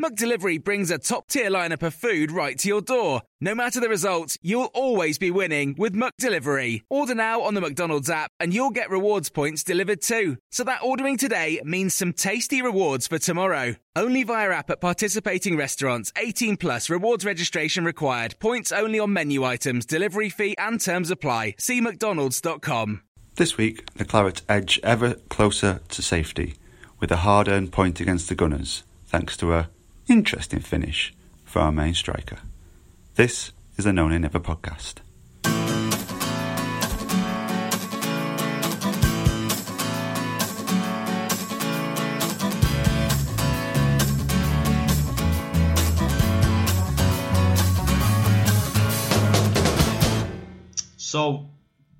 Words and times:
McDelivery 0.00 0.62
brings 0.62 0.92
a 0.92 0.98
top 0.98 1.26
tier 1.26 1.50
lineup 1.50 1.82
of 1.82 1.92
food 1.92 2.30
right 2.30 2.56
to 2.60 2.68
your 2.68 2.80
door. 2.80 3.22
No 3.40 3.52
matter 3.52 3.80
the 3.80 3.88
result, 3.88 4.36
you'll 4.42 4.70
always 4.72 5.18
be 5.18 5.32
winning 5.32 5.74
with 5.76 5.92
McDelivery. 5.92 6.82
Order 6.88 7.16
now 7.16 7.40
on 7.40 7.54
the 7.54 7.60
McDonald's 7.60 8.08
app 8.08 8.30
and 8.38 8.54
you'll 8.54 8.70
get 8.70 8.90
rewards 8.90 9.28
points 9.28 9.64
delivered 9.64 10.00
too. 10.00 10.36
So 10.52 10.62
that 10.62 10.84
ordering 10.84 11.16
today 11.16 11.60
means 11.64 11.96
some 11.96 12.12
tasty 12.12 12.62
rewards 12.62 13.08
for 13.08 13.18
tomorrow. 13.18 13.74
Only 13.96 14.22
via 14.22 14.50
app 14.50 14.70
at 14.70 14.80
participating 14.80 15.56
restaurants. 15.56 16.12
18 16.16 16.58
plus 16.58 16.88
rewards 16.88 17.24
registration 17.24 17.84
required. 17.84 18.38
Points 18.38 18.70
only 18.70 19.00
on 19.00 19.12
menu 19.12 19.42
items, 19.42 19.84
delivery 19.84 20.28
fee 20.30 20.54
and 20.58 20.80
terms 20.80 21.10
apply. 21.10 21.56
See 21.58 21.80
mcdonalds.com. 21.80 23.02
This 23.34 23.56
week, 23.56 23.92
the 23.94 24.04
Clarets 24.04 24.42
edge 24.48 24.78
ever 24.84 25.14
closer 25.28 25.80
to 25.88 26.02
safety 26.02 26.54
with 27.00 27.10
a 27.10 27.16
hard 27.16 27.48
earned 27.48 27.72
point 27.72 27.98
against 27.98 28.28
the 28.28 28.36
Gunners, 28.36 28.84
thanks 29.04 29.36
to 29.38 29.54
a 29.54 29.68
interesting 30.08 30.60
finish 30.60 31.14
for 31.44 31.60
our 31.60 31.72
main 31.72 31.94
striker. 31.94 32.38
This 33.14 33.52
is 33.76 33.86
a 33.86 33.92
No 33.92 34.08
Nay 34.08 34.18
Never 34.18 34.40
podcast. 34.40 35.00
So, 50.96 51.48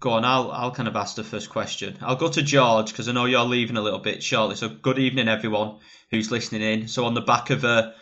go 0.01 0.11
on. 0.13 0.25
I'll 0.25 0.51
I'll 0.51 0.71
kind 0.71 0.89
of 0.89 0.97
ask 0.97 1.17
the 1.17 1.25
first 1.25 1.51
question. 1.51 1.99
I'll 2.01 2.17
go 2.17 2.29
to 2.29 2.43
George 2.43 2.91
because 2.91 3.09
I 3.09 3.13
know 3.13 3.25
you're 3.25 3.41
leaving 3.41 3.77
a 3.77 3.83
little 3.83 3.99
bit 3.99 4.23
shortly. 4.23 4.57
So, 4.57 4.69
good 4.69 4.99
evening, 4.99 5.29
everyone 5.29 5.79
who's 6.11 6.31
listening 6.31 6.63
in. 6.63 6.89
So, 6.89 7.05
on 7.05 7.15
the 7.15 7.21
back 7.21 7.51
of 7.51 7.65
a 7.65 7.95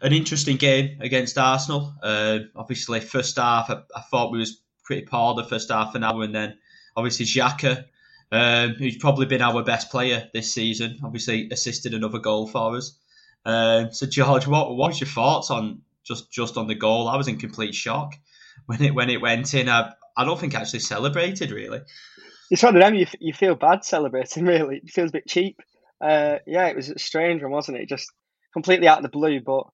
an 0.00 0.12
interesting 0.12 0.56
game 0.56 0.98
against 1.00 1.38
Arsenal. 1.38 1.94
Uh, 2.02 2.40
obviously, 2.54 3.00
first 3.00 3.36
half 3.36 3.70
I, 3.70 3.82
I, 3.94 4.00
thought 4.02 4.32
we 4.32 4.38
was 4.38 4.60
pretty 4.84 5.06
poor 5.06 5.34
the 5.34 5.44
first 5.44 5.70
half 5.70 5.94
an 5.94 6.04
hour, 6.04 6.22
and 6.22 6.34
then 6.34 6.58
obviously 6.96 7.26
Xhaka, 7.26 7.84
um, 8.30 8.70
who's 8.74 8.98
probably 8.98 9.26
been 9.26 9.40
our 9.40 9.62
best 9.62 9.90
player 9.90 10.28
this 10.34 10.52
season, 10.52 10.98
obviously 11.02 11.48
assisted 11.50 11.94
another 11.94 12.18
goal 12.18 12.46
for 12.46 12.76
us. 12.76 12.98
Um, 13.46 13.92
so, 13.92 14.06
George, 14.06 14.46
what 14.46 14.76
what 14.76 14.88
was 14.88 15.00
your 15.00 15.08
thoughts 15.08 15.50
on 15.50 15.82
just 16.02 16.30
just 16.30 16.56
on 16.56 16.66
the 16.66 16.74
goal? 16.74 17.08
I 17.08 17.16
was 17.16 17.28
in 17.28 17.38
complete 17.38 17.74
shock 17.74 18.14
when 18.66 18.82
it 18.82 18.94
when 18.94 19.10
it 19.10 19.20
went 19.20 19.54
in. 19.54 19.68
I, 19.68 19.92
I 20.16 20.24
don't 20.24 20.38
think 20.38 20.54
actually 20.54 20.80
celebrated 20.80 21.50
really. 21.50 21.80
It's 22.50 22.62
one 22.62 22.76
of 22.76 22.82
them 22.82 22.94
you, 22.94 23.06
you 23.20 23.32
feel 23.32 23.54
bad 23.54 23.84
celebrating. 23.84 24.44
Really, 24.46 24.76
it 24.76 24.90
feels 24.90 25.10
a 25.10 25.12
bit 25.12 25.26
cheap. 25.28 25.60
Uh, 26.00 26.38
yeah, 26.46 26.66
it 26.66 26.76
was 26.76 26.90
a 26.90 26.98
strange 26.98 27.42
one, 27.42 27.52
wasn't 27.52 27.78
it? 27.78 27.88
Just 27.88 28.12
completely 28.52 28.88
out 28.88 28.98
of 28.98 29.02
the 29.02 29.08
blue. 29.08 29.40
But 29.40 29.64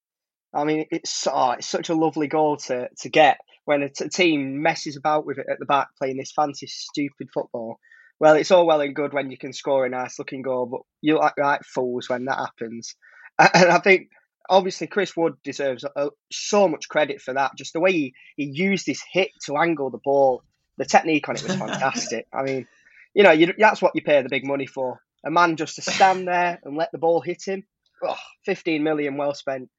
I 0.55 0.65
mean, 0.65 0.87
it's 0.91 1.27
oh, 1.31 1.53
it's 1.53 1.67
such 1.67 1.89
a 1.89 1.95
lovely 1.95 2.29
goal 2.29 2.57
to 2.69 2.89
to 3.01 3.09
get 3.09 3.39
when 3.65 3.83
a 3.83 3.89
team 3.89 4.63
messes 4.63 4.97
about 4.97 5.27
with 5.27 5.39
it 5.39 5.47
at 5.51 5.59
the 5.59 5.67
back, 5.67 5.89
playing 5.99 6.17
this 6.17 6.33
fancy, 6.33 6.67
stupid 6.67 7.29
football. 7.33 7.79
Well, 8.19 8.35
it's 8.35 8.51
all 8.51 8.67
well 8.67 8.81
and 8.81 8.95
good 8.95 9.13
when 9.13 9.31
you 9.31 9.39
can 9.39 9.53
score 9.53 9.87
a 9.87 9.89
nice 9.89 10.19
looking 10.19 10.43
goal, 10.43 10.67
but 10.67 10.81
you 11.01 11.15
look 11.15 11.33
like 11.39 11.63
fools 11.65 12.09
when 12.09 12.27
that 12.27 12.39
happens. 12.39 12.95
And 13.39 13.71
I 13.71 13.79
think 13.79 14.11
obviously 14.51 14.89
Chris 14.89 15.17
Wood 15.17 15.37
deserves 15.43 15.85
a, 15.85 16.11
so 16.31 16.69
much 16.69 16.89
credit 16.89 17.23
for 17.23 17.33
that. 17.33 17.57
Just 17.57 17.73
the 17.73 17.81
way 17.81 17.93
he, 17.93 18.15
he 18.37 18.45
used 18.45 18.85
his 18.85 19.03
hit 19.11 19.31
to 19.47 19.57
angle 19.57 19.91
the 19.91 19.99
ball, 19.99 20.43
the 20.77 20.85
technique 20.85 21.29
on 21.29 21.37
it 21.37 21.43
was 21.45 21.55
fantastic. 21.57 22.27
I 22.33 22.43
mean, 22.43 22.67
you 23.15 23.23
know, 23.23 23.31
you, 23.31 23.55
that's 23.57 23.81
what 23.81 23.93
you 23.95 24.03
pay 24.03 24.21
the 24.21 24.29
big 24.29 24.45
money 24.45 24.67
for. 24.67 25.01
A 25.25 25.31
man 25.31 25.57
just 25.57 25.77
to 25.77 25.83
stand 25.83 26.27
there 26.27 26.59
and 26.65 26.77
let 26.77 26.93
the 26.93 26.99
ball 26.99 27.21
hit 27.21 27.45
him. 27.47 27.65
Oh, 28.03 28.17
15 28.45 28.83
million 28.83 29.17
well 29.17 29.35
spent. 29.35 29.71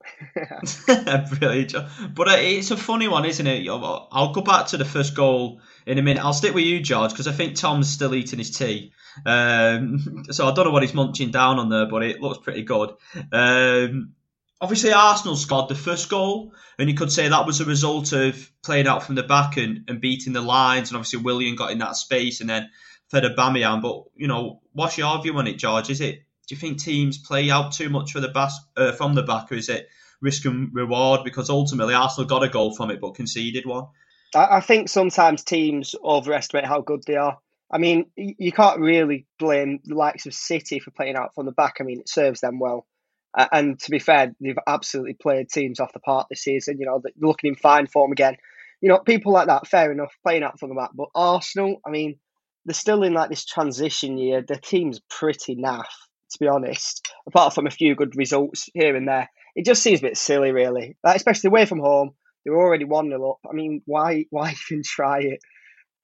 Brilliant. 1.38 1.74
But 2.14 2.28
uh, 2.28 2.36
it's 2.36 2.70
a 2.70 2.76
funny 2.76 3.08
one, 3.08 3.24
isn't 3.24 3.46
it? 3.46 3.68
I'll 3.68 4.32
go 4.32 4.42
back 4.42 4.68
to 4.68 4.76
the 4.76 4.84
first 4.84 5.14
goal 5.14 5.60
in 5.86 5.98
a 5.98 6.02
minute. 6.02 6.24
I'll 6.24 6.32
stick 6.32 6.54
with 6.54 6.64
you, 6.64 6.80
George, 6.80 7.10
because 7.10 7.26
I 7.26 7.32
think 7.32 7.56
Tom's 7.56 7.88
still 7.88 8.14
eating 8.14 8.38
his 8.38 8.56
tea. 8.56 8.92
Um, 9.26 10.24
so 10.30 10.46
I 10.46 10.52
don't 10.52 10.66
know 10.66 10.70
what 10.70 10.82
he's 10.82 10.94
munching 10.94 11.30
down 11.30 11.58
on 11.58 11.68
there, 11.68 11.86
but 11.86 12.02
it 12.02 12.20
looks 12.20 12.38
pretty 12.38 12.62
good. 12.62 12.92
Um, 13.32 14.12
obviously 14.60 14.92
Arsenal 14.92 15.36
scored 15.36 15.68
the 15.68 15.74
first 15.74 16.08
goal, 16.08 16.52
and 16.78 16.88
you 16.88 16.96
could 16.96 17.12
say 17.12 17.28
that 17.28 17.46
was 17.46 17.60
a 17.60 17.64
result 17.64 18.12
of 18.12 18.50
playing 18.62 18.86
out 18.86 19.02
from 19.02 19.14
the 19.14 19.22
back 19.22 19.56
and, 19.56 19.84
and 19.88 20.00
beating 20.00 20.32
the 20.32 20.40
lines, 20.40 20.90
and 20.90 20.96
obviously 20.96 21.20
Willian 21.20 21.56
got 21.56 21.72
in 21.72 21.78
that 21.78 21.96
space 21.96 22.40
and 22.40 22.50
then 22.50 22.70
fed 23.08 23.24
Aubameyang. 23.24 23.82
But 23.82 24.04
you 24.16 24.28
know, 24.28 24.60
what's 24.72 24.98
your 24.98 25.20
view 25.22 25.36
on 25.36 25.46
it, 25.46 25.58
George? 25.58 25.90
Is 25.90 26.00
it 26.00 26.22
do 26.46 26.54
you 26.54 26.60
think 26.60 26.82
teams 26.82 27.18
play 27.18 27.50
out 27.50 27.72
too 27.72 27.88
much 27.88 28.12
for 28.12 28.20
the 28.20 28.28
bas- 28.28 28.60
uh, 28.76 28.92
from 28.92 29.14
the 29.14 29.22
back, 29.22 29.52
or 29.52 29.54
is 29.54 29.68
it 29.68 29.88
risk 30.20 30.44
and 30.44 30.74
reward? 30.74 31.20
Because 31.24 31.48
ultimately 31.48 31.94
Arsenal 31.94 32.28
got 32.28 32.42
a 32.42 32.48
goal 32.48 32.74
from 32.74 32.90
it, 32.90 33.00
but 33.00 33.14
conceded 33.14 33.66
one. 33.66 33.86
I 34.34 34.60
think 34.60 34.88
sometimes 34.88 35.42
teams 35.42 35.94
overestimate 36.04 36.64
how 36.64 36.82
good 36.82 37.02
they 37.04 37.16
are. 37.16 37.38
I 37.72 37.78
mean, 37.78 38.06
you 38.16 38.52
can't 38.52 38.80
really 38.80 39.26
blame 39.38 39.80
the 39.84 39.94
likes 39.94 40.26
of 40.26 40.34
City 40.34 40.78
for 40.78 40.90
playing 40.90 41.16
out 41.16 41.34
from 41.34 41.46
the 41.46 41.52
back. 41.52 41.76
I 41.80 41.84
mean, 41.84 42.00
it 42.00 42.08
serves 42.08 42.40
them 42.40 42.58
well. 42.58 42.86
Uh, 43.36 43.46
and 43.52 43.78
to 43.80 43.90
be 43.90 43.98
fair, 43.98 44.32
they've 44.40 44.58
absolutely 44.66 45.14
played 45.14 45.48
teams 45.48 45.80
off 45.80 45.92
the 45.92 46.00
park 46.00 46.26
this 46.28 46.42
season. 46.42 46.78
You 46.78 46.86
know, 46.86 47.00
they're 47.02 47.12
looking 47.20 47.48
in 47.48 47.54
fine 47.54 47.86
form 47.86 48.12
again. 48.12 48.36
You 48.80 48.88
know, 48.88 48.98
people 48.98 49.32
like 49.32 49.46
that, 49.46 49.66
fair 49.66 49.92
enough, 49.92 50.12
playing 50.24 50.42
out 50.42 50.58
from 50.58 50.70
the 50.70 50.74
back. 50.74 50.90
But 50.94 51.08
Arsenal, 51.14 51.80
I 51.86 51.90
mean, 51.90 52.18
they're 52.64 52.74
still 52.74 53.02
in 53.02 53.12
like 53.12 53.30
this 53.30 53.44
transition 53.44 54.18
year. 54.18 54.42
Their 54.42 54.58
team's 54.58 55.00
pretty 55.08 55.54
naff, 55.56 55.84
to 56.32 56.38
be 56.40 56.48
honest. 56.48 57.06
Apart 57.26 57.54
from 57.54 57.66
a 57.66 57.70
few 57.70 57.94
good 57.94 58.16
results 58.16 58.68
here 58.74 58.96
and 58.96 59.06
there, 59.06 59.28
it 59.54 59.64
just 59.64 59.82
seems 59.82 60.00
a 60.00 60.04
bit 60.04 60.16
silly, 60.16 60.52
really. 60.52 60.96
Like, 61.04 61.16
especially 61.16 61.48
away 61.48 61.66
from 61.66 61.80
home, 61.80 62.12
they're 62.44 62.56
already 62.56 62.84
one 62.84 63.08
0 63.08 63.30
up. 63.30 63.38
I 63.48 63.54
mean, 63.54 63.82
why 63.86 64.24
why 64.30 64.54
even 64.70 64.82
try 64.84 65.20
it? 65.20 65.40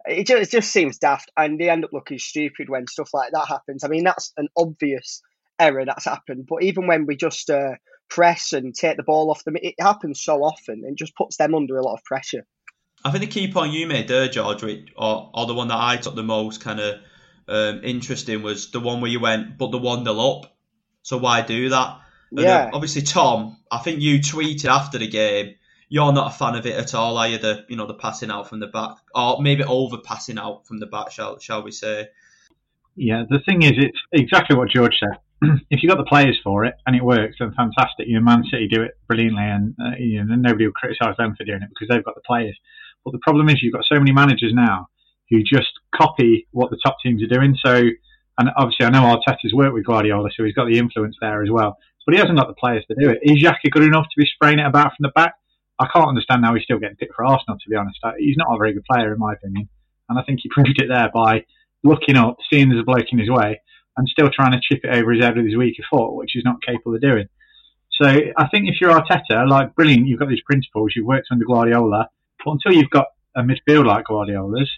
It 0.09 0.29
just, 0.29 0.43
it 0.43 0.57
just 0.57 0.73
seems 0.73 0.99
daft, 0.99 1.33
and 1.37 1.59
they 1.59 1.69
end 1.69 1.85
up 1.85 1.93
looking 1.93 2.19
stupid 2.19 2.69
when 2.69 2.87
stuff 2.87 3.11
like 3.13 3.33
that 3.33 3.49
happens. 3.49 3.83
I 3.83 3.89
mean, 3.89 4.05
that's 4.05 4.33
an 4.37 4.49
obvious 4.57 5.21
error 5.59 5.85
that's 5.85 6.05
happened. 6.05 6.47
But 6.49 6.63
even 6.63 6.87
when 6.87 7.07
we 7.07 7.17
just 7.17 7.51
uh, 7.51 7.75
press 8.09 8.53
and 8.53 8.75
take 8.75 8.97
the 8.97 9.03
ball 9.03 9.31
off 9.31 9.45
them, 9.45 9.57
it 9.57 9.75
happens 9.81 10.23
so 10.23 10.43
often 10.43 10.83
and 10.87 10.97
just 10.97 11.17
puts 11.17 11.37
them 11.37 11.55
under 11.55 11.77
a 11.77 11.83
lot 11.83 11.95
of 11.95 12.05
pressure. 12.05 12.47
I 13.05 13.11
think 13.11 13.23
the 13.23 13.31
key 13.31 13.53
point 13.53 13.73
you 13.73 13.87
made 13.87 14.09
there, 14.09 14.29
George, 14.29 14.63
or, 14.63 15.31
or 15.33 15.47
the 15.47 15.55
one 15.55 15.69
that 15.69 15.79
I 15.79 15.97
took 15.97 16.17
the 16.17 16.23
most 16.23 16.61
kind 16.61 16.81
of 16.81 16.97
um, 17.49 17.81
interesting 17.85 18.43
was 18.43 18.71
the 18.71 18.81
one 18.81 19.01
where 19.01 19.11
you 19.11 19.21
went, 19.21 19.59
but 19.59 19.71
the 19.71 19.79
one 19.79 20.05
nil 20.05 20.21
up. 20.21 20.57
So 21.03 21.19
why 21.19 21.43
do 21.43 21.69
that? 21.69 22.01
And 22.33 22.41
yeah. 22.41 22.71
obviously, 22.73 23.03
Tom, 23.03 23.59
I 23.71 23.79
think 23.79 24.01
you 24.01 24.19
tweeted 24.19 24.69
after 24.69 24.99
the 24.99 25.09
game. 25.09 25.55
You're 25.89 26.13
not 26.13 26.35
a 26.35 26.37
fan 26.37 26.57
of 26.57 26.67
it 26.67 26.75
at 26.75 26.95
all, 26.97 27.17
are 27.17 27.29
you? 27.29 27.39
The 27.39 27.65
you 27.69 27.77
know 27.77 27.87
the 27.87 27.95
passing 27.95 28.29
out 28.29 28.49
from 28.49 28.59
the 28.59 28.67
back, 28.67 28.97
or 29.15 29.41
maybe 29.41 29.63
over 29.63 29.99
passing 29.99 30.37
out 30.37 30.67
from 30.67 30.79
the 30.79 30.87
back, 30.87 31.13
shall 31.13 31.39
shall 31.39 31.63
we 31.63 31.71
say? 31.71 32.09
Yeah, 32.97 33.23
the 33.29 33.39
thing 33.39 33.63
is, 33.63 33.75
it's 33.77 33.99
exactly 34.11 34.57
what 34.57 34.71
George 34.71 34.97
said. 34.99 35.21
if 35.71 35.83
you've 35.83 35.91
got 35.91 35.99
the 35.99 36.09
players 36.09 36.39
for 36.43 36.65
it 36.65 36.75
and 36.87 36.97
it 36.97 37.05
works, 37.05 37.37
then 37.39 37.53
fantastic. 37.57 38.07
You 38.07 38.15
know, 38.15 38.25
Man 38.25 38.45
City 38.51 38.69
do 38.69 38.83
it 38.83 38.93
brilliantly, 39.07 39.43
and 39.43 39.75
uh, 39.81 39.97
you 39.99 40.25
know 40.25 40.35
nobody 40.35 40.67
will 40.67 40.73
criticise 40.73 41.17
them 41.19 41.35
for 41.37 41.45
doing 41.45 41.63
it 41.63 41.69
because 41.69 41.89
they've 41.89 42.05
got 42.05 42.15
the 42.15 42.27
players. 42.27 42.57
But 43.05 43.13
the 43.13 43.21
problem 43.23 43.49
is 43.49 43.63
you've 43.63 43.75
got 43.75 43.85
so 43.91 43.99
many 43.99 44.13
managers 44.13 44.53
now 44.55 44.89
who 45.31 45.43
just 45.43 45.71
copy 45.95 46.47
what 46.53 46.71
the 46.71 46.79
top 46.85 46.97
teams 47.03 47.23
are 47.23 47.33
doing. 47.33 47.57
So, 47.65 47.75
and 48.39 48.51
obviously 48.57 48.87
I 48.87 48.91
know 48.91 49.03
Arteta's 49.03 49.55
worked 49.55 49.75
with 49.75 49.87
Guardiola, 49.87 50.31
so 50.37 50.45
he's 50.45 50.55
got 50.55 50.67
the 50.67 50.79
influence 50.79 51.17
there 51.21 51.43
as 51.43 51.51
well. 51.51 51.77
but 52.05 52.15
he 52.15 52.21
hasn't 52.21 52.39
got 52.39 52.49
the 52.49 52.55
players 52.55 52.85
to 52.89 52.97
do 52.99 53.11
it. 53.11 53.19
Is 53.23 53.43
Xhaka 53.43 53.71
good 53.71 53.83
enough 53.83 54.05
to 54.05 54.21
be 54.21 54.27
spraying 54.27 54.59
it 54.59 54.67
about 54.67 54.93
from 54.97 55.03
the 55.03 55.13
back? 55.15 55.35
I 55.79 55.87
can't 55.93 56.09
understand 56.09 56.45
how 56.45 56.55
he's 56.55 56.65
still 56.65 56.79
getting 56.79 56.97
picked 56.97 57.15
for 57.15 57.25
Arsenal. 57.25 57.59
To 57.59 57.71
be 57.71 57.77
honest, 57.77 57.99
he's 58.19 58.37
not 58.37 58.55
a 58.55 58.59
very 58.59 58.73
good 58.73 58.85
player 58.91 59.13
in 59.13 59.19
my 59.19 59.35
opinion, 59.35 59.69
and 60.09 60.19
I 60.19 60.23
think 60.23 60.41
he 60.43 60.49
proved 60.49 60.81
it 60.81 60.89
there 60.89 61.11
by 61.13 61.45
looking 61.85 62.17
up, 62.17 62.39
seeing 62.51 62.69
there's 62.69 62.81
a 62.81 62.85
bloke 62.85 63.13
in 63.13 63.19
his 63.19 63.31
way, 63.31 63.61
and 63.97 64.09
still 64.09 64.31
trying 64.31 64.53
to 64.53 64.61
chip 64.61 64.85
it 64.85 64.95
over 64.95 65.13
his 65.13 65.25
head 65.25 65.37
with 65.37 65.47
his 65.47 65.57
weaker 65.57 65.83
foot, 65.91 66.15
which 66.15 66.31
he's 66.35 66.45
not 66.45 66.63
capable 66.65 66.95
of 66.95 67.01
doing. 67.01 67.29
So 68.01 68.07
I 68.07 68.49
think 68.49 68.69
if 68.69 68.81
you're 68.81 68.91
Arteta, 68.91 69.49
like 69.49 69.75
brilliant, 69.75 70.07
you've 70.07 70.19
got 70.19 70.29
these 70.29 70.43
principles, 70.43 70.93
you've 70.95 71.07
worked 71.07 71.29
under 71.31 71.47
Guardiola, 71.47 72.11
but 72.45 72.51
until 72.51 72.73
you've 72.73 72.91
got 72.91 73.07
a 73.35 73.43
midfield 73.43 73.87
like 73.87 74.07
Guardiola's, 74.07 74.71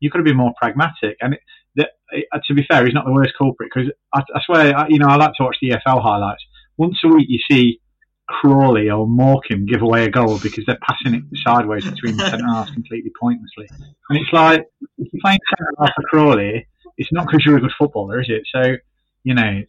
you've 0.00 0.12
got 0.12 0.18
to 0.18 0.24
be 0.24 0.34
more 0.34 0.52
pragmatic. 0.58 1.18
And 1.20 1.34
it, 1.34 1.40
the, 1.76 1.88
it, 2.10 2.26
to 2.46 2.54
be 2.54 2.64
fair, 2.68 2.84
he's 2.84 2.94
not 2.94 3.04
the 3.04 3.12
worst 3.12 3.32
culprit 3.36 3.70
because 3.72 3.90
I, 4.14 4.20
I, 4.20 4.40
swear, 4.44 4.76
I, 4.76 4.88
you 4.88 4.98
know, 4.98 5.08
I 5.08 5.16
like 5.16 5.34
to 5.36 5.44
watch 5.44 5.56
the 5.60 5.70
EFL 5.70 6.02
highlights. 6.02 6.42
Once 6.78 6.98
a 7.04 7.08
week, 7.08 7.26
you 7.28 7.40
see 7.50 7.80
Crawley 8.28 8.88
or 8.88 9.06
Morecambe 9.06 9.66
give 9.66 9.82
away 9.82 10.04
a 10.04 10.10
goal 10.10 10.38
because 10.38 10.64
they're 10.66 10.78
passing 10.82 11.14
it 11.14 11.24
sideways 11.44 11.88
between 11.88 12.16
the 12.16 12.30
centre 12.30 12.46
halves 12.46 12.70
completely 12.70 13.12
pointlessly. 13.20 13.68
And 14.08 14.18
it's 14.18 14.32
like 14.32 14.64
if 14.98 15.12
you're 15.12 15.20
playing 15.22 15.40
centre 15.50 15.72
half 15.78 15.90
for 15.94 16.02
Crawley, 16.08 16.66
it's 17.02 17.12
not 17.12 17.26
because 17.26 17.44
you're 17.44 17.56
a 17.56 17.60
good 17.60 17.72
footballer, 17.78 18.20
is 18.20 18.28
it? 18.28 18.42
So 18.54 18.76
you 19.24 19.34
know, 19.34 19.62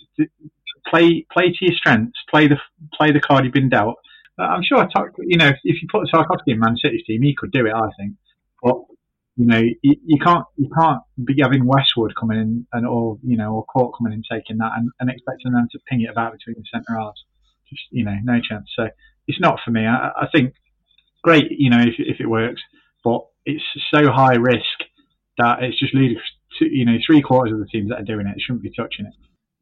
play 0.88 1.26
play 1.32 1.50
to 1.50 1.66
your 1.66 1.76
strengths, 1.76 2.20
play 2.30 2.48
the 2.48 2.58
play 2.94 3.12
the 3.12 3.20
card 3.20 3.46
you've 3.46 3.54
been 3.54 3.70
dealt. 3.70 3.96
I'm 4.38 4.64
sure, 4.64 4.88
you 5.20 5.38
know, 5.38 5.50
if 5.64 5.82
you 5.82 5.88
put 5.92 6.08
Tarkowski 6.12 6.54
in 6.54 6.60
Man 6.60 6.76
City's 6.78 7.06
team, 7.06 7.22
he 7.22 7.36
could 7.36 7.52
do 7.52 7.68
it. 7.68 7.74
I 7.74 7.90
think, 8.00 8.16
but 8.64 8.78
you 9.36 9.46
know, 9.46 9.62
you, 9.82 9.96
you, 10.06 10.20
can't 10.20 10.46
you 10.58 10.70
can't 10.76 11.02
be 11.24 11.36
having 11.42 11.66
Westwood 11.66 12.14
coming 12.20 12.40
in 12.40 12.68
and 12.74 12.86
or 12.86 13.20
you 13.24 13.38
know 13.38 13.54
or 13.54 13.66
Cork 13.66 13.96
coming 13.98 14.14
in 14.14 14.24
taking 14.30 14.58
that 14.58 14.72
and, 14.76 14.90
and 15.00 15.10
expecting 15.10 15.52
them 15.52 15.68
to 15.72 15.80
ping 15.88 16.02
it 16.02 16.10
about 16.10 16.34
between 16.34 16.56
the 16.58 16.64
centre 16.72 17.00
halves. 17.00 17.24
Just 17.70 17.84
you 17.92 18.06
know, 18.06 18.16
no 18.24 18.40
chance. 18.48 18.72
So 18.76 18.88
it's 19.28 19.40
not 19.40 19.60
for 19.64 19.72
me. 19.72 19.86
I, 19.86 20.10
I 20.10 20.28
think 20.34 20.54
great, 21.24 21.52
you 21.52 21.70
know, 21.70 21.82
if 21.82 21.96
if 21.98 22.20
it 22.20 22.28
works, 22.28 22.62
but 23.04 23.22
it's 23.46 23.64
so 23.94 24.12
high 24.12 24.36
risk 24.36 24.78
that 25.38 25.64
it's 25.64 25.80
just 25.80 25.94
ludicrous. 25.94 26.26
To, 26.60 26.66
you 26.66 26.86
know, 26.86 26.98
three 27.06 27.22
quarters 27.22 27.54
of 27.54 27.60
the 27.60 27.66
teams 27.66 27.90
that 27.90 28.00
are 28.00 28.04
doing 28.04 28.28
it 28.28 28.40
shouldn't 28.40 28.64
be 28.64 28.70
touching 28.70 29.06
it. 29.06 29.14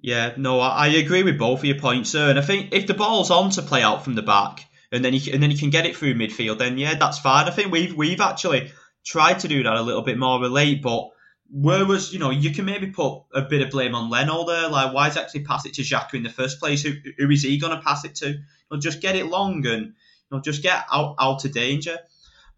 Yeah, 0.02 0.34
no, 0.36 0.60
I 0.60 0.88
agree 0.88 1.24
with 1.24 1.38
both 1.38 1.60
of 1.60 1.66
your 1.66 1.80
points, 1.80 2.10
sir. 2.10 2.30
And 2.30 2.40
I 2.40 2.42
think 2.42 2.74
if 2.74 2.88
the 2.88 2.96
ball's 2.96 3.30
on 3.30 3.52
to 3.52 3.62
play 3.62 3.84
out 3.84 4.04
from 4.04 4.16
the 4.16 4.24
back, 4.24 4.66
and 4.92 5.06
then 5.06 5.14
you 5.14 5.32
and 5.32 5.42
then 5.42 5.52
you 5.52 5.58
can 5.58 5.70
get 5.70 5.86
it 5.86 5.96
through 5.96 6.16
midfield, 6.16 6.58
then 6.58 6.78
yeah, 6.78 6.96
that's 6.96 7.20
fine. 7.20 7.48
I 7.48 7.52
think 7.52 7.72
we've 7.72 7.96
we've 7.96 8.20
actually 8.20 8.72
tried 9.06 9.40
to 9.40 9.48
do 9.48 9.64
that 9.64 9.76
a 9.76 9.82
little 9.82 10.02
bit 10.02 10.18
more 10.18 10.40
late, 10.40 10.82
but 10.82 11.10
where 11.50 11.86
was 11.86 12.12
you 12.12 12.20
know 12.20 12.30
you 12.30 12.52
can 12.52 12.66
maybe 12.66 12.88
put 12.88 13.24
a 13.34 13.42
bit 13.42 13.62
of 13.62 13.70
blame 13.70 13.96
on 13.96 14.10
Leno 14.10 14.46
there. 14.46 14.70
Like 14.70 14.94
why 14.94 15.08
is 15.08 15.18
actually 15.18 15.44
pass 15.44 15.66
it 15.66 15.76
to 15.76 15.82
Xhaka 15.82 16.16
in 16.16 16.24
the 16.24 16.30
first 16.30 16.60
place? 16.60 16.82
Who, 16.84 16.94
who 17.18 17.30
is 17.30 17.44
he 17.44 17.60
going 17.60 17.76
to 17.76 17.84
pass 17.84 18.04
it 18.06 18.16
to? 18.16 18.30
You 18.30 18.40
know, 18.72 18.80
just 18.80 19.02
get 19.02 19.16
it 19.16 19.28
long 19.28 19.66
and 19.68 19.86
you 19.86 19.94
know 20.32 20.42
just 20.42 20.64
get 20.64 20.84
out 20.92 21.16
out 21.20 21.46
of 21.46 21.52
danger. 21.54 21.98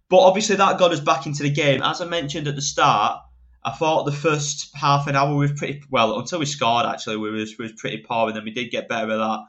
But 0.09 0.19
obviously 0.19 0.55
that 0.57 0.79
got 0.79 0.91
us 0.91 0.99
back 0.99 1.25
into 1.25 1.43
the 1.43 1.49
game. 1.49 1.81
As 1.81 2.01
I 2.01 2.05
mentioned 2.05 2.47
at 2.47 2.55
the 2.55 2.61
start, 2.61 3.21
I 3.65 3.71
thought 3.71 4.05
the 4.05 4.11
first 4.11 4.75
half 4.75 5.07
an 5.07 5.15
hour 5.15 5.35
was 5.35 5.53
pretty 5.53 5.81
well 5.89 6.19
until 6.19 6.39
we 6.39 6.45
scored. 6.45 6.85
Actually, 6.85 7.17
we 7.17 7.31
was 7.31 7.57
was 7.57 7.71
pretty 7.73 7.97
poor, 7.97 8.27
and 8.27 8.35
then 8.35 8.43
we 8.43 8.51
did 8.51 8.71
get 8.71 8.89
better 8.89 9.11
at 9.11 9.17
that. 9.17 9.39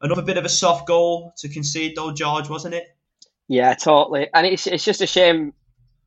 Another 0.00 0.22
bit 0.22 0.36
of 0.36 0.44
a 0.44 0.48
soft 0.48 0.86
goal 0.86 1.32
to 1.38 1.48
concede, 1.48 1.96
though, 1.96 2.12
George, 2.12 2.48
wasn't 2.48 2.74
it? 2.74 2.86
Yeah, 3.46 3.74
totally. 3.74 4.28
And 4.34 4.46
it's 4.46 4.66
it's 4.66 4.84
just 4.84 5.00
a 5.00 5.06
shame 5.06 5.52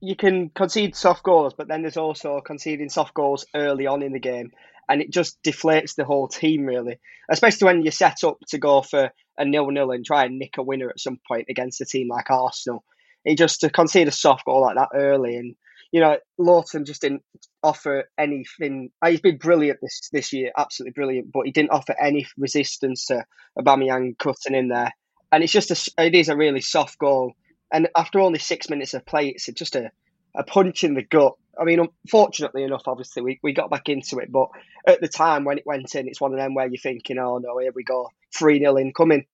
you 0.01 0.15
can 0.15 0.49
concede 0.49 0.95
soft 0.95 1.23
goals, 1.23 1.53
but 1.57 1.67
then 1.67 1.81
there's 1.81 1.97
also 1.97 2.41
conceding 2.41 2.89
soft 2.89 3.13
goals 3.13 3.45
early 3.55 3.87
on 3.87 4.03
in 4.03 4.11
the 4.11 4.19
game, 4.19 4.51
and 4.89 5.01
it 5.01 5.11
just 5.11 5.41
deflates 5.41 5.95
the 5.95 6.05
whole 6.05 6.27
team 6.27 6.65
really. 6.65 6.99
Especially 7.29 7.65
when 7.65 7.81
you're 7.81 7.91
set 7.91 8.23
up 8.23 8.37
to 8.49 8.57
go 8.57 8.81
for 8.81 9.11
a 9.37 9.45
nil-nil 9.45 9.91
and 9.91 10.05
try 10.05 10.25
and 10.25 10.37
nick 10.37 10.57
a 10.57 10.63
winner 10.63 10.89
at 10.89 10.99
some 10.99 11.19
point 11.27 11.47
against 11.49 11.81
a 11.81 11.85
team 11.85 12.07
like 12.07 12.29
Arsenal. 12.29 12.83
It 13.23 13.37
just 13.37 13.61
to 13.61 13.69
concede 13.69 14.07
a 14.07 14.11
soft 14.11 14.45
goal 14.45 14.61
like 14.61 14.75
that 14.75 14.89
early, 14.93 15.37
and 15.37 15.55
you 15.95 16.01
know 16.01 16.17
Lowton 16.37 16.85
just 16.85 17.01
didn't 17.01 17.23
offer 17.63 18.09
anything. 18.17 18.91
Uh, 19.01 19.09
he's 19.09 19.21
been 19.21 19.37
brilliant 19.37 19.79
this 19.81 20.09
this 20.11 20.33
year, 20.33 20.51
absolutely 20.57 20.91
brilliant, 20.91 21.31
but 21.31 21.45
he 21.45 21.51
didn't 21.51 21.71
offer 21.71 21.95
any 21.99 22.27
resistance 22.37 23.05
to 23.07 23.25
Aubameyang 23.57 24.17
cutting 24.17 24.55
in 24.55 24.67
there, 24.67 24.93
and 25.31 25.43
it's 25.43 25.53
just 25.53 25.71
a, 25.71 26.05
it 26.05 26.15
is 26.15 26.29
a 26.29 26.35
really 26.35 26.61
soft 26.61 26.99
goal 26.99 27.33
and 27.71 27.89
after 27.95 28.19
only 28.19 28.39
six 28.39 28.69
minutes 28.69 28.93
of 28.93 29.05
play, 29.05 29.29
it's 29.29 29.47
just 29.47 29.75
a, 29.75 29.91
a 30.35 30.43
punch 30.43 30.83
in 30.83 30.93
the 30.93 31.03
gut. 31.03 31.33
I 31.59 31.63
mean, 31.63 31.79
unfortunately 32.05 32.63
enough, 32.63 32.83
obviously, 32.87 33.21
we, 33.21 33.39
we 33.41 33.53
got 33.53 33.69
back 33.69 33.89
into 33.89 34.19
it. 34.19 34.31
But 34.31 34.49
at 34.87 35.01
the 35.01 35.07
time 35.07 35.45
when 35.45 35.57
it 35.57 35.65
went 35.65 35.95
in, 35.95 36.07
it's 36.07 36.21
one 36.21 36.33
of 36.33 36.39
them 36.39 36.53
where 36.53 36.67
you're 36.67 36.79
thinking, 36.79 37.17
oh 37.17 37.37
no, 37.39 37.57
here 37.57 37.71
we 37.73 37.83
go, 37.83 38.09
3 38.37 38.59
0 38.59 38.77
incoming. 38.77 39.25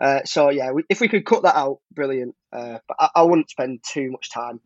Uh, 0.00 0.20
so, 0.24 0.50
yeah, 0.50 0.72
we, 0.72 0.84
if 0.90 1.00
we 1.00 1.08
could 1.08 1.24
cut 1.24 1.42
that 1.44 1.56
out, 1.56 1.78
brilliant. 1.90 2.34
Uh, 2.52 2.78
but 2.86 2.96
I, 3.00 3.08
I, 3.16 3.22
wouldn't 3.22 3.48
spend 3.48 3.80
too 3.82 4.10
much 4.10 4.30
time 4.30 4.60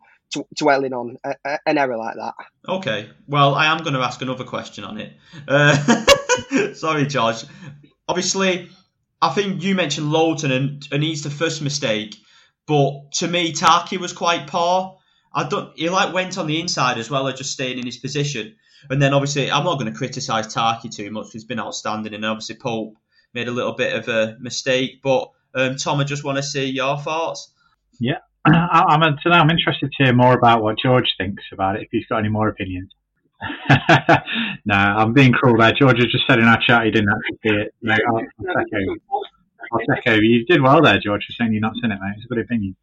dwelling 0.55 0.93
on 0.93 1.17
a, 1.23 1.35
a, 1.45 1.59
an 1.65 1.77
error 1.77 1.97
like 1.97 2.15
that. 2.15 2.33
Okay. 2.67 3.09
Well, 3.27 3.55
I 3.55 3.67
am 3.67 3.79
going 3.79 3.93
to 3.93 3.99
ask 3.99 4.21
another 4.21 4.43
question 4.43 4.83
on 4.83 4.99
it. 4.99 5.13
Uh, 5.47 6.73
sorry, 6.73 7.05
George. 7.05 7.43
Obviously, 8.07 8.69
I 9.21 9.29
think 9.29 9.63
you 9.63 9.75
mentioned 9.75 10.11
Lowton, 10.11 10.51
and, 10.51 10.87
and 10.91 11.03
he's 11.03 11.23
the 11.23 11.29
first 11.29 11.61
mistake. 11.61 12.15
But 12.67 13.11
to 13.13 13.27
me, 13.27 13.53
Taki 13.53 13.97
was 13.97 14.13
quite 14.13 14.47
poor. 14.47 14.97
I 15.33 15.47
don't. 15.47 15.77
He 15.77 15.89
like 15.89 16.13
went 16.13 16.37
on 16.37 16.47
the 16.47 16.59
inside 16.59 16.97
as 16.97 17.09
well 17.09 17.27
as 17.27 17.35
just 17.35 17.51
staying 17.51 17.79
in 17.79 17.85
his 17.85 17.97
position. 17.97 18.55
And 18.89 19.01
then 19.01 19.13
obviously, 19.13 19.51
I'm 19.51 19.63
not 19.63 19.79
going 19.79 19.91
to 19.91 19.97
criticise 19.97 20.53
Taki 20.53 20.89
too 20.89 21.11
much. 21.11 21.27
He's 21.31 21.45
been 21.45 21.59
outstanding, 21.59 22.13
and 22.13 22.25
obviously 22.25 22.55
Pope 22.55 22.95
made 23.33 23.47
a 23.47 23.51
little 23.51 23.73
bit 23.73 23.95
of 23.95 24.07
a 24.07 24.37
mistake. 24.39 25.01
But 25.01 25.31
um, 25.53 25.77
Tom, 25.77 25.99
I 25.99 26.03
just 26.03 26.23
want 26.23 26.37
to 26.37 26.43
see 26.43 26.65
your 26.65 26.97
thoughts. 26.97 27.53
Yeah, 27.99 28.19
I'm 28.45 29.01
today. 29.23 29.35
I'm 29.35 29.49
interested 29.49 29.91
to 29.91 30.03
hear 30.03 30.13
more 30.13 30.33
about 30.33 30.63
what 30.63 30.77
George 30.79 31.13
thinks 31.17 31.43
about 31.51 31.75
it. 31.75 31.83
If 31.83 31.89
he's 31.91 32.05
got 32.07 32.19
any 32.19 32.29
more 32.29 32.47
opinions. 32.47 32.91
no, 34.65 34.75
I'm 34.75 35.13
being 35.13 35.31
cruel 35.31 35.57
there. 35.57 35.73
George 35.73 35.97
has 35.97 36.11
just 36.11 36.27
said 36.27 36.39
in 36.39 36.45
our 36.45 36.59
chat 36.61 36.85
he 36.85 36.91
didn't 36.91 37.09
actually 37.09 37.39
see 37.43 37.55
it. 37.55 37.73
No, 37.81 37.93
I'll 37.93 39.85
check 39.85 40.07
over. 40.07 40.23
You 40.23 40.45
did 40.45 40.61
well 40.61 40.81
there, 40.81 40.99
George, 40.99 41.25
for 41.25 41.33
saying 41.33 41.53
you've 41.53 41.61
not 41.61 41.73
seen 41.81 41.91
it, 41.91 41.99
mate. 42.01 42.13
It's 42.17 42.25
a 42.25 42.27
good 42.27 42.43
opinion. 42.43 42.75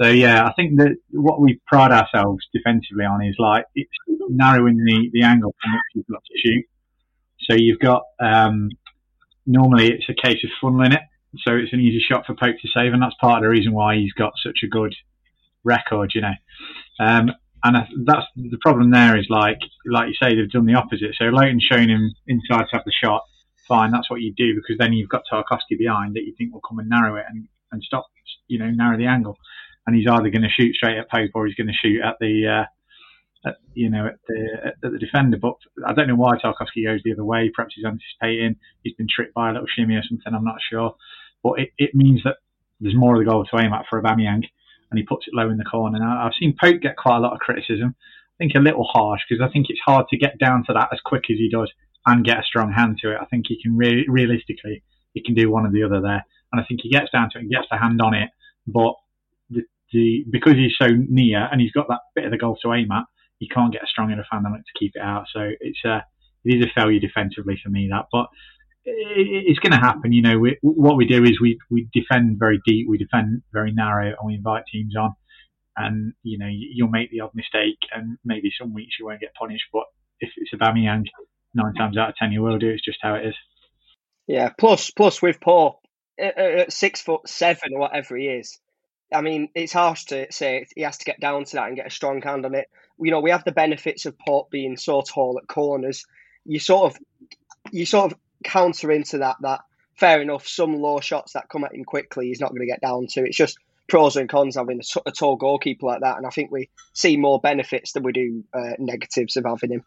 So 0.00 0.08
yeah, 0.08 0.46
I 0.46 0.52
think 0.54 0.78
that 0.78 0.96
what 1.10 1.40
we 1.40 1.60
pride 1.66 1.90
ourselves 1.90 2.46
defensively 2.52 3.04
on 3.04 3.24
is 3.24 3.36
like 3.38 3.64
it's 3.74 3.90
narrowing 4.28 4.76
the, 4.76 5.10
the 5.12 5.22
angle 5.22 5.54
from 5.60 5.72
which 5.72 5.82
you've 5.94 6.06
got 6.06 6.22
to 6.24 6.38
shoot. 6.38 6.64
So 7.40 7.54
you've 7.56 7.80
got 7.80 8.02
um, 8.20 8.70
normally 9.46 9.92
it's 9.92 10.08
a 10.08 10.14
case 10.14 10.44
of 10.44 10.50
funneling 10.62 10.94
it, 10.94 11.00
so 11.46 11.54
it's 11.54 11.72
an 11.72 11.80
easy 11.80 12.00
shot 12.00 12.26
for 12.26 12.34
Pope 12.34 12.56
to 12.60 12.68
save, 12.74 12.92
and 12.92 13.02
that's 13.02 13.14
part 13.20 13.38
of 13.38 13.42
the 13.42 13.48
reason 13.48 13.72
why 13.72 13.96
he's 13.96 14.12
got 14.12 14.32
such 14.42 14.60
a 14.64 14.68
good 14.68 14.94
record, 15.64 16.12
you 16.14 16.20
know. 16.20 16.34
Um, 17.00 17.30
and 17.64 17.76
that's 18.06 18.26
the 18.36 18.58
problem. 18.60 18.90
There 18.90 19.18
is 19.18 19.26
like 19.28 19.58
like 19.84 20.08
you 20.08 20.14
say, 20.14 20.34
they've 20.34 20.50
done 20.50 20.66
the 20.66 20.74
opposite. 20.74 21.14
So 21.18 21.24
Lowton's 21.24 21.66
showing 21.68 21.88
him 21.88 22.12
inside 22.26 22.64
to 22.70 22.76
have 22.76 22.84
the 22.84 22.92
shot, 22.92 23.22
fine, 23.68 23.92
that's 23.92 24.10
what 24.10 24.22
you 24.22 24.32
do 24.34 24.54
because 24.54 24.76
then 24.78 24.94
you've 24.94 25.10
got 25.10 25.22
Tarkowski 25.30 25.78
behind 25.78 26.16
that 26.16 26.24
you 26.24 26.34
think 26.36 26.52
will 26.52 26.62
come 26.66 26.78
and 26.78 26.88
narrow 26.88 27.16
it 27.16 27.26
and, 27.28 27.46
and 27.70 27.82
stop, 27.82 28.06
you 28.48 28.58
know, 28.58 28.70
narrow 28.70 28.96
the 28.96 29.06
angle. 29.06 29.36
And 29.86 29.94
he's 29.94 30.08
either 30.08 30.30
going 30.30 30.42
to 30.42 30.48
shoot 30.48 30.74
straight 30.74 30.98
at 30.98 31.10
Pope 31.10 31.30
or 31.34 31.46
he's 31.46 31.54
going 31.54 31.68
to 31.68 31.72
shoot 31.72 32.02
at 32.02 32.16
the, 32.18 32.64
uh, 33.44 33.48
at, 33.48 33.56
you 33.74 33.90
know, 33.90 34.06
at 34.06 34.18
the, 34.26 34.72
at 34.82 34.92
the 34.92 34.98
defender. 34.98 35.36
But 35.40 35.54
I 35.86 35.92
don't 35.92 36.08
know 36.08 36.16
why 36.16 36.36
Tarkowski 36.36 36.84
goes 36.84 37.00
the 37.04 37.12
other 37.12 37.24
way. 37.24 37.50
Perhaps 37.54 37.74
he's 37.76 37.84
anticipating. 37.84 38.56
He's 38.82 38.94
been 38.94 39.06
tricked 39.08 39.34
by 39.34 39.50
a 39.50 39.52
little 39.52 39.68
shimmy 39.68 39.94
or 39.94 40.02
something. 40.02 40.34
I'm 40.34 40.44
not 40.44 40.60
sure. 40.68 40.96
But 41.42 41.60
it, 41.60 41.70
it 41.78 41.94
means 41.94 42.22
that 42.24 42.36
there's 42.80 42.96
more 42.96 43.14
of 43.14 43.24
the 43.24 43.30
goal 43.30 43.44
to 43.44 43.58
aim 43.58 43.72
at 43.72 43.86
for 43.88 44.00
Aubameyang, 44.00 44.44
and 44.90 44.98
he 44.98 45.02
puts 45.02 45.26
it 45.26 45.34
low 45.34 45.50
in 45.50 45.58
the 45.58 45.64
corner. 45.64 45.98
Now 45.98 46.24
I've 46.24 46.32
seen 46.38 46.56
Pope 46.58 46.80
get 46.80 46.96
quite 46.96 47.16
a 47.16 47.20
lot 47.20 47.32
of 47.32 47.40
criticism. 47.40 47.94
I 47.98 48.36
think 48.38 48.54
a 48.54 48.60
little 48.60 48.84
harsh 48.84 49.22
because 49.28 49.42
I 49.44 49.52
think 49.52 49.66
it's 49.68 49.80
hard 49.84 50.06
to 50.10 50.16
get 50.16 50.38
down 50.38 50.64
to 50.66 50.72
that 50.72 50.88
as 50.92 51.00
quick 51.04 51.24
as 51.30 51.38
he 51.38 51.48
does 51.50 51.70
and 52.06 52.24
get 52.24 52.38
a 52.38 52.44
strong 52.44 52.72
hand 52.72 52.98
to 53.02 53.12
it. 53.12 53.18
I 53.20 53.24
think 53.26 53.46
he 53.48 53.60
can 53.60 53.76
re- 53.76 54.06
realistically 54.08 54.82
he 55.14 55.22
can 55.22 55.34
do 55.34 55.50
one 55.50 55.66
or 55.66 55.72
the 55.72 55.82
other 55.82 56.00
there, 56.00 56.24
and 56.52 56.60
I 56.60 56.64
think 56.64 56.80
he 56.82 56.90
gets 56.90 57.10
down 57.10 57.30
to 57.30 57.38
it 57.38 57.42
and 57.42 57.50
gets 57.50 57.66
the 57.70 57.78
hand 57.78 58.00
on 58.00 58.14
it. 58.14 58.30
But 58.66 58.94
the, 59.50 59.62
the 59.92 60.24
because 60.30 60.54
he's 60.54 60.76
so 60.80 60.88
near 60.88 61.48
and 61.50 61.60
he's 61.60 61.72
got 61.72 61.88
that 61.88 62.00
bit 62.14 62.24
of 62.24 62.30
the 62.30 62.38
goal 62.38 62.56
to 62.62 62.72
aim 62.72 62.90
at, 62.92 63.04
he 63.38 63.48
can't 63.48 63.72
get 63.72 63.82
a 63.82 63.86
strong 63.86 64.10
enough 64.10 64.26
hand 64.30 64.46
on 64.46 64.54
it 64.54 64.58
to 64.58 64.78
keep 64.78 64.92
it 64.94 65.02
out. 65.02 65.26
So 65.32 65.50
it's 65.60 65.84
a 65.84 66.04
it 66.44 66.60
is 66.60 66.66
a 66.66 66.80
failure 66.80 67.00
defensively 67.00 67.58
for 67.62 67.70
me 67.70 67.88
that, 67.90 68.06
but 68.12 68.28
it's 68.90 69.58
going 69.58 69.72
to 69.72 69.78
happen. 69.78 70.12
You 70.12 70.22
know, 70.22 70.38
we, 70.38 70.58
what 70.62 70.96
we 70.96 71.06
do 71.06 71.24
is 71.24 71.40
we 71.40 71.58
we 71.70 71.88
defend 71.92 72.38
very 72.38 72.60
deep, 72.66 72.86
we 72.88 72.98
defend 72.98 73.42
very 73.52 73.72
narrow, 73.72 74.06
and 74.06 74.26
we 74.26 74.34
invite 74.34 74.64
teams 74.72 74.94
on. 74.96 75.14
And 75.76 76.12
you 76.22 76.38
know, 76.38 76.48
you'll 76.48 76.88
make 76.88 77.10
the 77.10 77.20
odd 77.20 77.34
mistake, 77.34 77.78
and 77.94 78.18
maybe 78.24 78.50
some 78.58 78.74
weeks 78.74 78.96
you 78.98 79.06
won't 79.06 79.20
get 79.20 79.34
punished. 79.38 79.66
But 79.72 79.84
if 80.20 80.30
it's 80.36 80.52
Aubameyang 80.52 81.04
nine 81.54 81.74
times 81.74 81.96
out 81.96 82.10
of 82.10 82.16
ten 82.16 82.32
you 82.32 82.42
will 82.42 82.58
do. 82.58 82.70
It's 82.70 82.84
just 82.84 82.98
how 83.02 83.14
it 83.14 83.26
is. 83.26 83.34
Yeah. 84.26 84.50
Plus, 84.58 84.90
plus 84.90 85.22
with 85.22 85.40
Pope 85.40 85.80
at 86.18 86.72
six 86.72 87.00
foot 87.00 87.28
seven 87.28 87.74
or 87.74 87.80
whatever 87.80 88.16
he 88.16 88.26
is. 88.26 88.58
I 89.12 89.22
mean, 89.22 89.48
it's 89.54 89.72
harsh 89.72 90.04
to 90.06 90.26
say 90.30 90.66
he 90.74 90.82
has 90.82 90.98
to 90.98 91.04
get 91.04 91.20
down 91.20 91.44
to 91.44 91.56
that 91.56 91.68
and 91.68 91.76
get 91.76 91.86
a 91.86 91.90
strong 91.90 92.20
hand 92.20 92.44
on 92.44 92.54
it. 92.54 92.66
You 93.00 93.10
know, 93.10 93.20
we 93.20 93.30
have 93.30 93.44
the 93.44 93.52
benefits 93.52 94.04
of 94.04 94.18
Pope 94.18 94.50
being 94.50 94.76
so 94.76 95.00
tall 95.00 95.38
at 95.40 95.48
corners. 95.48 96.04
You 96.44 96.58
sort 96.58 96.92
of, 96.92 97.00
you 97.72 97.86
sort 97.86 98.12
of 98.12 98.18
counter 98.44 98.90
into 98.90 99.18
that 99.18 99.36
that 99.40 99.60
fair 99.98 100.22
enough. 100.22 100.46
Some 100.46 100.74
low 100.74 101.00
shots 101.00 101.32
that 101.32 101.48
come 101.48 101.64
at 101.64 101.74
him 101.74 101.84
quickly, 101.84 102.28
he's 102.28 102.40
not 102.40 102.50
going 102.50 102.60
to 102.60 102.66
get 102.66 102.80
down 102.80 103.06
to. 103.08 103.24
It's 103.24 103.36
just 103.36 103.58
pros 103.88 104.16
and 104.16 104.28
cons 104.28 104.56
having 104.56 104.80
a, 104.80 105.00
a, 105.08 105.12
tall 105.12 105.36
goalkeeper 105.36 105.86
like 105.86 106.00
that, 106.00 106.18
and 106.18 106.26
I 106.26 106.30
think 106.30 106.50
we 106.50 106.68
see 106.92 107.16
more 107.16 107.40
benefits 107.40 107.92
than 107.92 108.02
we 108.02 108.12
do 108.12 108.44
uh, 108.54 108.72
negatives 108.78 109.36
of 109.36 109.44
having 109.44 109.72
him. 109.72 109.84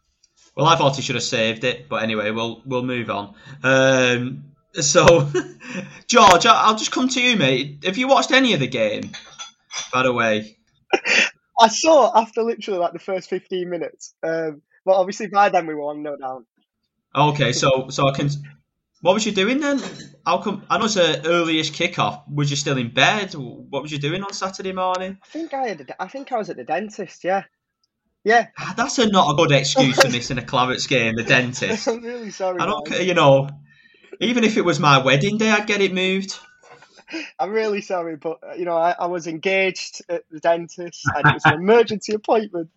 Well, 0.56 0.66
I 0.66 0.76
thought 0.76 0.96
he 0.96 1.02
should 1.02 1.16
have 1.16 1.24
saved 1.24 1.64
it, 1.64 1.88
but 1.88 2.04
anyway, 2.04 2.32
we'll 2.32 2.62
we'll 2.66 2.84
move 2.84 3.10
on. 3.10 3.36
Um, 3.64 4.46
so, 4.74 5.32
George, 6.08 6.46
I'll 6.46 6.76
just 6.76 6.92
come 6.92 7.08
to 7.10 7.22
you, 7.22 7.38
mate. 7.38 7.84
Have 7.86 7.98
you 7.98 8.08
watched 8.08 8.32
any 8.32 8.54
of 8.54 8.60
the 8.60 8.68
game? 8.68 9.12
By 9.94 10.04
the 10.04 10.12
way, 10.12 10.58
I 11.60 11.70
saw 11.70 12.12
after 12.20 12.44
literally 12.44 12.80
like 12.80 12.94
the 12.94 13.00
first 13.00 13.30
fifteen 13.30 13.70
minutes, 13.70 14.14
um, 14.24 14.62
but 14.84 14.96
obviously 14.96 15.28
by 15.28 15.50
then 15.50 15.68
we 15.68 15.76
were 15.76 15.86
won, 15.86 16.04
no 16.04 16.18
doubt. 16.18 16.44
Okay, 17.16 17.54
so 17.54 17.90
so 17.90 18.08
I 18.08 18.14
can. 18.14 18.30
What 19.02 19.14
was 19.14 19.26
you 19.26 19.32
doing 19.32 19.60
then? 19.60 19.82
How 20.26 20.38
come? 20.38 20.64
I 20.70 20.78
know 20.78 20.86
it's 20.86 20.96
an 20.96 21.24
earlyish 21.24 21.72
kickoff. 21.72 22.24
Was 22.32 22.50
you 22.50 22.56
still 22.56 22.78
in 22.78 22.94
bed? 22.94 23.34
What 23.34 23.82
was 23.82 23.92
you 23.92 23.98
doing 23.98 24.24
on 24.24 24.32
Saturday 24.34 24.72
morning? 24.72 25.18
I 25.22 25.28
think 25.28 25.54
I 25.54 25.68
had. 25.68 25.82
A, 25.82 26.04
I 26.04 26.08
think 26.08 26.32
I 26.32 26.38
was 26.38 26.50
at 26.50 26.58
the 26.58 26.64
dentist. 26.64 27.24
Yeah, 27.24 27.44
yeah. 28.24 28.48
Ah, 28.58 28.74
that's 28.78 28.98
a 29.00 29.10
not 29.10 29.32
a 29.32 29.36
good 29.36 29.52
excuse 29.52 30.00
for 30.00 30.10
missing 30.10 30.38
a 30.38 30.42
Clarets 30.42 30.88
game. 30.88 31.16
The 31.16 31.24
dentist. 31.24 31.88
I'm 31.88 32.02
really 32.02 32.32
sorry. 32.32 32.60
I 32.60 32.66
don't. 32.66 32.90
Man. 32.90 33.06
You 33.06 33.14
know, 33.14 33.50
even 34.22 34.44
if 34.44 34.56
it 34.56 34.64
was 34.64 34.80
my 34.80 35.00
wedding 35.00 35.38
day, 35.38 35.50
I'd 35.50 35.68
get 35.68 35.82
it 35.82 35.94
moved. 35.94 36.38
I'm 37.40 37.52
really 37.52 37.82
sorry, 37.82 38.16
but 38.16 38.40
uh, 38.42 38.54
you 38.54 38.64
know, 38.64 38.78
I, 38.78 38.96
I 38.98 39.08
was 39.08 39.28
engaged 39.28 40.02
at 40.08 40.24
the 40.30 40.40
dentist, 40.40 41.02
and 41.14 41.26
it 41.26 41.34
was 41.34 41.46
an 41.46 41.56
emergency 41.56 42.14
appointment. 42.14 42.70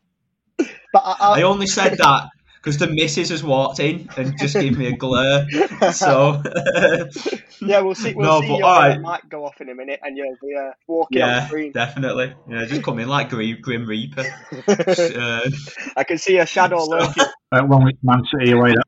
But 0.58 0.68
I, 0.94 1.16
I, 1.20 1.40
I 1.40 1.42
only 1.42 1.66
said 1.66 1.98
that 1.98 2.30
because 2.64 2.78
the 2.78 2.86
missus 2.86 3.28
has 3.28 3.44
walked 3.44 3.78
in 3.78 4.08
and 4.16 4.38
just 4.38 4.54
gave 4.54 4.78
me 4.78 4.86
a 4.86 4.96
glare. 4.96 5.46
So 5.92 6.42
yeah, 7.60 7.80
we'll 7.80 7.94
see. 7.94 8.14
We'll 8.14 8.26
no, 8.26 8.40
see. 8.40 8.48
But, 8.48 8.58
your 8.58 8.66
all 8.66 8.80
right. 8.80 9.00
might 9.00 9.28
go 9.28 9.44
off 9.44 9.60
in 9.60 9.68
a 9.68 9.74
minute, 9.74 10.00
and 10.02 10.16
you'll 10.16 10.36
be 10.42 10.56
uh, 10.56 10.70
walking 10.86 11.18
yeah, 11.18 11.42
on 11.42 11.46
screen. 11.48 11.72
definitely. 11.72 12.34
Yeah, 12.48 12.64
just 12.64 12.82
come 12.82 12.98
in 13.00 13.08
like 13.08 13.28
Grim, 13.28 13.58
Grim 13.60 13.86
Reaper. 13.86 14.24
uh, 14.66 15.50
I 15.96 16.04
can 16.04 16.16
see 16.16 16.38
a 16.38 16.46
shadow 16.46 16.78
so, 16.78 16.90
lurking. 16.90 17.24
Uh, 17.52 17.62
one 17.64 17.84
with 17.84 17.96
Man 18.02 18.22
City 18.32 18.52
away. 18.52 18.72
That 18.72 18.84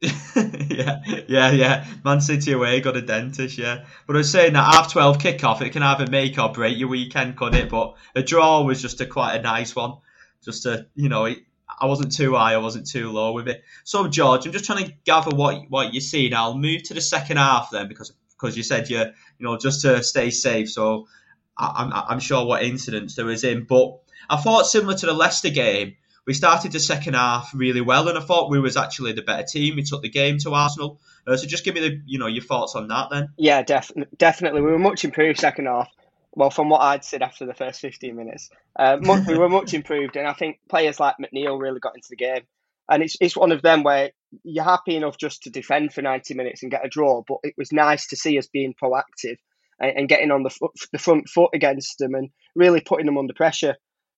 yeah, 0.70 1.00
yeah, 1.28 1.50
yeah. 1.50 1.86
Man 2.04 2.20
City 2.20 2.52
away 2.52 2.80
got 2.80 2.96
a 2.96 3.02
dentist, 3.02 3.58
yeah. 3.58 3.84
But 4.06 4.14
I 4.14 4.18
was 4.18 4.30
saying 4.30 4.52
that 4.52 4.72
half 4.72 4.92
twelve 4.92 5.18
kickoff, 5.18 5.60
it 5.62 5.70
can 5.70 5.82
either 5.82 6.06
make 6.06 6.38
or 6.38 6.52
break 6.52 6.78
your 6.78 6.88
weekend, 6.88 7.36
can 7.36 7.54
it? 7.54 7.68
But 7.68 7.96
a 8.14 8.22
draw 8.22 8.62
was 8.62 8.80
just 8.80 9.00
a 9.00 9.06
quite 9.06 9.34
a 9.34 9.42
nice 9.42 9.74
one. 9.74 9.96
Just 10.44 10.62
to 10.62 10.86
you 10.94 11.08
know, 11.08 11.26
I 11.80 11.86
wasn't 11.86 12.14
too 12.14 12.34
high, 12.34 12.54
I 12.54 12.58
wasn't 12.58 12.86
too 12.86 13.10
low 13.10 13.32
with 13.32 13.48
it. 13.48 13.64
So 13.84 14.08
George, 14.08 14.46
I'm 14.46 14.52
just 14.52 14.64
trying 14.64 14.84
to 14.84 14.92
gather 15.04 15.34
what 15.34 15.68
what 15.68 15.94
you 15.94 16.00
see. 16.00 16.28
Now 16.28 16.44
I'll 16.44 16.58
move 16.58 16.82
to 16.84 16.94
the 16.94 17.00
second 17.00 17.36
half 17.36 17.70
then 17.70 17.88
because 17.88 18.12
because 18.30 18.56
you 18.56 18.62
said 18.62 18.90
you 18.90 18.98
you 18.98 19.46
know 19.46 19.56
just 19.56 19.82
to 19.82 20.02
stay 20.02 20.30
safe. 20.30 20.70
So 20.70 21.06
I, 21.56 21.82
am 21.82 21.92
I'm, 21.92 22.04
I'm 22.08 22.20
sure 22.20 22.44
what 22.46 22.62
incidents 22.62 23.14
there 23.14 23.24
was 23.24 23.44
in, 23.44 23.64
but 23.64 23.98
I 24.28 24.36
thought 24.36 24.66
similar 24.66 24.94
to 24.94 25.06
the 25.06 25.12
Leicester 25.12 25.50
game, 25.50 25.96
we 26.26 26.34
started 26.34 26.72
the 26.72 26.80
second 26.80 27.14
half 27.14 27.50
really 27.54 27.80
well, 27.80 28.08
and 28.08 28.18
I 28.18 28.20
thought 28.20 28.50
we 28.50 28.60
was 28.60 28.76
actually 28.76 29.12
the 29.12 29.22
better 29.22 29.44
team. 29.44 29.76
We 29.76 29.82
took 29.82 30.02
the 30.02 30.10
game 30.10 30.38
to 30.38 30.54
Arsenal. 30.54 31.00
Uh, 31.26 31.36
so 31.36 31.46
just 31.46 31.64
give 31.64 31.74
me 31.74 31.80
the 31.80 32.02
you 32.06 32.18
know 32.18 32.26
your 32.26 32.44
thoughts 32.44 32.74
on 32.74 32.88
that 32.88 33.08
then. 33.10 33.30
Yeah, 33.36 33.62
def- 33.62 33.92
definitely. 34.16 34.62
We 34.62 34.70
were 34.70 34.78
much 34.78 35.04
improved 35.04 35.38
second 35.38 35.66
half 35.66 35.88
well, 36.38 36.50
from 36.50 36.68
what 36.68 36.82
I'd 36.82 37.04
said 37.04 37.20
after 37.20 37.46
the 37.46 37.52
first 37.52 37.80
15 37.80 38.14
minutes, 38.14 38.48
uh, 38.78 38.96
we 39.26 39.36
were 39.36 39.48
much 39.48 39.74
improved. 39.74 40.14
And 40.14 40.24
I 40.24 40.34
think 40.34 40.60
players 40.68 41.00
like 41.00 41.16
McNeil 41.20 41.60
really 41.60 41.80
got 41.80 41.96
into 41.96 42.06
the 42.10 42.16
game. 42.16 42.42
And 42.88 43.02
it's, 43.02 43.16
it's 43.20 43.36
one 43.36 43.50
of 43.50 43.60
them 43.60 43.82
where 43.82 44.12
you're 44.44 44.62
happy 44.62 44.94
enough 44.94 45.18
just 45.18 45.42
to 45.42 45.50
defend 45.50 45.92
for 45.92 46.00
90 46.00 46.34
minutes 46.34 46.62
and 46.62 46.70
get 46.70 46.86
a 46.86 46.88
draw. 46.88 47.24
But 47.26 47.38
it 47.42 47.54
was 47.58 47.72
nice 47.72 48.06
to 48.06 48.16
see 48.16 48.38
us 48.38 48.46
being 48.46 48.72
proactive 48.80 49.38
and, 49.80 49.98
and 49.98 50.08
getting 50.08 50.30
on 50.30 50.44
the, 50.44 50.50
foot, 50.50 50.70
the 50.92 50.98
front 51.00 51.28
foot 51.28 51.50
against 51.54 51.98
them 51.98 52.14
and 52.14 52.30
really 52.54 52.82
putting 52.82 53.06
them 53.06 53.18
under 53.18 53.34
pressure. 53.34 53.74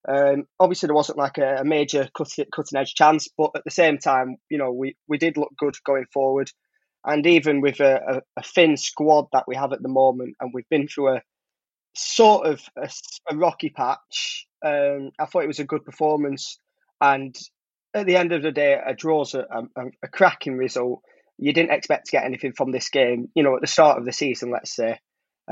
Um, 0.06 0.44
obviously, 0.58 0.88
there 0.88 0.94
wasn't 0.94 1.18
like 1.18 1.38
a, 1.38 1.60
a 1.60 1.64
major 1.64 2.10
cutting, 2.14 2.44
cutting 2.54 2.78
edge 2.78 2.94
chance, 2.94 3.28
but 3.36 3.52
at 3.56 3.64
the 3.64 3.70
same 3.70 3.96
time, 3.96 4.36
you 4.50 4.58
know, 4.58 4.72
we, 4.72 4.94
we 5.08 5.16
did 5.16 5.38
look 5.38 5.52
good 5.56 5.76
going 5.86 6.04
forward. 6.12 6.50
And 7.02 7.26
even 7.26 7.62
with 7.62 7.80
a, 7.80 7.94
a, 7.96 8.22
a 8.36 8.42
thin 8.42 8.76
squad 8.76 9.28
that 9.32 9.44
we 9.48 9.56
have 9.56 9.72
at 9.72 9.80
the 9.80 9.88
moment, 9.88 10.36
and 10.38 10.52
we've 10.52 10.68
been 10.68 10.86
through 10.86 11.16
a, 11.16 11.22
sort 12.00 12.46
of 12.46 12.62
a, 12.76 12.90
a 13.30 13.36
rocky 13.36 13.70
patch. 13.70 14.46
Um, 14.64 15.10
I 15.18 15.26
thought 15.26 15.44
it 15.44 15.48
was 15.48 15.60
a 15.60 15.64
good 15.64 15.84
performance, 15.84 16.58
and 17.00 17.36
at 17.94 18.06
the 18.06 18.16
end 18.16 18.32
of 18.32 18.42
the 18.42 18.52
day, 18.52 18.78
a 18.84 18.94
draw's 18.94 19.34
a, 19.34 19.40
a, 19.50 19.82
a, 20.02 20.08
cracking 20.08 20.56
result. 20.56 21.02
You 21.38 21.52
didn't 21.52 21.72
expect 21.72 22.06
to 22.06 22.12
get 22.12 22.24
anything 22.24 22.52
from 22.52 22.70
this 22.70 22.90
game, 22.90 23.28
you 23.34 23.42
know, 23.42 23.54
at 23.56 23.60
the 23.60 23.66
start 23.66 23.98
of 23.98 24.04
the 24.04 24.12
season, 24.12 24.50
let's 24.50 24.74
say. 24.74 24.98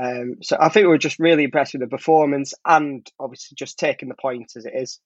Um, 0.01 0.37
so 0.41 0.55
I 0.59 0.69
think 0.69 0.85
we 0.85 0.89
were 0.89 0.97
just 0.97 1.19
really 1.19 1.43
impressed 1.43 1.73
with 1.73 1.81
the 1.81 1.87
performance 1.87 2.53
and 2.65 3.05
obviously 3.19 3.55
just 3.55 3.77
taking 3.77 4.07
the 4.07 4.15
point 4.15 4.53
as 4.55 4.65
it 4.65 4.73
is. 4.75 4.99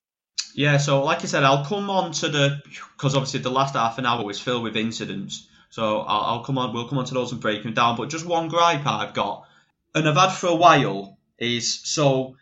Yeah, 0.54 0.78
so 0.78 1.04
like 1.04 1.24
I 1.24 1.26
said, 1.26 1.44
I'll 1.44 1.66
come 1.66 1.90
on 1.90 2.12
to 2.14 2.30
the 2.30 2.62
because 2.66 3.16
obviously 3.16 3.40
the 3.40 3.50
last 3.50 3.74
half 3.74 3.98
an 3.98 4.06
hour 4.06 4.24
was 4.24 4.40
filled 4.40 4.64
with 4.64 4.78
incidents. 4.78 5.48
So 5.70 6.02
I'll, 6.02 6.22
I'll 6.22 6.44
come 6.44 6.60
on, 6.60 6.74
we'll 6.74 6.88
come 6.88 7.00
on 7.00 7.06
to 7.06 7.14
those 7.14 7.32
and 7.32 7.42
break 7.42 7.64
them 7.64 7.74
down. 7.74 7.98
But 7.98 8.10
just 8.10 8.26
one 8.26 8.50
gripe 8.50 8.86
I've 8.86 9.16
got, 9.16 9.46
and 9.96 10.08
I've 10.08 10.16
had 10.16 10.30
for 10.30 10.48
a 10.48 10.56
while, 10.56 11.18
is 11.40 11.82
so 11.84 12.36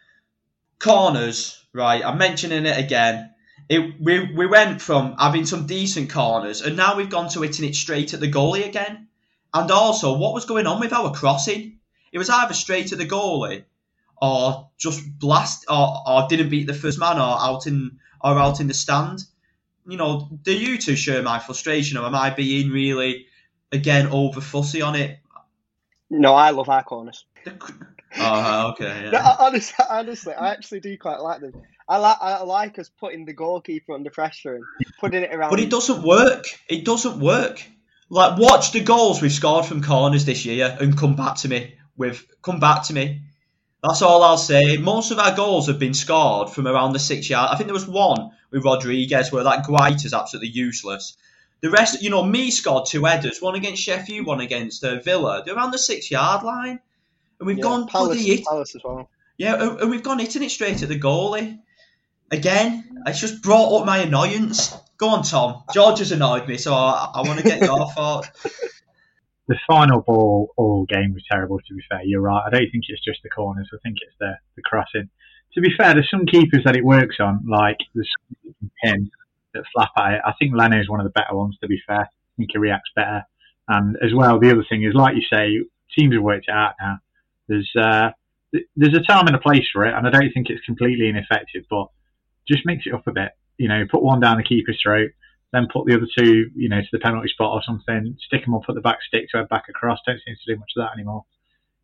corners, 0.79 1.63
right? 1.73 2.03
I'm 2.03 2.17
mentioning 2.17 2.65
it 2.65 2.77
again. 2.77 3.33
It, 3.69 4.01
we, 4.01 4.33
we 4.33 4.47
went 4.47 4.81
from 4.81 5.15
having 5.17 5.45
some 5.45 5.65
decent 5.65 6.09
corners 6.09 6.61
and 6.61 6.75
now 6.75 6.97
we've 6.97 7.09
gone 7.09 7.29
to 7.29 7.41
hitting 7.41 7.69
it 7.69 7.75
straight 7.75 8.13
at 8.13 8.19
the 8.19 8.31
goalie 8.31 8.67
again. 8.67 9.07
And 9.53 9.69
also, 9.71 10.17
what 10.17 10.33
was 10.33 10.45
going 10.45 10.67
on 10.67 10.79
with 10.79 10.93
our 10.93 11.11
crossing? 11.13 11.79
It 12.11 12.17
was 12.17 12.29
either 12.29 12.53
straight 12.53 12.91
at 12.91 12.97
the 12.97 13.05
goalie 13.05 13.63
or 14.21 14.69
just 14.77 15.01
blast 15.19 15.65
or, 15.69 16.03
or 16.05 16.27
didn't 16.27 16.49
beat 16.49 16.67
the 16.67 16.73
first 16.73 16.99
man 16.99 17.17
or 17.17 17.39
out 17.39 17.67
in 17.67 17.99
or 18.21 18.37
out 18.37 18.59
in 18.59 18.67
the 18.67 18.73
stand. 18.73 19.23
You 19.87 19.97
know, 19.97 20.29
do 20.43 20.55
you 20.55 20.77
two 20.77 20.95
share 20.95 21.23
my 21.23 21.39
frustration 21.39 21.97
or 21.97 22.05
am 22.05 22.15
I 22.15 22.29
being 22.29 22.69
really 22.69 23.25
again 23.71 24.07
over 24.07 24.41
fussy 24.41 24.81
on 24.81 24.95
it? 24.95 25.19
No, 26.09 26.35
I 26.35 26.51
love 26.51 26.69
our 26.69 26.83
corners. 26.83 27.25
Oh, 28.17 28.69
okay. 28.71 29.01
Yeah. 29.05 29.11
No, 29.11 29.35
honestly, 29.39 29.85
honestly, 29.89 30.33
I 30.33 30.51
actually 30.51 30.79
do 30.79 30.97
quite 30.97 31.19
like 31.19 31.41
them. 31.41 31.53
I 31.87 31.97
like 31.97 32.17
I 32.21 32.43
like 32.43 32.79
us 32.79 32.89
putting 32.99 33.25
the 33.25 33.33
goalkeeper 33.33 33.93
under 33.93 34.09
pressure 34.09 34.55
and 34.55 34.63
putting 34.99 35.23
it 35.23 35.33
around. 35.33 35.49
But 35.49 35.59
it 35.59 35.69
doesn't 35.69 36.03
work. 36.03 36.45
It 36.69 36.85
doesn't 36.85 37.19
work. 37.19 37.61
Like 38.09 38.37
watch 38.37 38.71
the 38.71 38.81
goals 38.81 39.21
we've 39.21 39.31
scored 39.31 39.65
from 39.65 39.83
corners 39.83 40.25
this 40.25 40.45
year 40.45 40.77
and 40.79 40.97
come 40.97 41.15
back 41.15 41.35
to 41.37 41.49
me 41.49 41.75
with 41.97 42.25
come 42.41 42.59
back 42.59 42.83
to 42.87 42.93
me. 42.93 43.21
That's 43.83 44.01
all 44.01 44.23
I'll 44.23 44.37
say. 44.37 44.77
Most 44.77 45.11
of 45.11 45.19
our 45.19 45.35
goals 45.35 45.67
have 45.67 45.79
been 45.79 45.93
scored 45.93 46.51
from 46.51 46.67
around 46.67 46.93
the 46.93 46.99
six 46.99 47.29
yard. 47.29 47.49
I 47.51 47.57
think 47.57 47.67
there 47.67 47.73
was 47.73 47.87
one 47.87 48.31
with 48.51 48.63
Rodriguez 48.63 49.31
where 49.31 49.43
that 49.43 49.65
Guaita 49.65 50.05
is 50.05 50.13
absolutely 50.13 50.49
useless. 50.49 51.17
The 51.61 51.71
rest, 51.71 52.01
you 52.01 52.09
know, 52.09 52.23
Mee 52.23 52.51
scored 52.51 52.85
two 52.85 53.05
headers, 53.05 53.41
one 53.41 53.55
against 53.55 53.81
Sheffield, 53.81 54.25
one 54.25 54.39
against 54.39 54.83
uh, 54.83 54.99
Villa. 54.99 55.43
They're 55.45 55.55
around 55.55 55.71
the 55.71 55.77
six 55.77 56.11
yard 56.11 56.43
line 56.43 56.79
and 57.41 57.47
we've 57.47 57.57
yeah, 57.57 57.63
gone 57.63 57.87
Palace, 57.87 58.17
bloody 58.17 58.31
it. 58.31 58.45
Palace 58.45 58.75
as 58.75 58.83
well. 58.83 59.09
Yeah, 59.35 59.77
and 59.81 59.89
we've 59.89 60.03
gone 60.03 60.19
hitting 60.19 60.43
it 60.43 60.51
straight 60.51 60.83
at 60.83 60.89
the 60.89 60.99
goalie. 60.99 61.59
Again, 62.29 63.01
it's 63.07 63.19
just 63.19 63.41
brought 63.41 63.79
up 63.79 63.85
my 63.87 63.97
annoyance. 63.97 64.77
Go 64.97 65.09
on, 65.09 65.23
Tom. 65.23 65.63
George 65.73 65.97
has 65.99 66.11
annoyed 66.11 66.47
me, 66.47 66.57
so 66.57 66.75
I, 66.75 67.09
I 67.15 67.21
want 67.23 67.39
to 67.39 67.43
get 67.43 67.61
your 67.61 67.91
thoughts. 67.95 68.29
The 69.47 69.57
final 69.67 70.01
ball 70.01 70.53
all 70.55 70.85
game 70.85 71.15
was 71.15 71.23
terrible. 71.29 71.57
To 71.57 71.73
be 71.73 71.81
fair, 71.89 72.03
you're 72.03 72.21
right. 72.21 72.43
I 72.45 72.51
don't 72.51 72.69
think 72.71 72.83
it's 72.87 73.03
just 73.03 73.23
the 73.23 73.29
corners. 73.29 73.67
I 73.73 73.77
think 73.83 73.97
it's 74.01 74.15
the 74.19 74.33
the 74.55 74.61
crossing. 74.61 75.09
To 75.55 75.61
be 75.61 75.73
fair, 75.75 75.95
there's 75.95 76.09
some 76.11 76.27
keepers 76.27 76.63
that 76.63 76.75
it 76.75 76.85
works 76.85 77.15
on, 77.19 77.43
like 77.49 77.79
the 77.95 78.05
pin 78.83 79.09
that 79.55 79.63
flap 79.73 79.89
at 79.97 80.13
it. 80.13 80.21
I 80.23 80.33
think 80.39 80.53
Leno 80.55 80.79
is 80.79 80.87
one 80.87 80.99
of 80.99 81.05
the 81.05 81.09
better 81.09 81.35
ones. 81.35 81.57
To 81.61 81.67
be 81.67 81.81
fair, 81.87 82.01
I 82.01 82.07
think 82.37 82.51
he 82.53 82.59
reacts 82.59 82.91
better. 82.95 83.25
And 83.67 83.97
as 84.03 84.13
well, 84.13 84.39
the 84.39 84.51
other 84.51 84.63
thing 84.69 84.83
is, 84.83 84.93
like 84.93 85.15
you 85.15 85.23
say, 85.23 85.57
teams 85.97 86.13
have 86.13 86.23
worked 86.23 86.45
it 86.47 86.53
out 86.53 86.75
now. 86.79 86.99
There's 87.47 87.71
uh, 87.75 88.11
there's 88.75 88.97
a 88.97 89.03
time 89.03 89.27
and 89.27 89.35
a 89.35 89.39
place 89.39 89.67
for 89.71 89.85
it, 89.85 89.93
and 89.93 90.07
I 90.07 90.11
don't 90.11 90.31
think 90.33 90.49
it's 90.49 90.65
completely 90.65 91.09
ineffective, 91.09 91.63
but 91.69 91.87
just 92.47 92.65
mix 92.65 92.85
it 92.85 92.93
up 92.93 93.07
a 93.07 93.11
bit. 93.11 93.31
You 93.57 93.67
know, 93.67 93.85
put 93.89 94.03
one 94.03 94.19
down 94.19 94.37
the 94.37 94.43
keeper's 94.43 94.79
throat, 94.81 95.11
then 95.53 95.67
put 95.71 95.85
the 95.85 95.95
other 95.95 96.07
two, 96.17 96.49
you 96.55 96.69
know, 96.69 96.81
to 96.81 96.87
the 96.91 96.99
penalty 96.99 97.29
spot 97.29 97.53
or 97.53 97.61
something. 97.65 98.17
Stick 98.25 98.45
them 98.45 98.55
up 98.55 98.63
at 98.67 98.75
the 98.75 98.81
back 98.81 98.99
stick 99.07 99.29
to 99.29 99.37
head 99.37 99.49
back 99.49 99.65
across. 99.69 99.99
Don't 100.05 100.19
seem 100.25 100.35
to 100.35 100.53
do 100.53 100.59
much 100.59 100.71
of 100.75 100.83
that 100.83 100.93
anymore. 100.93 101.25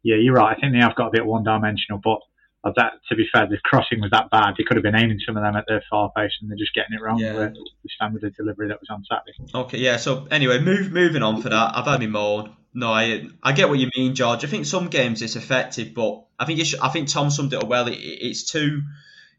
Yeah, 0.03 0.15
you're 0.15 0.35
right. 0.35 0.55
I 0.55 0.59
think 0.59 0.73
they 0.73 0.79
have 0.79 0.95
got 0.95 1.07
a 1.07 1.11
bit 1.11 1.25
one 1.25 1.43
dimensional, 1.43 1.99
but 2.03 2.19
that 2.63 2.93
to 3.09 3.15
be 3.15 3.27
fair, 3.31 3.47
the 3.47 3.57
crossing 3.63 4.01
was 4.01 4.11
that 4.11 4.29
bad. 4.29 4.55
They 4.57 4.63
could 4.63 4.77
have 4.77 4.83
been 4.83 4.95
aiming 4.95 5.19
some 5.25 5.37
of 5.37 5.43
them 5.43 5.55
at 5.55 5.65
their 5.67 5.83
far 5.89 6.11
post, 6.15 6.35
and 6.41 6.49
they're 6.49 6.57
just 6.57 6.73
getting 6.73 6.93
it 6.97 7.01
wrong. 7.01 7.19
Yeah. 7.19 7.33
The, 7.33 7.49
the 7.49 7.89
standard 7.95 8.23
of 8.23 8.35
delivery 8.35 8.67
that 8.67 8.79
was 8.79 8.89
on 8.89 9.03
Saturday. 9.05 9.51
Okay, 9.53 9.77
yeah. 9.77 9.97
So 9.97 10.27
anyway, 10.29 10.59
move 10.59 10.91
moving 10.91 11.23
on 11.23 11.41
for 11.41 11.49
that. 11.49 11.71
I've 11.75 11.85
had 11.85 11.99
me 11.99 12.07
moan. 12.07 12.55
No, 12.73 12.91
I 12.91 13.27
I 13.41 13.53
get 13.53 13.69
what 13.69 13.79
you 13.79 13.89
mean, 13.95 14.15
George. 14.15 14.43
I 14.43 14.47
think 14.47 14.65
some 14.65 14.87
games 14.87 15.21
it's 15.21 15.35
effective, 15.35 15.93
but 15.93 16.25
I 16.37 16.45
think 16.45 16.59
it's, 16.59 16.75
I 16.75 16.89
think 16.89 17.07
Tom 17.07 17.29
summed 17.29 17.53
it 17.53 17.63
up 17.63 17.67
well. 17.67 17.87
It, 17.87 17.97
it's 17.97 18.43
too, 18.43 18.81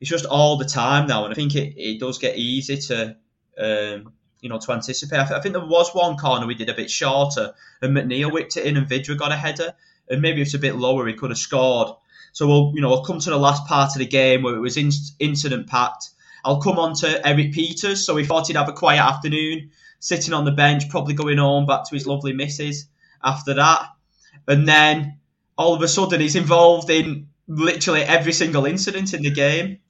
it's 0.00 0.10
just 0.10 0.24
all 0.24 0.56
the 0.56 0.64
time 0.64 1.06
now, 1.06 1.24
and 1.24 1.32
I 1.32 1.34
think 1.34 1.54
it, 1.54 1.74
it 1.76 2.00
does 2.00 2.18
get 2.18 2.36
easy 2.36 2.78
to 2.78 3.16
um, 3.58 4.12
you 4.40 4.48
know, 4.48 4.58
to 4.58 4.72
anticipate. 4.72 5.18
I, 5.18 5.24
th- 5.24 5.38
I 5.38 5.40
think 5.40 5.54
there 5.54 5.64
was 5.64 5.90
one 5.94 6.16
corner 6.16 6.46
we 6.46 6.54
did 6.54 6.68
a 6.68 6.74
bit 6.74 6.90
shorter, 6.90 7.54
and 7.82 7.96
McNeil 7.96 8.32
whipped 8.32 8.56
it 8.56 8.66
in, 8.66 8.76
and 8.76 8.88
Vydra 8.88 9.16
got 9.16 9.32
a 9.32 9.36
header, 9.36 9.74
and 10.08 10.22
maybe 10.22 10.42
it's 10.42 10.54
a 10.54 10.58
bit 10.58 10.76
lower, 10.76 11.06
he 11.06 11.14
could 11.14 11.30
have 11.30 11.38
scored. 11.38 11.88
So 12.38 12.46
we'll, 12.46 12.70
you 12.72 12.80
know, 12.80 12.90
we'll 12.90 13.02
come 13.02 13.18
to 13.18 13.30
the 13.30 13.36
last 13.36 13.66
part 13.66 13.96
of 13.96 13.98
the 13.98 14.06
game 14.06 14.44
where 14.44 14.54
it 14.54 14.60
was 14.60 14.76
in- 14.76 14.92
incident 15.18 15.66
packed. 15.66 16.10
I'll 16.44 16.60
come 16.60 16.78
on 16.78 16.94
to 16.98 17.26
Erik 17.26 17.52
Pieters. 17.52 17.96
So 17.96 18.14
we 18.14 18.24
thought 18.24 18.46
he'd 18.46 18.54
have 18.54 18.68
a 18.68 18.72
quiet 18.72 19.00
afternoon, 19.00 19.72
sitting 19.98 20.32
on 20.32 20.44
the 20.44 20.52
bench, 20.52 20.88
probably 20.88 21.14
going 21.14 21.38
home 21.38 21.66
back 21.66 21.82
to 21.88 21.96
his 21.96 22.06
lovely 22.06 22.32
missus 22.32 22.86
after 23.24 23.54
that. 23.54 23.88
And 24.46 24.68
then 24.68 25.18
all 25.56 25.74
of 25.74 25.82
a 25.82 25.88
sudden 25.88 26.20
he's 26.20 26.36
involved 26.36 26.90
in 26.90 27.26
literally 27.48 28.02
every 28.02 28.32
single 28.32 28.66
incident 28.66 29.14
in 29.14 29.22
the 29.22 29.32
game. 29.32 29.80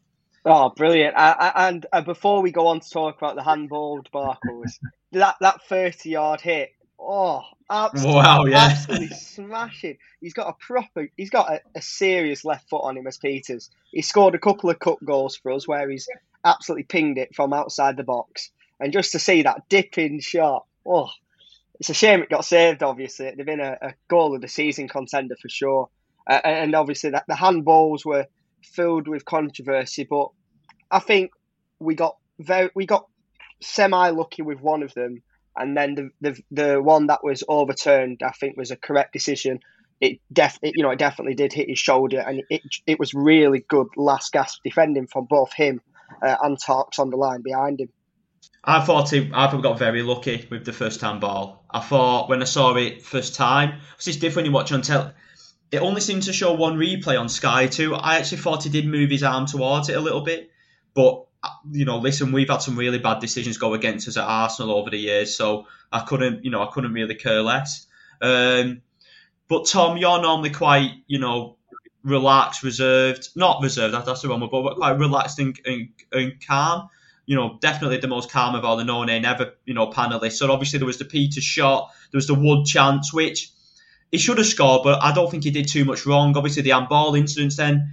Oh, 0.47 0.71
brilliant! 0.71 1.13
And 1.19 1.85
uh, 1.93 2.01
before 2.01 2.41
we 2.41 2.51
go 2.51 2.69
on 2.69 2.81
to 2.81 2.89
talk 2.89 3.19
about 3.19 3.35
the 3.35 3.43
handball 3.43 4.03
debacles, 4.03 4.79
that 5.13 5.37
that 5.43 5.65
thirty-yard 5.69 6.41
hit, 6.41 6.71
oh, 6.99 7.43
absolutely, 7.71 8.15
Wow, 8.15 8.45
yeah. 8.47 8.69
absolutely 8.71 9.09
smashing. 9.09 9.99
He's 10.21 10.35
got 10.35 10.49
a 10.49 10.53
proper, 10.55 11.09
he's 11.17 11.31
got 11.31 11.51
a, 11.53 11.61
a 11.77 11.83
serious 11.83 12.45
left 12.45 12.69
foot 12.69 12.83
on 12.83 12.97
him 12.97 13.07
as 13.07 13.19
Pieters. 13.19 13.71
He 13.93 14.03
scored 14.03 14.35
a 14.35 14.39
couple 14.39 14.71
of 14.71 14.79
cup 14.79 14.99
goals 15.05 15.37
for 15.37 15.53
us 15.53 15.67
where 15.69 15.89
he's 15.89 16.09
absolutely 16.45 16.85
pinged 16.85 17.19
it 17.19 17.35
from 17.35 17.53
outside 17.53 17.97
the 17.97 18.05
box, 18.05 18.51
and 18.81 18.93
just 18.93 19.13
to 19.13 19.19
see 19.19 19.43
that 19.43 19.69
dipping 19.69 20.21
shot, 20.21 20.65
oh, 20.87 21.11
it's 21.81 21.91
a 21.91 21.95
shame 21.95 22.23
it 22.23 22.31
got 22.31 22.45
saved. 22.45 22.83
Obviously, 22.83 23.27
it'd 23.27 23.39
have 23.39 23.47
been 23.47 23.61
a, 23.61 23.77
a 23.81 23.95
goal 24.09 24.35
of 24.35 24.41
the 24.41 24.49
season 24.49 24.89
contender 24.89 25.37
for 25.41 25.49
sure. 25.49 25.89
Uh, 26.27 26.41
and 26.45 26.75
obviously, 26.75 27.11
that 27.11 27.25
the 27.29 27.35
handballs 27.35 28.05
were 28.05 28.27
filled 28.63 29.09
with 29.09 29.25
controversy, 29.25 30.05
but 30.05 30.29
I 30.91 30.99
think 30.99 31.31
we 31.79 31.95
got 31.95 32.17
very 32.39 32.71
we 32.75 32.87
got 32.87 33.07
semi 33.61 34.11
lucky 34.11 34.43
with 34.43 34.61
one 34.61 34.83
of 34.83 34.93
them, 34.95 35.23
and 35.59 35.77
then 35.77 35.95
the, 35.95 36.11
the 36.21 36.43
the 36.51 36.83
one 36.83 37.07
that 37.09 37.25
was 37.25 37.43
overturned, 37.49 38.23
I 38.23 38.31
think, 38.31 38.57
was 38.57 38.71
a 38.71 38.77
correct 38.77 39.13
decision. 39.13 39.61
It 40.01 40.21
def 40.33 40.59
it, 40.63 40.75
you 40.77 40.83
know 40.83 40.91
it 40.91 40.99
definitely 40.99 41.35
did 41.35 41.53
hit 41.53 41.69
his 41.69 41.79
shoulder, 41.79 42.21
and 42.21 42.43
it 42.49 42.63
it 42.87 42.99
was 42.99 43.15
really 43.15 43.65
good 43.69 43.89
last 43.97 44.33
gasp 44.33 44.61
defending 44.63 45.07
from 45.07 45.25
both 45.25 45.53
him 45.53 45.81
uh, 46.23 46.37
and 46.43 46.59
Tarks 46.59 46.99
on 46.99 47.11
the 47.11 47.17
line 47.17 47.43
behind 47.43 47.81
him. 47.81 47.89
I 48.65 48.81
thought 48.85 49.11
he, 49.11 49.31
I 49.33 49.51
thought 49.51 49.63
got 49.63 49.79
very 49.79 50.03
lucky 50.03 50.47
with 50.51 50.65
the 50.65 50.73
first 50.73 51.01
time 51.01 51.21
ball. 51.21 51.65
I 51.71 51.81
thought 51.81 52.29
when 52.29 52.43
I 52.43 52.45
saw 52.45 52.75
it 52.77 53.03
first 53.03 53.35
time, 53.35 53.81
it's 53.97 54.17
different 54.17 54.47
you 54.47 54.53
watch 54.53 54.73
on 54.73 54.83
tele. 54.83 55.15
It 55.71 55.79
only 55.79 56.01
seemed 56.01 56.23
to 56.25 56.33
show 56.33 56.55
one 56.55 56.77
replay 56.79 57.19
on 57.19 57.29
Sky 57.29 57.67
too. 57.67 57.95
I 57.95 58.19
actually 58.19 58.39
thought 58.39 58.65
he 58.65 58.71
did 58.71 58.87
move 58.87 59.11
his 59.11 59.23
arm 59.23 59.47
towards 59.47 59.89
it 59.89 59.97
a 59.97 60.01
little 60.01 60.23
bit, 60.23 60.51
but 60.95 61.28
you 61.71 61.85
know, 61.85 61.99
listen, 61.99 62.33
we've 62.33 62.49
had 62.49 62.63
some 62.63 62.77
really 62.77 62.99
bad 62.99 63.21
decisions 63.21 63.59
go 63.59 63.75
against 63.75 64.09
us 64.09 64.17
at 64.17 64.25
Arsenal 64.25 64.73
over 64.73 64.91
the 64.91 64.99
years, 64.99 65.37
so 65.37 65.67
I 65.93 66.01
couldn't, 66.01 66.45
you 66.45 66.51
know, 66.51 66.63
I 66.63 66.71
couldn't 66.73 66.93
really 66.93 67.15
care 67.15 67.43
less. 67.43 67.87
Um, 68.21 68.83
but 69.49 69.67
Tom, 69.67 69.97
you're 69.97 70.21
normally 70.21 70.51
quite, 70.51 70.91
you 71.07 71.19
know, 71.19 71.57
relaxed, 72.03 72.63
reserved, 72.63 73.29
not 73.37 73.63
reserved, 73.63 73.95
that's 73.95 74.23
the 74.23 74.29
wrong 74.29 74.41
word, 74.41 74.51
but 74.51 74.77
quite 74.77 74.99
relaxed 74.99 75.39
and, 75.39 75.59
and, 75.65 75.89
and 76.13 76.47
calm. 76.47 76.89
You 77.27 77.37
know, 77.37 77.59
definitely 77.61 77.99
the 77.99 78.09
most 78.09 78.31
calm 78.31 78.55
of 78.55 78.65
all 78.65 78.79
the 78.79 78.85
No 78.85 79.05
Nay 79.05 79.21
Never, 79.21 79.53
you 79.67 79.75
know, 79.75 79.89
panelists. 79.89 80.39
So 80.39 80.51
obviously 80.51 80.79
there 80.79 80.87
was 80.87 80.99
the 80.99 81.05
Peter 81.05 81.43
shot, 81.43 81.91
there 82.11 82.19
was 82.19 82.27
the 82.27 82.35
Wood 82.35 82.65
chance, 82.65 83.13
which 83.13 83.51
he 84.11 84.17
should 84.17 84.39
have 84.39 84.47
scored, 84.47 84.81
but 84.83 85.03
I 85.03 85.13
don't 85.13 85.31
think 85.31 85.45
he 85.45 85.51
did 85.51 85.69
too 85.69 85.85
much 85.85 86.07
wrong. 86.07 86.35
Obviously 86.37 86.63
the 86.63 86.71
handball 86.71 87.15
incidents 87.15 87.57
then 87.57 87.93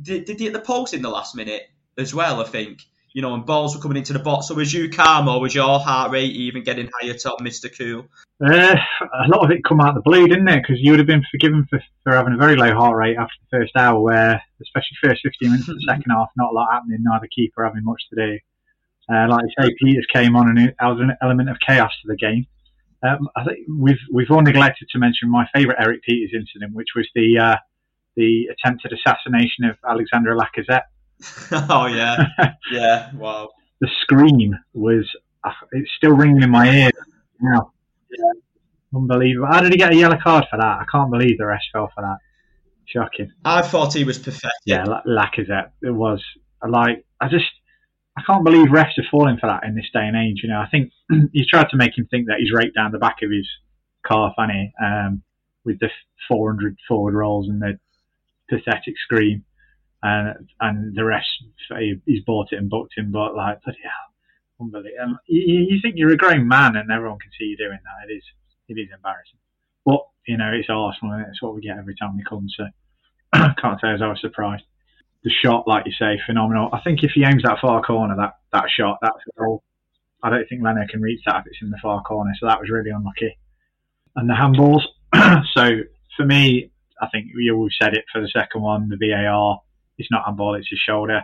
did, 0.00 0.24
did 0.24 0.40
he 0.40 0.46
hit 0.46 0.52
the 0.52 0.58
post 0.58 0.94
in 0.94 1.02
the 1.02 1.08
last 1.08 1.36
minute 1.36 1.62
as 1.98 2.14
well, 2.14 2.40
I 2.40 2.44
think. 2.44 2.82
You 3.14 3.20
know, 3.20 3.34
and 3.34 3.44
balls 3.44 3.76
were 3.76 3.82
coming 3.82 3.98
into 3.98 4.14
the 4.14 4.18
box. 4.18 4.48
So 4.48 4.54
was 4.54 4.72
you 4.72 4.88
calm 4.88 5.28
or 5.28 5.38
was 5.38 5.54
your 5.54 5.78
heart 5.78 6.12
rate 6.12 6.32
even 6.32 6.62
getting 6.62 6.88
higher 7.00 7.12
top, 7.12 7.40
Mr. 7.40 7.70
Cool? 7.76 8.06
Uh, 8.42 8.74
a 8.74 9.28
lot 9.28 9.44
of 9.44 9.50
it 9.50 9.62
come 9.64 9.80
out 9.80 9.90
of 9.90 9.96
the 9.96 10.00
blue, 10.00 10.26
didn't 10.26 10.48
it? 10.48 10.62
Because 10.62 10.80
you 10.80 10.92
would 10.92 10.98
have 10.98 11.06
been 11.06 11.24
forgiven 11.30 11.66
for, 11.68 11.82
for 12.02 12.14
having 12.14 12.32
a 12.32 12.38
very 12.38 12.56
low 12.56 12.74
heart 12.74 12.96
rate 12.96 13.16
after 13.18 13.34
the 13.42 13.58
first 13.58 13.76
hour, 13.76 14.00
where, 14.00 14.42
especially 14.62 14.96
first 15.02 15.20
15 15.22 15.50
minutes 15.50 15.68
of 15.68 15.76
the 15.76 15.84
second 15.88 16.10
half, 16.10 16.30
not 16.36 16.52
a 16.52 16.54
lot 16.54 16.72
happening, 16.72 16.98
neither 17.02 17.28
keeper 17.34 17.64
having 17.64 17.84
much 17.84 18.02
to 18.10 18.16
do. 18.16 18.38
Uh, 19.12 19.28
like 19.28 19.44
you 19.44 19.62
say, 19.62 19.74
Pieters 19.82 20.08
came 20.12 20.34
on 20.34 20.48
and 20.48 20.58
it 20.58 20.74
was 20.80 20.98
an 21.00 21.12
element 21.22 21.50
of 21.50 21.56
chaos 21.66 21.92
to 22.02 22.08
the 22.08 22.16
game. 22.16 22.46
Um, 23.02 23.28
I 23.36 23.44
think 23.44 23.66
we've 23.68 23.98
we've 24.12 24.30
all 24.30 24.42
neglected 24.42 24.88
to 24.90 24.98
mention 24.98 25.28
my 25.28 25.46
favourite 25.52 25.80
Erik 25.80 26.02
Pieters 26.08 26.32
incident, 26.34 26.72
which 26.72 26.90
was 26.94 27.08
the 27.14 27.36
uh, 27.38 27.56
the 28.16 28.46
attempted 28.46 28.92
assassination 28.92 29.64
of 29.64 29.76
Alexandre 29.88 30.36
Lacazette. 30.36 30.84
oh 31.52 31.86
yeah, 31.86 32.26
yeah, 32.72 33.14
wow. 33.14 33.50
The 33.80 33.88
scream 34.02 34.56
was 34.74 35.04
it's 35.72 35.90
still 35.96 36.12
ringing 36.12 36.42
in 36.42 36.50
my 36.50 36.70
ears 36.70 36.92
now. 37.40 37.72
Yeah. 38.10 38.40
Unbelievable. 38.94 39.48
How 39.50 39.60
did 39.60 39.72
he 39.72 39.78
get 39.78 39.92
a 39.92 39.96
yellow 39.96 40.18
card 40.22 40.44
for 40.50 40.58
that? 40.58 40.64
I 40.64 40.84
can't 40.90 41.10
believe 41.10 41.38
the 41.38 41.46
rest 41.46 41.64
fell 41.72 41.90
for 41.94 42.02
that. 42.02 42.18
Shocking. 42.86 43.32
I 43.44 43.62
thought 43.62 43.94
he 43.94 44.04
was 44.04 44.18
perfect. 44.18 44.52
Yeah, 44.66 44.84
Lacazette. 45.06 45.70
It 45.82 45.90
was 45.90 46.22
like 46.68 47.04
I 47.20 47.28
just 47.28 47.46
I 48.16 48.22
can't 48.26 48.44
believe 48.44 48.68
refs 48.68 48.98
are 48.98 49.08
falling 49.10 49.38
for 49.38 49.46
that 49.46 49.64
in 49.64 49.74
this 49.74 49.88
day 49.92 50.06
and 50.06 50.16
age. 50.16 50.40
You 50.42 50.50
know, 50.50 50.60
I 50.60 50.68
think 50.68 50.92
he's 51.32 51.48
tried 51.48 51.70
to 51.70 51.76
make 51.76 51.96
him 51.96 52.06
think 52.10 52.26
that 52.26 52.38
he's 52.38 52.52
raked 52.52 52.74
down 52.74 52.92
the 52.92 52.98
back 52.98 53.16
of 53.22 53.30
his 53.30 53.48
car, 54.06 54.32
funny, 54.36 54.72
um, 54.82 55.22
with 55.64 55.78
the 55.80 55.88
400 56.28 56.76
forward 56.86 57.14
rolls 57.14 57.48
and 57.48 57.62
the 57.62 57.78
pathetic 58.50 58.94
scream, 59.02 59.44
and 60.02 60.48
and 60.60 60.94
the 60.94 61.04
rest 61.04 61.28
he's 62.06 62.24
bought 62.24 62.52
it 62.52 62.56
and 62.56 62.70
booked 62.70 62.96
him. 62.96 63.12
But 63.12 63.34
like, 63.36 63.62
bloody 63.62 63.78
hell, 63.82 64.60
unbelievable. 64.60 65.18
You, 65.26 65.66
you 65.70 65.80
think 65.80 65.94
you're 65.96 66.12
a 66.12 66.16
grown 66.16 66.48
man 66.48 66.76
and 66.76 66.90
everyone 66.90 67.18
can 67.18 67.30
see 67.38 67.44
you 67.44 67.56
doing 67.56 67.78
that? 67.82 68.10
It 68.10 68.14
is 68.14 68.24
it 68.68 68.80
is 68.80 68.88
embarrassing. 68.94 69.38
But 69.84 70.00
you 70.26 70.36
know, 70.36 70.52
it's 70.52 70.68
Arsenal 70.70 71.14
and 71.14 71.26
it's 71.28 71.42
what 71.42 71.54
we 71.54 71.60
get 71.60 71.78
every 71.78 71.94
time 71.94 72.16
we 72.16 72.24
come. 72.24 72.46
So 72.56 72.64
can't 73.60 73.80
say 73.80 73.92
as 73.92 74.02
I 74.02 74.08
was 74.08 74.20
surprised 74.20 74.64
the 75.24 75.30
shot, 75.30 75.68
like 75.68 75.86
you 75.86 75.92
say, 75.92 76.20
phenomenal. 76.26 76.68
I 76.72 76.80
think 76.80 77.02
if 77.02 77.12
he 77.14 77.24
aims 77.24 77.42
that 77.44 77.60
far 77.60 77.82
corner, 77.82 78.16
that, 78.16 78.34
that 78.52 78.64
shot, 78.68 78.98
that's 79.00 79.18
goal. 79.38 79.62
I 80.22 80.30
don't 80.30 80.48
think 80.48 80.62
Leno 80.62 80.86
can 80.88 81.00
reach 81.00 81.20
that 81.26 81.40
if 81.40 81.46
it's 81.46 81.62
in 81.62 81.70
the 81.70 81.78
far 81.82 82.02
corner, 82.02 82.32
so 82.38 82.46
that 82.46 82.60
was 82.60 82.70
really 82.70 82.90
unlucky. 82.90 83.36
And 84.16 84.28
the 84.28 84.34
handballs. 84.34 84.82
so 85.54 85.82
for 86.16 86.24
me, 86.24 86.70
I 87.00 87.08
think 87.08 87.28
we've 87.34 87.70
said 87.80 87.94
it 87.94 88.04
for 88.12 88.20
the 88.20 88.28
second 88.28 88.62
one, 88.62 88.88
the 88.88 88.96
VAR, 88.96 89.60
it's 90.02 90.10
not 90.10 90.24
handball, 90.26 90.54
it's 90.54 90.68
his 90.68 90.78
shoulder. 90.78 91.22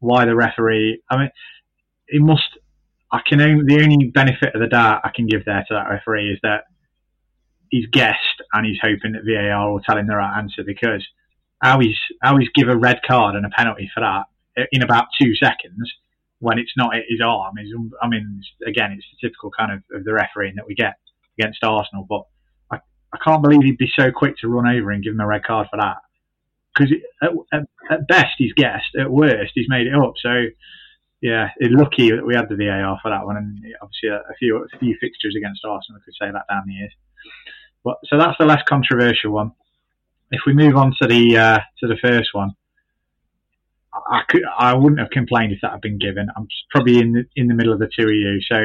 Why 0.00 0.24
the 0.24 0.36
referee? 0.36 1.02
I 1.10 1.16
mean, 1.16 1.30
he 2.08 2.18
must. 2.18 2.58
I 3.10 3.20
can 3.26 3.40
only, 3.40 3.64
the 3.64 3.82
only 3.82 4.08
benefit 4.08 4.54
of 4.54 4.60
the 4.60 4.66
doubt 4.66 5.00
I 5.04 5.10
can 5.14 5.26
give 5.26 5.44
there 5.44 5.64
to 5.66 5.74
that 5.74 5.88
referee 5.88 6.30
is 6.30 6.38
that 6.42 6.64
he's 7.70 7.86
guessed 7.90 8.42
and 8.52 8.66
he's 8.66 8.78
hoping 8.82 9.12
that 9.12 9.24
VAR 9.24 9.72
will 9.72 9.80
tell 9.80 9.96
him 9.96 10.06
the 10.06 10.16
right 10.16 10.38
answer 10.38 10.62
because 10.64 11.06
how 11.62 11.80
he's 11.80 11.96
how 12.22 12.36
he's 12.36 12.48
give 12.54 12.68
a 12.68 12.76
red 12.76 13.00
card 13.06 13.34
and 13.34 13.44
a 13.44 13.50
penalty 13.50 13.90
for 13.92 14.00
that 14.00 14.24
in 14.72 14.82
about 14.82 15.06
two 15.20 15.34
seconds 15.34 15.92
when 16.40 16.58
it's 16.58 16.72
not 16.76 16.94
his 16.94 17.20
arm 17.24 17.58
is 17.58 17.72
I 18.02 18.08
mean 18.08 18.42
again 18.66 18.92
it's 18.92 19.06
the 19.12 19.28
typical 19.28 19.50
kind 19.50 19.72
of, 19.72 19.82
of 19.92 20.04
the 20.04 20.12
refereeing 20.12 20.54
that 20.56 20.66
we 20.66 20.74
get 20.74 20.94
against 21.38 21.62
Arsenal 21.62 22.06
but 22.08 22.22
I, 22.70 22.80
I 23.12 23.18
can't 23.24 23.42
believe 23.42 23.62
he'd 23.62 23.78
be 23.78 23.90
so 23.98 24.10
quick 24.12 24.36
to 24.38 24.48
run 24.48 24.68
over 24.68 24.90
and 24.90 25.02
give 25.02 25.14
him 25.14 25.20
a 25.20 25.26
red 25.26 25.44
card 25.44 25.68
for 25.70 25.78
that 25.78 25.96
because 26.78 26.94
at, 27.22 27.30
at, 27.52 27.68
at, 27.90 28.08
best 28.08 28.34
he's 28.38 28.52
guessed 28.54 28.94
at 28.98 29.10
worst 29.10 29.52
he's 29.54 29.68
made 29.68 29.86
it 29.86 29.94
up 29.94 30.12
so 30.22 30.44
yeah 31.20 31.48
lucky 31.60 32.10
that 32.10 32.24
we 32.24 32.34
had 32.34 32.48
the 32.48 32.56
VAR 32.56 32.98
for 33.02 33.10
that 33.10 33.26
one 33.26 33.36
and 33.36 33.58
obviously 33.82 34.08
a, 34.08 34.16
a 34.16 34.34
few 34.38 34.56
a 34.56 34.78
few 34.78 34.96
fixtures 35.00 35.34
against 35.36 35.64
Arsenal 35.64 36.00
could 36.04 36.14
say 36.14 36.30
that 36.30 36.46
down 36.48 36.62
the 36.66 36.74
years 36.74 36.92
but 37.84 37.96
so 38.04 38.16
that's 38.16 38.38
the 38.38 38.46
less 38.46 38.62
controversial 38.68 39.32
one 39.32 39.52
if 40.30 40.40
we 40.46 40.52
move 40.52 40.76
on 40.76 40.94
to 41.00 41.06
the 41.06 41.36
uh, 41.36 41.58
to 41.80 41.86
the 41.86 41.96
first 42.02 42.30
one, 42.32 42.52
I 44.10 44.22
could 44.28 44.42
I 44.58 44.74
wouldn't 44.74 45.00
have 45.00 45.10
complained 45.10 45.52
if 45.52 45.60
that 45.62 45.72
had 45.72 45.80
been 45.80 45.98
given. 45.98 46.28
I'm 46.36 46.46
probably 46.70 46.98
in 46.98 47.12
the, 47.12 47.24
in 47.36 47.48
the 47.48 47.54
middle 47.54 47.72
of 47.72 47.78
the 47.78 47.88
two 47.98 48.08
of 48.08 48.14
you. 48.14 48.40
So 48.50 48.64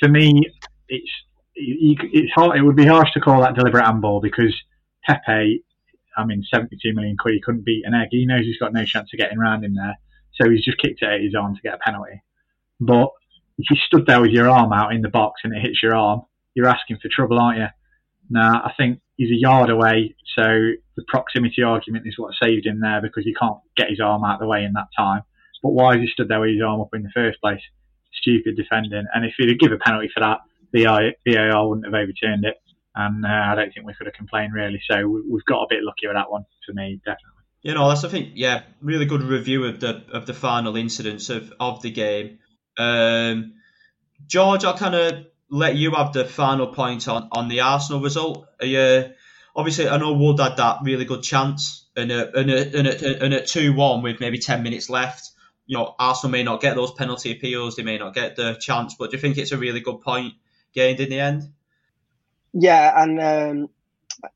for 0.00 0.08
me, 0.08 0.40
it's 0.88 1.10
it's 1.54 2.32
hard, 2.34 2.58
it 2.58 2.62
would 2.62 2.76
be 2.76 2.86
harsh 2.86 3.12
to 3.12 3.20
call 3.20 3.40
that 3.40 3.54
deliberate 3.54 3.84
handball 3.84 4.20
because 4.20 4.54
Pepe, 5.04 5.62
I 6.16 6.24
mean, 6.24 6.44
72 6.52 6.94
million 6.94 7.16
quid, 7.16 7.34
he 7.34 7.40
couldn't 7.40 7.64
beat 7.64 7.84
an 7.84 7.94
egg. 7.94 8.08
He 8.10 8.26
knows 8.26 8.44
he's 8.44 8.58
got 8.58 8.72
no 8.72 8.84
chance 8.84 9.10
of 9.12 9.18
getting 9.18 9.38
around 9.38 9.64
in 9.64 9.74
there, 9.74 9.98
so 10.34 10.50
he's 10.50 10.64
just 10.64 10.78
kicked 10.78 11.02
it 11.02 11.08
at 11.08 11.20
his 11.20 11.34
arm 11.34 11.54
to 11.54 11.62
get 11.62 11.74
a 11.74 11.78
penalty. 11.78 12.22
But 12.80 13.10
if 13.58 13.70
you 13.70 13.76
stood 13.86 14.06
there 14.06 14.20
with 14.20 14.30
your 14.30 14.50
arm 14.50 14.72
out 14.72 14.94
in 14.94 15.02
the 15.02 15.08
box 15.08 15.42
and 15.44 15.54
it 15.54 15.62
hits 15.62 15.82
your 15.82 15.94
arm, 15.94 16.22
you're 16.54 16.68
asking 16.68 16.98
for 17.00 17.08
trouble, 17.10 17.38
aren't 17.38 17.58
you? 17.58 17.66
Now, 18.28 18.62
I 18.64 18.72
think 18.76 19.00
he's 19.16 19.30
a 19.30 19.40
yard 19.40 19.70
away, 19.70 20.14
so 20.34 20.42
the 20.96 21.04
proximity 21.08 21.62
argument 21.62 22.06
is 22.06 22.18
what 22.18 22.34
saved 22.42 22.66
him 22.66 22.80
there 22.80 23.00
because 23.00 23.24
he 23.24 23.34
can't 23.34 23.58
get 23.76 23.90
his 23.90 24.00
arm 24.00 24.24
out 24.24 24.34
of 24.34 24.40
the 24.40 24.46
way 24.46 24.64
in 24.64 24.72
that 24.72 24.88
time. 24.96 25.22
But 25.62 25.70
why 25.70 25.94
has 25.94 26.02
he 26.02 26.08
stood 26.08 26.28
there 26.28 26.40
with 26.40 26.50
his 26.50 26.62
arm 26.62 26.80
up 26.80 26.94
in 26.94 27.02
the 27.02 27.10
first 27.14 27.40
place? 27.40 27.60
Stupid 28.20 28.56
defending. 28.56 29.06
And 29.14 29.24
if 29.24 29.34
he'd 29.36 29.48
have 29.48 29.58
given 29.58 29.76
a 29.76 29.84
penalty 29.84 30.10
for 30.12 30.20
that, 30.20 30.40
the 30.72 30.84
VAR 30.84 31.68
wouldn't 31.68 31.86
have 31.86 31.94
overturned 31.94 32.44
it. 32.44 32.56
And 32.96 33.26
uh, 33.26 33.28
I 33.28 33.54
don't 33.54 33.72
think 33.72 33.86
we 33.86 33.92
could 33.92 34.06
have 34.06 34.14
complained 34.14 34.54
really. 34.54 34.80
So 34.90 35.06
we've 35.06 35.44
got 35.44 35.62
a 35.62 35.66
bit 35.68 35.82
lucky 35.82 36.06
with 36.06 36.16
that 36.16 36.30
one 36.30 36.46
for 36.66 36.72
me, 36.72 37.00
definitely. 37.04 37.36
You 37.62 37.74
know, 37.74 37.88
that's 37.88 38.04
I 38.04 38.08
think 38.08 38.30
yeah, 38.34 38.62
really 38.80 39.06
good 39.06 39.22
review 39.22 39.64
of 39.64 39.80
the 39.80 40.04
of 40.12 40.24
the 40.24 40.32
final 40.32 40.76
incidents 40.76 41.28
of, 41.28 41.52
of 41.60 41.82
the 41.82 41.90
game. 41.90 42.38
Um, 42.78 43.54
George, 44.26 44.64
I'll 44.64 44.78
kind 44.78 44.94
of 44.94 45.26
let 45.50 45.76
you 45.76 45.92
have 45.92 46.12
the 46.12 46.24
final 46.24 46.68
point 46.68 47.06
on, 47.08 47.28
on 47.32 47.48
the 47.48 47.60
Arsenal 47.60 48.00
result. 48.00 48.46
You, 48.60 49.10
obviously, 49.54 49.88
I 49.88 49.98
know 49.98 50.14
Wood 50.14 50.40
had 50.40 50.56
that 50.56 50.78
really 50.82 51.04
good 51.04 51.22
chance, 51.22 51.86
and 51.96 52.10
a, 52.10 52.38
and 52.38 52.50
a, 52.50 52.78
and 52.78 52.86
a, 52.86 53.24
and 53.24 53.34
a 53.34 53.44
two 53.44 53.74
one 53.74 54.02
with 54.02 54.20
maybe 54.20 54.38
ten 54.38 54.62
minutes 54.62 54.88
left. 54.88 55.30
You 55.66 55.78
know, 55.78 55.94
Arsenal 55.98 56.30
may 56.30 56.44
not 56.44 56.60
get 56.60 56.76
those 56.76 56.92
penalty 56.92 57.32
appeals, 57.32 57.76
they 57.76 57.82
may 57.82 57.98
not 57.98 58.14
get 58.14 58.36
the 58.36 58.54
chance, 58.60 58.94
but 58.94 59.10
do 59.10 59.16
you 59.16 59.20
think 59.20 59.36
it's 59.36 59.52
a 59.52 59.58
really 59.58 59.80
good 59.80 60.00
point 60.00 60.34
gained 60.72 61.00
in 61.00 61.10
the 61.10 61.18
end? 61.18 61.52
Yeah, 62.58 63.02
and 63.02 63.20
um, 63.20 63.68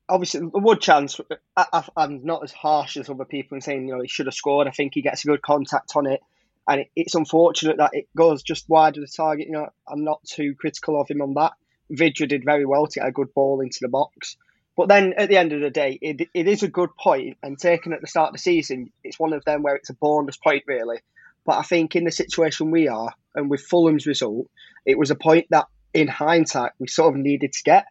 obviously 0.07 0.41
the 0.41 0.59
Wood 0.59 0.79
chance. 0.79 1.19
I, 1.57 1.83
am 1.97 2.23
not 2.23 2.43
as 2.43 2.51
harsh 2.51 2.97
as 2.97 3.09
other 3.09 3.25
people 3.25 3.55
in 3.55 3.61
saying 3.61 3.87
you 3.87 3.95
know 3.95 4.01
he 4.01 4.07
should 4.07 4.27
have 4.27 4.35
scored. 4.35 4.67
I 4.67 4.71
think 4.71 4.93
he 4.93 5.01
gets 5.01 5.23
a 5.23 5.27
good 5.27 5.41
contact 5.41 5.93
on 5.95 6.05
it, 6.05 6.21
and 6.67 6.81
it, 6.81 6.91
it's 6.95 7.15
unfortunate 7.15 7.77
that 7.77 7.91
it 7.93 8.07
goes 8.15 8.43
just 8.43 8.69
wide 8.69 8.95
of 8.95 9.01
the 9.01 9.11
target. 9.11 9.47
You 9.47 9.53
know, 9.53 9.69
I'm 9.87 10.03
not 10.03 10.23
too 10.23 10.53
critical 10.53 11.01
of 11.01 11.09
him 11.09 11.23
on 11.23 11.33
that. 11.33 11.53
Vydra 11.89 12.27
did 12.27 12.45
very 12.45 12.63
well 12.63 12.85
to 12.85 12.99
get 12.99 13.07
a 13.07 13.11
good 13.11 13.33
ball 13.33 13.61
into 13.61 13.79
the 13.81 13.89
box. 13.89 14.37
But 14.77 14.87
then 14.87 15.13
at 15.17 15.27
the 15.27 15.37
end 15.37 15.51
of 15.51 15.61
the 15.61 15.71
day, 15.71 15.97
it, 15.99 16.29
it 16.33 16.47
is 16.47 16.61
a 16.61 16.67
good 16.67 16.95
point, 16.95 17.37
and 17.41 17.57
taken 17.57 17.91
at 17.91 18.01
the 18.01 18.07
start 18.07 18.29
of 18.29 18.33
the 18.33 18.39
season, 18.39 18.91
it's 19.03 19.19
one 19.19 19.33
of 19.33 19.43
them 19.45 19.63
where 19.63 19.75
it's 19.75 19.89
a 19.89 19.95
bonus 19.95 20.37
point, 20.37 20.63
really. 20.67 20.99
But 21.43 21.57
I 21.57 21.63
think 21.63 21.95
in 21.95 22.03
the 22.03 22.11
situation 22.11 22.69
we 22.69 22.87
are, 22.87 23.13
and 23.33 23.49
with 23.49 23.61
Fulham's 23.61 24.05
result, 24.05 24.47
it 24.85 24.97
was 24.97 25.09
a 25.09 25.15
point 25.15 25.47
that, 25.49 25.65
in 25.93 26.07
hindsight, 26.07 26.71
we 26.79 26.87
sort 26.87 27.15
of 27.15 27.19
needed 27.19 27.53
to 27.53 27.63
get. 27.63 27.87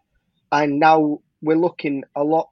And 0.52 0.80
now 0.80 1.20
we're 1.42 1.56
looking 1.56 2.04
a 2.14 2.24
lot, 2.24 2.48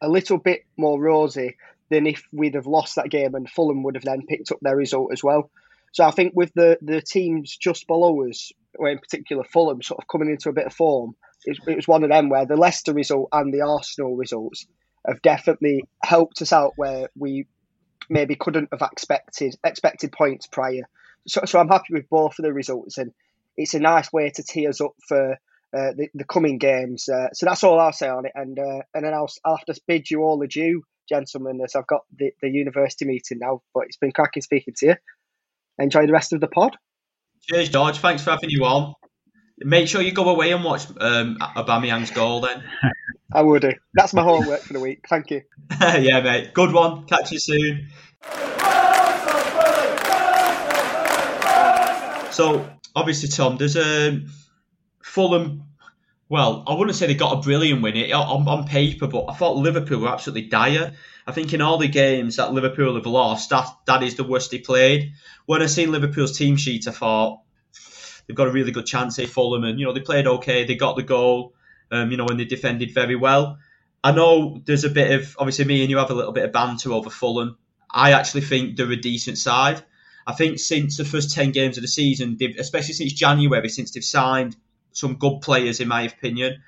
a 0.00 0.08
little 0.08 0.38
bit 0.38 0.62
more 0.76 1.00
rosy 1.00 1.56
than 1.90 2.06
if 2.06 2.22
we'd 2.32 2.54
have 2.54 2.66
lost 2.66 2.96
that 2.96 3.10
game 3.10 3.34
and 3.34 3.48
Fulham 3.48 3.82
would 3.82 3.94
have 3.94 4.04
then 4.04 4.26
picked 4.26 4.52
up 4.52 4.58
their 4.60 4.76
result 4.76 5.12
as 5.12 5.24
well. 5.24 5.50
So 5.92 6.04
I 6.04 6.10
think 6.10 6.34
with 6.34 6.52
the, 6.54 6.78
the 6.82 7.00
teams 7.00 7.56
just 7.56 7.86
below 7.86 8.28
us, 8.28 8.52
or 8.78 8.88
in 8.88 8.98
particular 8.98 9.44
Fulham, 9.44 9.82
sort 9.82 10.00
of 10.00 10.08
coming 10.08 10.30
into 10.30 10.50
a 10.50 10.52
bit 10.52 10.66
of 10.66 10.74
form, 10.74 11.16
it, 11.44 11.58
it 11.66 11.76
was 11.76 11.88
one 11.88 12.04
of 12.04 12.10
them 12.10 12.28
where 12.28 12.44
the 12.44 12.56
Leicester 12.56 12.92
result 12.92 13.30
and 13.32 13.52
the 13.52 13.62
Arsenal 13.62 14.16
results 14.16 14.66
have 15.06 15.22
definitely 15.22 15.84
helped 16.04 16.42
us 16.42 16.52
out 16.52 16.74
where 16.76 17.08
we 17.16 17.46
maybe 18.10 18.34
couldn't 18.34 18.68
have 18.72 18.82
expected 18.82 19.54
expected 19.64 20.12
points 20.12 20.46
prior. 20.46 20.82
So, 21.26 21.42
so 21.46 21.58
I'm 21.58 21.68
happy 21.68 21.92
with 21.94 22.08
both 22.08 22.38
of 22.38 22.44
the 22.44 22.52
results, 22.52 22.98
and 22.98 23.12
it's 23.56 23.74
a 23.74 23.80
nice 23.80 24.12
way 24.12 24.30
to 24.30 24.42
tee 24.42 24.66
us 24.66 24.80
up 24.80 24.92
for 25.06 25.38
uh, 25.76 25.92
the, 25.96 26.08
the 26.14 26.24
coming 26.24 26.58
games. 26.58 27.08
Uh, 27.08 27.28
so 27.32 27.46
that's 27.46 27.62
all 27.62 27.78
I'll 27.78 27.92
say 27.92 28.08
on 28.08 28.26
it, 28.26 28.32
and 28.34 28.58
uh, 28.58 28.82
and 28.94 29.04
then 29.04 29.14
I'll, 29.14 29.30
I'll 29.44 29.56
have 29.56 29.66
to 29.66 29.80
bid 29.86 30.10
you 30.10 30.22
all 30.22 30.40
adieu, 30.42 30.82
gentlemen, 31.08 31.60
as 31.62 31.74
I've 31.74 31.86
got 31.86 32.02
the, 32.16 32.32
the 32.40 32.48
university 32.48 33.04
meeting 33.04 33.38
now. 33.40 33.62
But 33.74 33.84
it's 33.84 33.96
been 33.96 34.12
cracking 34.12 34.42
speaking 34.42 34.74
to 34.78 34.86
you. 34.86 34.94
Enjoy 35.78 36.06
the 36.06 36.12
rest 36.12 36.32
of 36.32 36.40
the 36.40 36.48
pod. 36.48 36.76
Cheers, 37.42 37.68
George. 37.68 37.98
Thanks 37.98 38.22
for 38.22 38.30
having 38.30 38.50
you 38.50 38.64
on. 38.64 38.94
Make 39.60 39.88
sure 39.88 40.02
you 40.02 40.12
go 40.12 40.28
away 40.28 40.52
and 40.52 40.64
watch 40.64 40.86
um, 41.00 41.36
Aubameyang's 41.40 42.10
goal 42.10 42.40
then. 42.40 42.62
I 43.32 43.42
would 43.42 43.62
do. 43.62 43.72
That's 43.92 44.14
my 44.14 44.22
homework 44.22 44.62
for 44.62 44.72
the 44.72 44.80
week. 44.80 45.04
Thank 45.08 45.30
you. 45.30 45.42
yeah, 45.80 46.20
mate. 46.20 46.54
Good 46.54 46.72
one. 46.72 47.04
Catch 47.04 47.32
you 47.32 47.38
soon. 47.38 47.88
So, 52.32 52.70
obviously, 52.94 53.28
Tom, 53.28 53.56
there's 53.56 53.76
a 53.76 54.20
Fulham. 55.08 55.64
Well, 56.28 56.62
I 56.66 56.74
wouldn't 56.74 56.96
say 56.96 57.06
they 57.06 57.14
got 57.14 57.38
a 57.38 57.40
brilliant 57.40 57.80
win 57.80 57.96
on, 58.12 58.46
on 58.46 58.68
paper, 58.68 59.06
but 59.06 59.24
I 59.28 59.34
thought 59.34 59.56
Liverpool 59.56 60.00
were 60.00 60.08
absolutely 60.08 60.48
dire. 60.48 60.92
I 61.26 61.32
think 61.32 61.54
in 61.54 61.62
all 61.62 61.78
the 61.78 61.88
games 61.88 62.36
that 62.36 62.52
Liverpool 62.52 62.94
have 62.94 63.06
lost, 63.06 63.50
that 63.50 63.66
that 63.86 64.02
is 64.02 64.16
the 64.16 64.24
worst 64.24 64.50
they 64.50 64.58
played. 64.58 65.12
When 65.46 65.62
I 65.62 65.66
seen 65.66 65.90
Liverpool's 65.90 66.36
team 66.36 66.56
sheet, 66.56 66.86
I 66.86 66.90
thought 66.92 67.40
they've 68.26 68.36
got 68.36 68.48
a 68.48 68.52
really 68.52 68.70
good 68.70 68.86
chance 68.86 69.16
here, 69.16 69.26
Fulham, 69.26 69.64
and 69.64 69.80
you 69.80 69.86
know 69.86 69.94
they 69.94 70.00
played 70.00 70.26
okay. 70.26 70.64
They 70.64 70.74
got 70.74 70.96
the 70.96 71.02
goal, 71.02 71.54
um, 71.90 72.10
you 72.10 72.18
know, 72.18 72.26
and 72.28 72.38
they 72.38 72.44
defended 72.44 72.92
very 72.92 73.16
well. 73.16 73.58
I 74.04 74.12
know 74.12 74.62
there's 74.64 74.84
a 74.84 74.90
bit 74.90 75.10
of 75.18 75.36
obviously 75.38 75.64
me 75.64 75.80
and 75.80 75.90
you 75.90 75.96
have 75.96 76.10
a 76.10 76.14
little 76.14 76.32
bit 76.32 76.44
of 76.44 76.52
banter 76.52 76.92
over 76.92 77.10
Fulham. 77.10 77.56
I 77.90 78.12
actually 78.12 78.42
think 78.42 78.76
they're 78.76 78.92
a 78.92 78.96
decent 78.96 79.38
side. 79.38 79.82
I 80.26 80.34
think 80.34 80.58
since 80.58 80.98
the 80.98 81.04
first 81.06 81.34
ten 81.34 81.52
games 81.52 81.78
of 81.78 81.82
the 81.82 81.88
season, 81.88 82.38
especially 82.58 82.94
since 82.94 83.14
January, 83.14 83.70
since 83.70 83.90
they've 83.92 84.04
signed 84.04 84.54
some 84.98 85.16
good 85.16 85.40
players, 85.40 85.80
in 85.80 85.88
my 85.88 86.02
opinion. 86.02 86.62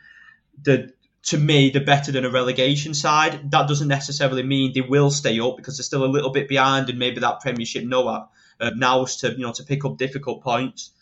The 0.63 0.93
to 1.23 1.39
me, 1.39 1.71
they're 1.71 1.85
better 1.85 2.13
than 2.13 2.25
a 2.25 2.31
relegation 2.31 2.95
side. 2.95 3.51
That 3.51 3.69
doesn't 3.69 3.89
necessarily 3.89 4.43
mean 4.43 4.73
they 4.73 4.81
will 4.81 5.11
stay 5.11 5.39
up 5.39 5.57
because 5.57 5.77
they're 5.77 5.85
still 5.85 6.05
a 6.05 6.07
little 6.07 6.31
bit 6.31 6.49
behind, 6.49 6.89
and 6.89 6.99
maybe 6.99 7.21
that 7.21 7.41
Premiership 7.41 7.85
Noah 7.85 8.29
uh, 8.61 8.71
now 8.75 9.05
to 9.05 9.33
you 9.33 9.47
know 9.47 9.53
to 9.53 9.65
pick 9.65 9.85
up 9.85 9.97
difficult 9.97 10.43
points. 10.43 10.93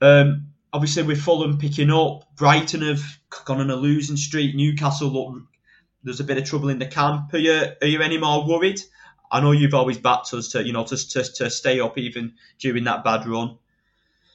Um, 0.00 0.48
obviously, 0.72 1.02
with 1.04 1.22
Fulham 1.22 1.58
picking 1.58 1.90
up, 1.90 2.34
Brighton 2.36 2.82
have 2.82 3.02
gone 3.44 3.60
on 3.60 3.70
a 3.70 3.76
losing 3.76 4.16
streak. 4.16 4.54
Newcastle 4.54 5.08
look 5.08 5.42
there's 6.02 6.20
a 6.20 6.24
bit 6.24 6.38
of 6.38 6.44
trouble 6.44 6.68
in 6.68 6.78
the 6.78 6.86
camp. 6.86 7.32
Are 7.34 7.38
you 7.38 7.64
are 7.80 7.86
you 7.86 8.00
any 8.02 8.18
more 8.18 8.46
worried? 8.46 8.80
I 9.30 9.40
know 9.40 9.52
you've 9.52 9.74
always 9.74 9.98
backed 9.98 10.32
us 10.34 10.48
to 10.48 10.64
you 10.64 10.72
know 10.72 10.84
to 10.84 10.96
to, 10.96 11.24
to 11.24 11.50
stay 11.50 11.80
up 11.80 11.98
even 11.98 12.34
during 12.58 12.84
that 12.84 13.04
bad 13.04 13.26
run. 13.26 13.58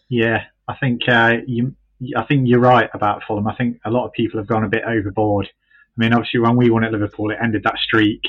Yeah, 0.10 0.44
I 0.68 0.76
think 0.76 1.02
uh, 1.08 1.38
you 1.46 1.76
I 2.18 2.24
think 2.24 2.44
you're 2.46 2.60
right 2.60 2.90
about 2.94 3.24
Fulham. 3.28 3.48
I 3.48 3.56
think 3.56 3.80
a 3.86 3.92
lot 3.92 4.06
of 4.06 4.14
people 4.14 4.40
have 4.40 4.48
gone 4.48 4.64
a 4.64 4.70
bit 4.70 4.84
overboard. 4.86 5.48
I 5.48 5.96
mean, 5.98 6.14
obviously, 6.14 6.40
when 6.40 6.58
we 6.58 6.70
won 6.70 6.84
at 6.84 6.92
Liverpool, 6.92 7.32
it 7.32 7.38
ended 7.42 7.64
that 7.64 7.78
streak. 7.78 8.22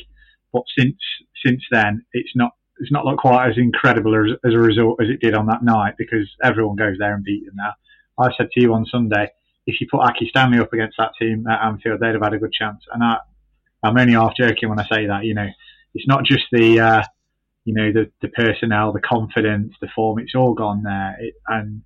But 0.53 0.63
since 0.79 0.97
since 1.45 1.63
then, 1.71 2.05
it's 2.13 2.33
not 2.35 2.53
it's 2.79 2.93
not 2.93 3.05
looked 3.05 3.21
quite 3.21 3.49
as 3.49 3.57
incredible 3.57 4.15
as, 4.15 4.37
as 4.45 4.55
a 4.55 4.59
result 4.59 5.01
as 5.01 5.09
it 5.09 5.21
did 5.21 5.35
on 5.35 5.47
that 5.47 5.63
night 5.63 5.95
because 5.97 6.29
everyone 6.43 6.77
goes 6.77 6.97
there 6.99 7.15
and 7.15 7.25
beat 7.25 7.45
them 7.47 7.55
now. 7.57 7.73
I 8.19 8.31
said 8.37 8.51
to 8.53 8.61
you 8.61 8.75
on 8.75 8.87
Sunday, 8.87 9.31
if 9.67 9.81
you 9.81 9.87
put 9.91 10.01
Aki 10.01 10.29
Stanley 10.29 10.59
up 10.59 10.73
against 10.73 10.97
that 10.99 11.13
team 11.21 11.47
at 11.47 11.65
Anfield, 11.65 12.01
they'd 12.01 12.15
have 12.15 12.23
had 12.23 12.35
a 12.35 12.39
good 12.39 12.53
chance. 12.53 12.85
And 12.93 13.03
I, 13.03 13.19
I'm 13.83 13.97
only 13.97 14.15
half 14.15 14.37
joking 14.37 14.69
when 14.69 14.79
I 14.79 14.87
say 14.87 15.07
that. 15.07 15.25
You 15.25 15.35
know, 15.35 15.49
it's 15.95 16.07
not 16.07 16.25
just 16.25 16.45
the 16.53 16.81
uh, 16.81 17.03
you 17.65 17.75
know 17.75 17.93
the 17.93 18.11
the 18.21 18.29
personnel, 18.29 18.93
the 18.93 19.01
confidence, 19.01 19.75
the 19.81 19.89
form. 19.95 20.19
It's 20.19 20.35
all 20.35 20.55
gone 20.55 20.83
there. 20.83 21.17
It, 21.21 21.35
and 21.49 21.83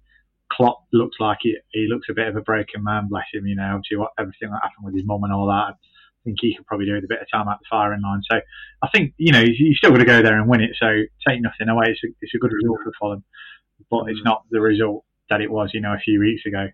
Klopp 0.50 0.84
looks 0.92 1.16
like 1.20 1.38
he, 1.42 1.56
he 1.72 1.86
looks 1.88 2.08
a 2.10 2.14
bit 2.14 2.28
of 2.28 2.36
a 2.36 2.40
broken 2.40 2.82
man, 2.84 3.08
bless 3.08 3.26
him. 3.32 3.46
You 3.46 3.56
know, 3.56 3.74
obviously 3.74 3.98
what, 3.98 4.12
everything 4.18 4.50
that 4.50 4.60
happened 4.62 4.84
with 4.84 4.94
his 4.94 5.06
mum 5.06 5.24
and 5.24 5.32
all 5.32 5.46
that. 5.46 5.74
I 5.74 6.24
think 6.24 6.38
he 6.40 6.56
could 6.56 6.66
probably 6.66 6.86
do 6.86 6.94
with 6.94 7.04
a 7.04 7.08
bit 7.08 7.22
of 7.22 7.28
time 7.32 7.48
at 7.48 7.58
the 7.60 7.66
firing 7.70 8.02
line. 8.02 8.22
So 8.30 8.40
I 8.82 8.88
think 8.88 9.14
you 9.16 9.32
know 9.32 9.40
he's, 9.40 9.56
he's 9.56 9.76
still 9.78 9.90
got 9.90 9.98
to 9.98 10.04
go 10.04 10.22
there 10.22 10.38
and 10.38 10.48
win 10.48 10.60
it. 10.60 10.76
So 10.78 10.86
take 11.26 11.40
nothing 11.40 11.68
away. 11.68 11.86
It's 11.88 12.04
a, 12.04 12.08
it's 12.20 12.34
a 12.34 12.38
good 12.38 12.52
result 12.52 12.80
for 12.82 12.92
Fulham, 12.98 13.24
but 13.90 14.04
mm. 14.04 14.10
it's 14.10 14.24
not 14.24 14.44
the 14.50 14.60
result 14.60 15.04
that 15.30 15.40
it 15.40 15.50
was, 15.50 15.70
you 15.74 15.80
know, 15.80 15.92
a 15.92 15.98
few 15.98 16.20
weeks 16.20 16.46
ago. 16.46 16.68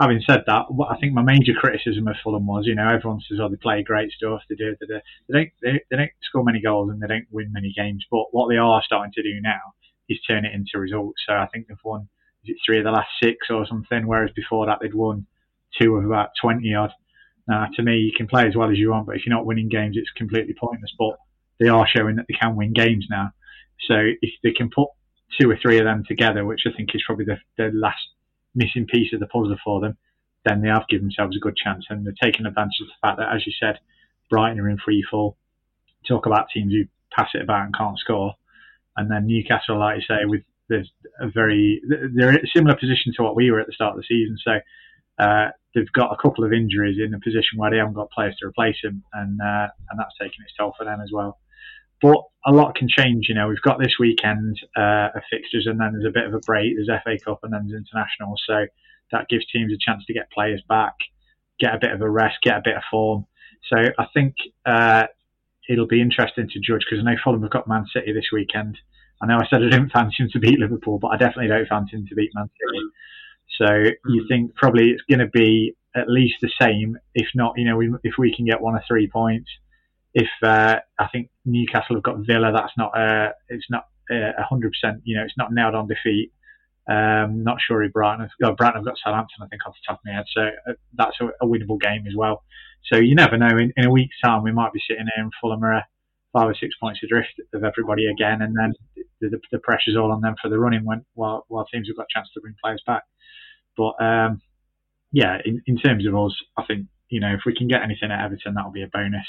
Having 0.00 0.22
said 0.26 0.44
that, 0.46 0.64
I 0.88 0.96
think 0.96 1.12
my 1.12 1.22
major 1.22 1.52
criticism 1.52 2.08
of 2.08 2.16
Fulham 2.24 2.46
was, 2.46 2.64
you 2.66 2.74
know, 2.74 2.88
everyone 2.88 3.20
says, 3.28 3.38
oh, 3.40 3.50
they 3.50 3.56
play 3.56 3.82
great 3.82 4.10
stuff, 4.12 4.40
they 4.48 4.54
do, 4.54 4.74
they, 4.80 4.86
do. 4.86 5.00
they 5.28 5.34
don't, 5.34 5.50
they, 5.60 5.72
they 5.90 5.96
don't 5.96 6.10
score 6.22 6.42
many 6.42 6.62
goals 6.62 6.90
and 6.90 7.02
they 7.02 7.06
don't 7.06 7.26
win 7.30 7.52
many 7.52 7.74
games. 7.76 8.06
But 8.10 8.32
what 8.32 8.48
they 8.48 8.56
are 8.56 8.82
starting 8.82 9.12
to 9.12 9.22
do 9.22 9.40
now 9.42 9.60
is 10.08 10.18
turn 10.22 10.46
it 10.46 10.54
into 10.54 10.78
results. 10.78 11.20
So 11.26 11.34
I 11.34 11.46
think 11.52 11.68
they've 11.68 11.76
won 11.84 12.08
three 12.64 12.78
of 12.78 12.84
the 12.84 12.90
last 12.90 13.08
six 13.22 13.48
or 13.50 13.66
something, 13.66 14.06
whereas 14.06 14.30
before 14.34 14.66
that 14.66 14.78
they'd 14.80 14.94
won 14.94 15.26
two 15.80 15.96
of 15.96 16.04
about 16.04 16.30
20 16.40 16.74
odd. 16.74 16.92
Now, 17.48 17.66
to 17.74 17.82
me, 17.82 17.98
you 17.98 18.12
can 18.16 18.26
play 18.26 18.46
as 18.46 18.56
well 18.56 18.70
as 18.70 18.78
you 18.78 18.90
want, 18.90 19.06
but 19.06 19.16
if 19.16 19.26
you're 19.26 19.34
not 19.34 19.46
winning 19.46 19.68
games, 19.68 19.96
it's 19.96 20.10
completely 20.16 20.54
pointless. 20.58 20.92
But 20.98 21.16
they 21.58 21.68
are 21.68 21.86
showing 21.86 22.16
that 22.16 22.26
they 22.28 22.34
can 22.34 22.56
win 22.56 22.72
games 22.72 23.06
now. 23.10 23.32
So 23.88 23.94
if 24.20 24.30
they 24.42 24.52
can 24.52 24.70
put 24.70 24.88
two 25.40 25.50
or 25.50 25.58
three 25.60 25.78
of 25.78 25.84
them 25.84 26.04
together, 26.06 26.44
which 26.44 26.62
I 26.66 26.76
think 26.76 26.94
is 26.94 27.02
probably 27.06 27.24
the, 27.24 27.38
the 27.56 27.70
last 27.72 28.02
missing 28.54 28.86
piece 28.86 29.12
of 29.12 29.20
the 29.20 29.26
puzzle 29.26 29.56
for 29.64 29.80
them, 29.80 29.96
then 30.44 30.62
they 30.62 30.68
have 30.68 30.88
given 30.88 31.06
themselves 31.06 31.36
a 31.36 31.40
good 31.40 31.56
chance. 31.56 31.86
And 31.88 32.06
they're 32.06 32.14
taking 32.20 32.46
advantage 32.46 32.80
of 32.80 32.88
the 32.88 33.06
fact 33.06 33.18
that, 33.18 33.34
as 33.34 33.46
you 33.46 33.52
said, 33.58 33.78
Brighton 34.28 34.60
are 34.60 34.68
in 34.68 34.78
free 34.78 35.04
fall. 35.08 35.36
Talk 36.08 36.26
about 36.26 36.48
teams 36.52 36.72
who 36.72 36.84
pass 37.12 37.30
it 37.34 37.42
about 37.42 37.66
and 37.66 37.76
can't 37.76 37.98
score. 37.98 38.34
And 38.96 39.10
then 39.10 39.26
Newcastle, 39.26 39.78
like 39.78 39.96
you 39.96 40.02
say, 40.02 40.24
with 40.24 40.42
a 40.70 41.28
very 41.28 41.80
they're 41.88 42.30
in 42.30 42.44
a 42.44 42.50
similar 42.54 42.76
position 42.76 43.12
to 43.16 43.22
what 43.22 43.36
we 43.36 43.50
were 43.50 43.60
at 43.60 43.66
the 43.66 43.72
start 43.72 43.96
of 43.96 44.02
the 44.02 44.06
season. 44.08 44.36
So 44.44 45.24
uh, 45.24 45.50
they've 45.74 45.92
got 45.92 46.12
a 46.12 46.20
couple 46.20 46.44
of 46.44 46.52
injuries 46.52 46.98
in 47.04 47.14
a 47.14 47.20
position 47.20 47.56
where 47.58 47.70
they 47.70 47.76
haven't 47.76 47.94
got 47.94 48.10
players 48.10 48.36
to 48.40 48.46
replace 48.46 48.76
them, 48.82 49.02
and 49.12 49.40
uh, 49.40 49.68
and 49.90 49.98
that's 49.98 50.14
taking 50.20 50.42
its 50.42 50.54
toll 50.58 50.74
for 50.76 50.84
them 50.84 51.00
as 51.00 51.10
well. 51.12 51.38
But 52.00 52.16
a 52.46 52.52
lot 52.52 52.74
can 52.74 52.88
change. 52.88 53.26
You 53.28 53.34
know, 53.34 53.48
we've 53.48 53.60
got 53.60 53.78
this 53.78 53.96
weekend 54.00 54.58
uh, 54.76 55.08
of 55.14 55.22
fixtures, 55.30 55.66
and 55.66 55.78
then 55.78 55.92
there's 55.92 56.06
a 56.06 56.14
bit 56.14 56.26
of 56.26 56.34
a 56.34 56.40
break. 56.40 56.74
There's 56.74 56.88
FA 57.04 57.18
Cup, 57.22 57.40
and 57.42 57.52
then 57.52 57.66
there's 57.66 57.82
international. 57.82 58.34
So 58.46 58.66
that 59.12 59.28
gives 59.28 59.46
teams 59.50 59.72
a 59.72 59.78
chance 59.78 60.04
to 60.06 60.14
get 60.14 60.30
players 60.30 60.62
back, 60.68 60.94
get 61.58 61.74
a 61.74 61.78
bit 61.78 61.92
of 61.92 62.00
a 62.00 62.10
rest, 62.10 62.38
get 62.42 62.56
a 62.56 62.62
bit 62.64 62.76
of 62.76 62.82
form. 62.90 63.26
So 63.68 63.76
I 63.76 64.06
think 64.14 64.34
uh, 64.64 65.04
it'll 65.68 65.86
be 65.86 66.00
interesting 66.00 66.48
to 66.48 66.60
judge 66.60 66.84
because 66.88 67.04
I 67.04 67.10
know 67.10 67.18
Fulham 67.22 67.42
have 67.42 67.50
got 67.50 67.68
Man 67.68 67.86
City 67.92 68.12
this 68.12 68.30
weekend. 68.32 68.78
I 69.22 69.26
know 69.26 69.36
I 69.36 69.46
said 69.48 69.62
I 69.62 69.68
didn't 69.68 69.90
fancy 69.90 70.22
him 70.22 70.30
to 70.32 70.38
beat 70.38 70.58
Liverpool, 70.58 70.98
but 70.98 71.08
I 71.08 71.16
definitely 71.16 71.48
don't 71.48 71.68
fancy 71.68 71.96
him 71.96 72.06
to 72.06 72.14
beat 72.14 72.30
Man 72.34 72.48
City. 72.48 72.84
So 73.58 73.66
mm-hmm. 73.66 74.10
you 74.10 74.26
think 74.28 74.54
probably 74.54 74.90
it's 74.90 75.02
going 75.08 75.18
to 75.18 75.28
be 75.28 75.76
at 75.94 76.08
least 76.08 76.36
the 76.40 76.50
same, 76.60 76.96
if 77.14 77.28
not, 77.34 77.54
you 77.56 77.64
know, 77.64 77.76
we, 77.76 77.92
if 78.04 78.14
we 78.18 78.34
can 78.34 78.46
get 78.46 78.60
one 78.60 78.74
or 78.74 78.82
three 78.86 79.08
points. 79.08 79.50
If 80.14 80.28
uh, 80.42 80.80
I 80.98 81.08
think 81.08 81.30
Newcastle 81.44 81.96
have 81.96 82.02
got 82.02 82.18
Villa, 82.26 82.52
that's 82.52 82.72
not 82.76 82.96
uh, 82.98 83.32
it's 83.48 83.66
not 83.70 83.86
uh, 84.10 84.32
hundred 84.42 84.72
percent. 84.72 85.02
You 85.04 85.16
know, 85.16 85.24
it's 85.24 85.36
not 85.36 85.52
nailed 85.52 85.74
on 85.74 85.86
defeat. 85.86 86.32
Um, 86.88 87.44
not 87.44 87.58
sure 87.60 87.84
if 87.84 87.92
Brighton 87.92 88.22
have, 88.22 88.30
oh, 88.42 88.54
Brighton 88.56 88.78
have 88.78 88.84
got 88.84 88.98
Southampton, 89.04 89.42
I 89.42 89.46
think, 89.46 89.64
off 89.64 89.74
the 89.74 89.92
top 89.92 90.00
of 90.00 90.04
my 90.04 90.12
head. 90.12 90.24
So 90.34 90.42
uh, 90.68 90.72
that's 90.94 91.16
a, 91.20 91.26
a, 91.40 91.46
winnable 91.46 91.80
game 91.80 92.04
as 92.08 92.16
well. 92.16 92.42
So 92.90 92.98
you 92.98 93.14
never 93.14 93.36
know. 93.36 93.56
In, 93.58 93.72
in, 93.76 93.84
a 93.84 93.90
week's 93.90 94.18
time, 94.24 94.42
we 94.42 94.50
might 94.50 94.72
be 94.72 94.82
sitting 94.88 95.06
here 95.14 95.22
and 95.22 95.30
Fulham 95.40 95.62
are 95.62 95.84
five 96.32 96.48
or 96.48 96.54
six 96.54 96.74
points 96.80 97.00
adrift 97.02 97.40
of 97.52 97.64
everybody 97.64 98.06
again, 98.06 98.42
and 98.42 98.54
then 98.56 98.72
the, 99.20 99.30
the, 99.30 99.40
the 99.52 99.58
pressure's 99.58 99.96
all 99.96 100.12
on 100.12 100.20
them 100.20 100.34
for 100.40 100.48
the 100.48 100.58
running 100.58 100.84
when, 100.84 101.04
while, 101.14 101.44
while 101.48 101.66
teams 101.66 101.88
have 101.88 101.96
got 101.96 102.06
a 102.10 102.14
chance 102.14 102.28
to 102.34 102.40
bring 102.40 102.54
players 102.62 102.82
back. 102.86 103.02
But 103.76 104.00
um, 104.02 104.40
yeah, 105.12 105.38
in, 105.44 105.62
in 105.66 105.76
terms 105.76 106.06
of 106.06 106.14
us, 106.16 106.34
I 106.56 106.64
think 106.66 106.86
you 107.08 107.20
know 107.20 107.34
if 107.34 107.40
we 107.46 107.54
can 107.54 107.68
get 107.68 107.82
anything 107.82 108.10
at 108.10 108.24
Everton, 108.24 108.54
that'll 108.54 108.70
be 108.70 108.82
a 108.82 108.88
bonus. 108.88 109.26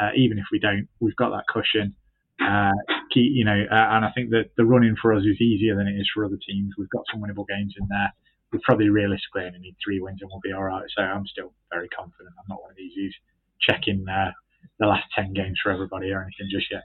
Uh, 0.00 0.10
even 0.16 0.38
if 0.38 0.44
we 0.52 0.58
don't, 0.58 0.88
we've 1.00 1.16
got 1.16 1.30
that 1.30 1.44
cushion. 1.52 1.94
Uh, 2.40 2.70
key, 3.12 3.20
you 3.34 3.44
know, 3.44 3.64
uh, 3.70 3.88
and 3.96 4.04
I 4.04 4.12
think 4.14 4.30
that 4.30 4.50
the 4.56 4.64
running 4.64 4.94
for 5.00 5.12
us 5.12 5.24
is 5.24 5.40
easier 5.40 5.74
than 5.76 5.88
it 5.88 5.98
is 5.98 6.08
for 6.14 6.24
other 6.24 6.38
teams. 6.38 6.74
We've 6.78 6.90
got 6.90 7.02
some 7.10 7.20
winnable 7.20 7.48
games 7.48 7.74
in 7.78 7.86
there. 7.88 8.12
We 8.52 8.60
probably 8.62 8.90
realistically 8.90 9.42
only 9.44 9.58
need 9.58 9.76
three 9.84 10.00
wins 10.00 10.20
and 10.22 10.30
we'll 10.30 10.40
be 10.40 10.52
all 10.52 10.62
right. 10.62 10.84
So 10.96 11.02
I'm 11.02 11.26
still 11.26 11.52
very 11.72 11.88
confident. 11.88 12.30
I'm 12.38 12.46
not 12.48 12.62
one 12.62 12.70
of 12.70 12.76
these 12.76 12.92
who's 12.94 13.16
checking 13.60 14.06
uh, 14.08 14.30
the 14.78 14.86
last 14.86 15.04
ten 15.14 15.32
games 15.32 15.58
for 15.62 15.70
everybody 15.70 16.10
or 16.10 16.22
anything 16.22 16.48
just 16.50 16.70
yet. 16.70 16.84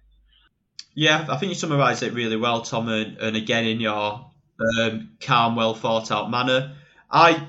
Yeah, 0.96 1.26
I 1.30 1.38
think 1.38 1.50
you 1.50 1.56
summarised 1.56 2.04
it 2.04 2.14
really 2.14 2.38
well, 2.38 2.62
Tom, 2.62 2.88
and, 2.90 3.18
and 3.18 3.36
again 3.36 3.66
in 3.66 3.80
your 3.80 4.32
um, 4.80 5.12
calm, 5.20 5.56
well 5.56 5.74
thought 5.74 6.12
out 6.12 6.30
manner. 6.30 6.76
I 7.10 7.48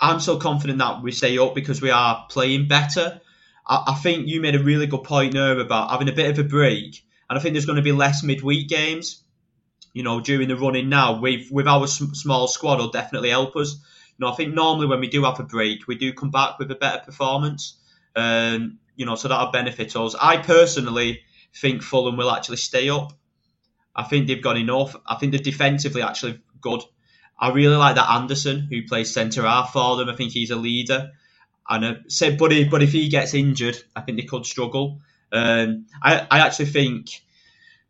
I'm 0.00 0.20
so 0.20 0.38
confident 0.38 0.78
that 0.78 1.02
we 1.02 1.12
stay 1.12 1.38
up 1.38 1.54
because 1.54 1.82
we 1.82 1.90
are 1.90 2.26
playing 2.30 2.68
better. 2.68 3.20
I, 3.66 3.84
I 3.88 3.94
think 3.94 4.28
you 4.28 4.40
made 4.40 4.54
a 4.54 4.62
really 4.62 4.86
good 4.86 5.04
point 5.04 5.34
there 5.34 5.58
about 5.58 5.90
having 5.90 6.08
a 6.08 6.12
bit 6.12 6.30
of 6.30 6.38
a 6.38 6.48
break, 6.48 7.04
and 7.28 7.38
I 7.38 7.42
think 7.42 7.54
there's 7.54 7.66
going 7.66 7.76
to 7.76 7.82
be 7.82 7.92
less 7.92 8.22
midweek 8.22 8.68
games. 8.68 9.22
You 9.92 10.04
know, 10.04 10.20
during 10.20 10.48
the 10.48 10.56
running 10.56 10.88
now, 10.88 11.20
with 11.20 11.50
with 11.50 11.66
our 11.66 11.86
small 11.86 12.48
squad, 12.48 12.78
will 12.78 12.90
definitely 12.90 13.30
help 13.30 13.56
us. 13.56 13.74
You 14.18 14.26
know, 14.26 14.32
I 14.32 14.36
think 14.36 14.54
normally 14.54 14.86
when 14.86 15.00
we 15.00 15.08
do 15.08 15.24
have 15.24 15.40
a 15.40 15.44
break, 15.44 15.86
we 15.86 15.96
do 15.96 16.12
come 16.12 16.30
back 16.30 16.58
with 16.58 16.70
a 16.70 16.76
better 16.76 17.02
performance. 17.04 17.76
Um, 18.14 18.78
you 19.00 19.06
know, 19.06 19.14
so 19.14 19.28
that'll 19.28 19.50
benefit 19.50 19.96
us. 19.96 20.14
I 20.20 20.36
personally 20.36 21.22
think 21.56 21.82
Fulham 21.82 22.18
will 22.18 22.30
actually 22.30 22.58
stay 22.58 22.90
up. 22.90 23.14
I 23.96 24.02
think 24.02 24.26
they've 24.26 24.42
got 24.42 24.58
enough. 24.58 24.94
I 25.06 25.14
think 25.14 25.32
they're 25.32 25.40
defensively 25.40 26.02
actually 26.02 26.38
good. 26.60 26.82
I 27.38 27.48
really 27.48 27.76
like 27.76 27.94
that 27.94 28.10
Andersen 28.10 28.68
who 28.70 28.86
plays 28.86 29.14
centre 29.14 29.44
half 29.46 29.72
for 29.72 29.96
them. 29.96 30.10
I 30.10 30.16
think 30.16 30.32
he's 30.32 30.50
a 30.50 30.56
leader. 30.56 31.12
And 31.66 31.82
uh, 31.82 31.94
said, 32.08 32.36
but 32.36 32.52
if, 32.52 32.70
but 32.70 32.82
if 32.82 32.92
he 32.92 33.08
gets 33.08 33.32
injured, 33.32 33.82
I 33.96 34.02
think 34.02 34.18
they 34.18 34.26
could 34.26 34.44
struggle. 34.44 35.00
Um, 35.32 35.86
I, 36.02 36.26
I 36.30 36.40
actually 36.40 36.66
think 36.66 37.08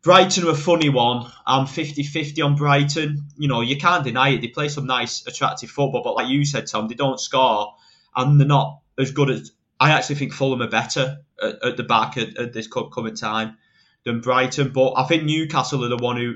Brighton 0.03 0.45
are 0.45 0.51
a 0.51 0.55
funny 0.55 0.87
one. 0.87 1.29
I'm 1.45 1.65
50-50 1.65 2.45
on 2.45 2.55
Brighton. 2.55 3.25
You 3.37 3.49
know, 3.49 3.59
you 3.59 3.75
can't 3.75 4.05
deny 4.05 4.29
it. 4.29 4.39
They 4.39 4.47
play 4.47 4.69
some 4.69 4.85
nice, 4.85 5.27
attractive 5.27 5.71
football, 5.71 6.03
but 6.05 6.15
like 6.15 6.29
you 6.29 6.45
said, 6.45 6.67
Tom, 6.67 6.87
they 6.87 6.95
don't 6.95 7.19
score, 7.19 7.75
and 8.15 8.39
they're 8.39 8.47
not 8.47 8.79
as 8.97 9.11
good 9.11 9.29
as. 9.29 9.51
I 9.81 9.89
actually 9.89 10.17
think 10.17 10.31
Fulham 10.31 10.61
are 10.61 10.69
better 10.69 11.17
at, 11.41 11.65
at 11.65 11.77
the 11.77 11.83
back 11.83 12.15
at, 12.15 12.37
at 12.37 12.53
this 12.53 12.67
coming 12.67 13.15
time 13.15 13.57
than 14.05 14.21
Brighton, 14.21 14.71
but 14.71 14.93
I 14.93 15.05
think 15.07 15.23
Newcastle 15.23 15.83
are 15.83 15.89
the 15.89 15.97
one 15.97 16.17
who 16.17 16.35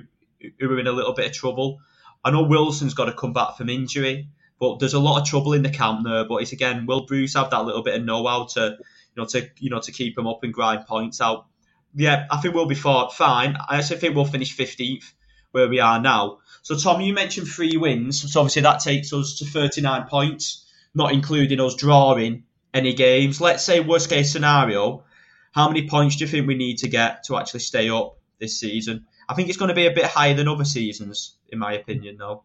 who 0.59 0.69
are 0.71 0.79
in 0.79 0.87
a 0.87 0.91
little 0.91 1.13
bit 1.13 1.27
of 1.27 1.33
trouble. 1.33 1.79
I 2.23 2.31
know 2.31 2.43
Wilson's 2.43 2.95
got 2.95 3.05
to 3.05 3.13
come 3.13 3.33
back 3.33 3.55
from 3.55 3.69
injury, 3.69 4.29
but 4.59 4.79
there's 4.79 4.95
a 4.95 4.99
lot 4.99 5.21
of 5.21 5.27
trouble 5.27 5.53
in 5.53 5.61
the 5.61 5.69
camp 5.69 6.03
there. 6.03 6.25
But 6.25 6.37
it's 6.37 6.53
again, 6.53 6.87
will 6.87 7.05
Bruce 7.05 7.35
have 7.35 7.51
that 7.51 7.65
little 7.65 7.83
bit 7.83 7.93
of 7.93 8.03
know-how 8.03 8.45
to, 8.53 8.77
you 8.79 9.15
know, 9.15 9.25
to 9.25 9.47
you 9.59 9.69
know 9.69 9.79
to 9.79 9.91
keep 9.91 10.17
him 10.17 10.25
up 10.25 10.39
and 10.41 10.51
grind 10.51 10.87
points 10.87 11.21
out? 11.21 11.45
Yeah, 11.93 12.25
I 12.31 12.37
think 12.37 12.55
we'll 12.55 12.65
be 12.65 12.73
fine. 12.73 13.57
I 13.69 13.77
actually 13.77 13.97
think 13.97 14.15
we'll 14.15 14.25
finish 14.25 14.57
15th 14.57 15.13
where 15.51 15.69
we 15.69 15.79
are 15.79 16.01
now. 16.01 16.39
So 16.63 16.75
Tom, 16.75 16.99
you 16.99 17.13
mentioned 17.13 17.47
three 17.47 17.77
wins, 17.77 18.33
so 18.33 18.39
obviously 18.39 18.63
that 18.63 18.79
takes 18.79 19.13
us 19.13 19.37
to 19.37 19.45
39 19.45 20.07
points, 20.07 20.65
not 20.95 21.13
including 21.13 21.61
us 21.61 21.75
drawing 21.75 22.43
any 22.75 22.93
games. 22.93 23.41
Let's 23.41 23.63
say 23.63 23.79
worst 23.79 24.09
case 24.09 24.31
scenario, 24.31 25.05
how 25.53 25.69
many 25.69 25.87
points 25.87 26.17
do 26.17 26.25
you 26.25 26.29
think 26.29 26.45
we 26.45 26.55
need 26.55 26.79
to 26.79 26.89
get 26.89 27.23
to 27.23 27.37
actually 27.37 27.61
stay 27.61 27.89
up 27.89 28.17
this 28.39 28.59
season? 28.59 29.07
I 29.27 29.33
think 29.33 29.49
it's 29.49 29.57
going 29.57 29.69
to 29.69 29.75
be 29.75 29.87
a 29.87 29.91
bit 29.91 30.05
higher 30.05 30.35
than 30.35 30.47
other 30.47 30.65
seasons, 30.65 31.37
in 31.49 31.57
my 31.57 31.73
opinion, 31.73 32.17
though. 32.17 32.43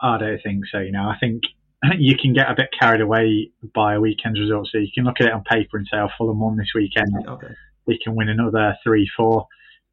I 0.00 0.16
don't 0.18 0.40
think 0.42 0.64
so. 0.70 0.78
You 0.78 0.92
know, 0.92 1.08
I 1.08 1.16
think 1.18 1.42
you 1.98 2.16
can 2.16 2.32
get 2.32 2.50
a 2.50 2.54
bit 2.54 2.68
carried 2.78 3.00
away 3.00 3.50
by 3.74 3.94
a 3.94 4.00
weekend's 4.00 4.40
result. 4.40 4.68
So 4.70 4.78
you 4.78 4.88
can 4.94 5.04
look 5.04 5.20
at 5.20 5.26
it 5.26 5.32
on 5.32 5.42
paper 5.42 5.76
and 5.76 5.86
say, 5.90 5.98
"Oh, 5.98 6.08
Fulham 6.16 6.40
won 6.40 6.56
this 6.56 6.70
weekend. 6.74 7.12
Okay. 7.26 7.54
They 7.86 7.98
can 8.02 8.14
win 8.14 8.28
another 8.28 8.76
three, 8.84 9.10
four. 9.16 9.48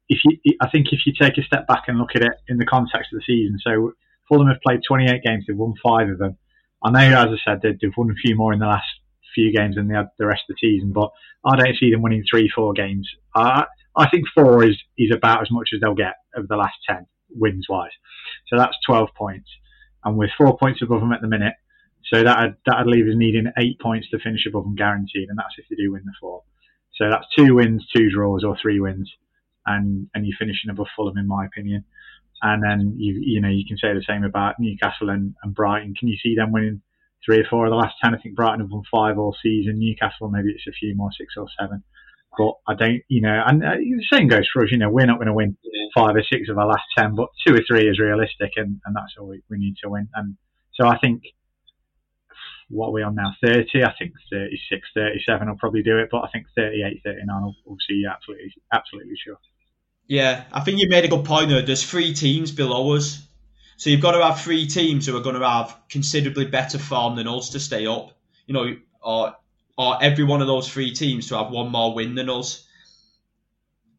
If 0.08 0.20
you, 0.24 0.38
I 0.60 0.70
think 0.70 0.88
if 0.92 1.00
you 1.06 1.12
take 1.20 1.38
a 1.38 1.42
step 1.42 1.66
back 1.66 1.84
and 1.88 1.98
look 1.98 2.14
at 2.14 2.22
it 2.22 2.32
in 2.48 2.58
the 2.58 2.66
context 2.66 3.12
of 3.12 3.18
the 3.18 3.24
season, 3.26 3.58
so 3.62 3.92
Fulham 4.28 4.48
have 4.48 4.60
played 4.64 4.80
28 4.86 5.22
games, 5.24 5.44
they've 5.46 5.56
won 5.56 5.74
five 5.82 6.08
of 6.08 6.18
them. 6.18 6.36
I 6.82 6.90
know, 6.90 7.20
as 7.20 7.38
I 7.46 7.50
said, 7.52 7.62
they've 7.62 7.92
won 7.96 8.10
a 8.10 8.14
few 8.14 8.36
more 8.36 8.52
in 8.52 8.58
the 8.58 8.66
last 8.66 8.86
few 9.34 9.54
games 9.54 9.76
than 9.76 9.88
the 9.88 10.26
rest 10.26 10.42
of 10.48 10.56
the 10.56 10.68
season, 10.68 10.92
but 10.92 11.10
I 11.44 11.56
don't 11.56 11.76
see 11.78 11.90
them 11.90 12.02
winning 12.02 12.24
three, 12.30 12.50
four 12.54 12.72
games. 12.72 13.08
I, 13.34 13.64
I 13.96 14.08
think 14.08 14.24
four 14.34 14.64
is, 14.64 14.76
is 14.98 15.10
about 15.14 15.42
as 15.42 15.50
much 15.50 15.70
as 15.74 15.80
they'll 15.80 15.94
get 15.94 16.14
over 16.36 16.46
the 16.48 16.56
last 16.56 16.76
10 16.88 17.06
wins 17.30 17.66
wise. 17.68 17.90
So 18.48 18.56
that's 18.56 18.76
12 18.86 19.08
points. 19.16 19.48
And 20.04 20.16
with 20.16 20.30
four 20.36 20.56
points 20.58 20.82
above 20.82 21.00
them 21.00 21.12
at 21.12 21.20
the 21.20 21.28
minute, 21.28 21.54
so 22.12 22.22
that'd, 22.22 22.56
that'd 22.66 22.86
leave 22.86 23.06
us 23.06 23.14
needing 23.14 23.52
eight 23.58 23.78
points 23.80 24.08
to 24.10 24.18
finish 24.18 24.46
above 24.46 24.64
them 24.64 24.74
guaranteed. 24.74 25.28
And 25.28 25.38
that's 25.38 25.54
if 25.58 25.66
they 25.68 25.76
do 25.76 25.92
win 25.92 26.02
the 26.04 26.12
four. 26.20 26.42
So 26.96 27.08
that's 27.10 27.26
two 27.36 27.54
wins, 27.54 27.86
two 27.94 28.10
draws, 28.10 28.44
or 28.44 28.56
three 28.60 28.80
wins. 28.80 29.10
And, 29.66 30.08
and 30.14 30.26
you're 30.26 30.36
finishing 30.38 30.70
above 30.70 30.86
Fulham, 30.96 31.18
in 31.18 31.28
my 31.28 31.44
opinion. 31.46 31.84
And 32.42 32.62
then 32.62 32.94
you 32.96 33.20
you 33.20 33.40
know 33.40 33.48
you 33.48 33.64
can 33.66 33.76
say 33.76 33.92
the 33.92 34.04
same 34.06 34.24
about 34.24 34.54
Newcastle 34.58 35.10
and, 35.10 35.34
and 35.42 35.54
Brighton. 35.54 35.94
Can 35.94 36.08
you 36.08 36.16
see 36.22 36.34
them 36.34 36.52
winning 36.52 36.80
three 37.24 37.40
or 37.40 37.46
four 37.48 37.66
of 37.66 37.70
the 37.70 37.76
last 37.76 37.94
ten? 38.02 38.14
I 38.14 38.18
think 38.18 38.36
Brighton 38.36 38.60
have 38.60 38.70
won 38.70 38.82
five 38.90 39.18
all 39.18 39.36
season. 39.42 39.78
Newcastle 39.78 40.30
maybe 40.30 40.50
it's 40.50 40.66
a 40.68 40.72
few 40.72 40.94
more, 40.94 41.10
six 41.16 41.34
or 41.36 41.46
seven. 41.58 41.82
But 42.38 42.54
I 42.68 42.74
don't, 42.74 43.02
you 43.08 43.22
know, 43.22 43.42
and 43.44 43.64
uh, 43.64 43.74
the 43.74 44.04
same 44.12 44.28
goes 44.28 44.48
for 44.52 44.62
us. 44.62 44.70
You 44.70 44.78
know, 44.78 44.88
we're 44.88 45.06
not 45.06 45.16
going 45.16 45.26
to 45.26 45.34
win 45.34 45.56
five 45.94 46.14
or 46.14 46.22
six 46.22 46.48
of 46.48 46.58
our 46.58 46.66
last 46.66 46.84
ten, 46.96 47.14
but 47.14 47.28
two 47.46 47.54
or 47.54 47.60
three 47.66 47.88
is 47.88 47.98
realistic, 47.98 48.52
and, 48.56 48.80
and 48.84 48.94
that's 48.94 49.14
all 49.18 49.26
we, 49.28 49.42
we 49.50 49.58
need 49.58 49.76
to 49.82 49.90
win. 49.90 50.08
And 50.14 50.36
so 50.74 50.86
I 50.86 50.98
think 50.98 51.22
what 52.70 52.88
are 52.88 52.92
we 52.92 53.02
on 53.02 53.16
now? 53.16 53.34
30, 53.44 53.84
I 53.84 53.92
think 53.98 54.12
36, 54.30 54.88
37 54.94 55.48
will 55.48 55.56
probably 55.56 55.82
do 55.82 55.98
it, 55.98 56.08
but 56.10 56.22
I 56.22 56.28
think 56.32 56.46
38, 56.56 57.02
39 57.04 57.42
will, 57.42 57.54
will 57.66 57.76
see 57.86 58.04
absolutely, 58.10 58.54
absolutely 58.72 59.16
sure. 59.22 59.36
Yeah, 60.06 60.44
I 60.52 60.60
think 60.60 60.80
you 60.80 60.88
made 60.88 61.04
a 61.04 61.08
good 61.08 61.24
point 61.24 61.50
there. 61.50 61.62
There's 61.62 61.88
three 61.88 62.14
teams 62.14 62.50
below 62.52 62.94
us. 62.94 63.26
So 63.80 63.88
you've 63.88 64.02
got 64.02 64.12
to 64.12 64.22
have 64.22 64.42
three 64.42 64.66
teams 64.66 65.06
who 65.06 65.16
are 65.16 65.22
going 65.22 65.40
to 65.40 65.48
have 65.48 65.74
considerably 65.88 66.44
better 66.44 66.78
form 66.78 67.16
than 67.16 67.26
us 67.26 67.48
to 67.50 67.60
stay 67.60 67.86
up. 67.86 68.12
You 68.46 68.52
know, 68.52 68.76
or 69.00 69.34
or 69.78 70.02
every 70.02 70.22
one 70.22 70.42
of 70.42 70.48
those 70.48 70.68
three 70.68 70.92
teams 70.92 71.28
to 71.28 71.38
have 71.38 71.50
one 71.50 71.72
more 71.72 71.94
win 71.94 72.14
than 72.14 72.28
us. 72.28 72.62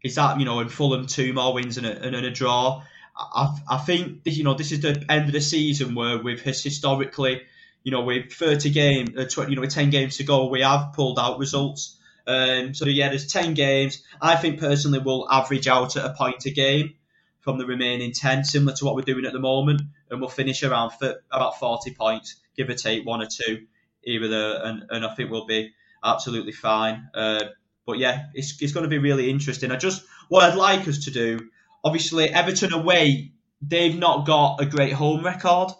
Is 0.04 0.14
that 0.16 0.38
you 0.38 0.46
know, 0.46 0.60
and 0.60 0.72
Fulham 0.72 1.08
two 1.08 1.34
more 1.34 1.56
wins 1.56 1.80
and 1.80 1.88
a, 1.88 2.00
and 2.00 2.16
a 2.16 2.30
draw. 2.30 2.84
I, 3.18 3.58
I 3.68 3.78
think 3.80 4.20
you 4.26 4.44
know 4.44 4.54
this 4.54 4.72
is 4.72 4.82
the 4.82 5.04
end 5.10 5.26
of 5.26 5.32
the 5.32 5.42
season 5.42 5.96
where 5.96 6.20
we've 6.20 6.40
historically, 6.40 7.42
you 7.82 7.92
know, 7.92 8.02
with 8.02 8.32
30 8.32 8.70
games, 8.70 9.18
uh, 9.18 9.26
20, 9.28 9.50
you 9.50 9.56
know, 9.56 9.62
with 9.62 9.74
10 9.74 9.90
games 9.90 10.18
to 10.18 10.24
go, 10.24 10.46
we 10.46 10.62
have 10.62 10.94
pulled 10.94 11.18
out 11.18 11.40
results. 11.40 11.98
Um, 12.28 12.76
so 12.76 12.86
yeah, 12.86 13.10
there's 13.10 13.34
10 13.34 13.56
games. 13.56 14.04
I 14.22 14.36
think 14.36 14.60
personally 14.60 15.00
we'll 15.00 15.28
average 15.28 15.68
out 15.68 15.98
at 15.98 16.06
a 16.06 16.14
point 16.14 16.46
a 16.46 16.52
game 16.52 16.94
from 17.42 17.58
the 17.58 17.66
remaining 17.66 18.14
10, 18.14 18.44
similar 18.46 18.74
to 18.78 18.86
what 18.86 18.96
we're 18.96 19.02
doing 19.02 19.26
at 19.26 19.34
the 19.34 19.40
moment, 19.40 19.82
and 20.10 20.22
we'll 20.22 20.30
finish 20.30 20.64
around 20.64 20.92
about 21.32 21.60
40 21.60 21.94
points, 21.94 22.40
give 22.56 22.70
or 22.70 22.76
take 22.76 23.06
one 23.06 23.22
or 23.22 23.28
two 23.28 23.66
either 24.04 24.28
there, 24.28 24.64
and, 24.64 24.84
and 24.90 25.06
I 25.06 25.14
think 25.16 25.30
we'll 25.30 25.46
be 25.46 25.74
absolutely 26.04 26.52
fine. 26.52 27.10
Uh, 27.14 27.46
but 27.86 27.98
yeah, 27.98 28.28
it's, 28.34 28.62
it's 28.62 28.74
going 28.74 28.84
to 28.84 28.90
be 28.90 29.00
really 29.00 29.30
interesting. 29.30 29.72
I 29.72 29.76
just 29.76 30.04
what 30.30 30.44
I'd 30.44 30.58
like 30.58 30.88
us 30.88 31.06
to 31.06 31.12
do, 31.12 31.50
obviously 31.84 32.30
Everton 32.30 32.74
away, 32.74 33.32
they've 33.62 33.98
not 33.98 34.26
got 34.26 34.62
a 34.62 34.66
great 34.66 34.94
home 34.94 35.26
record. 35.26 35.72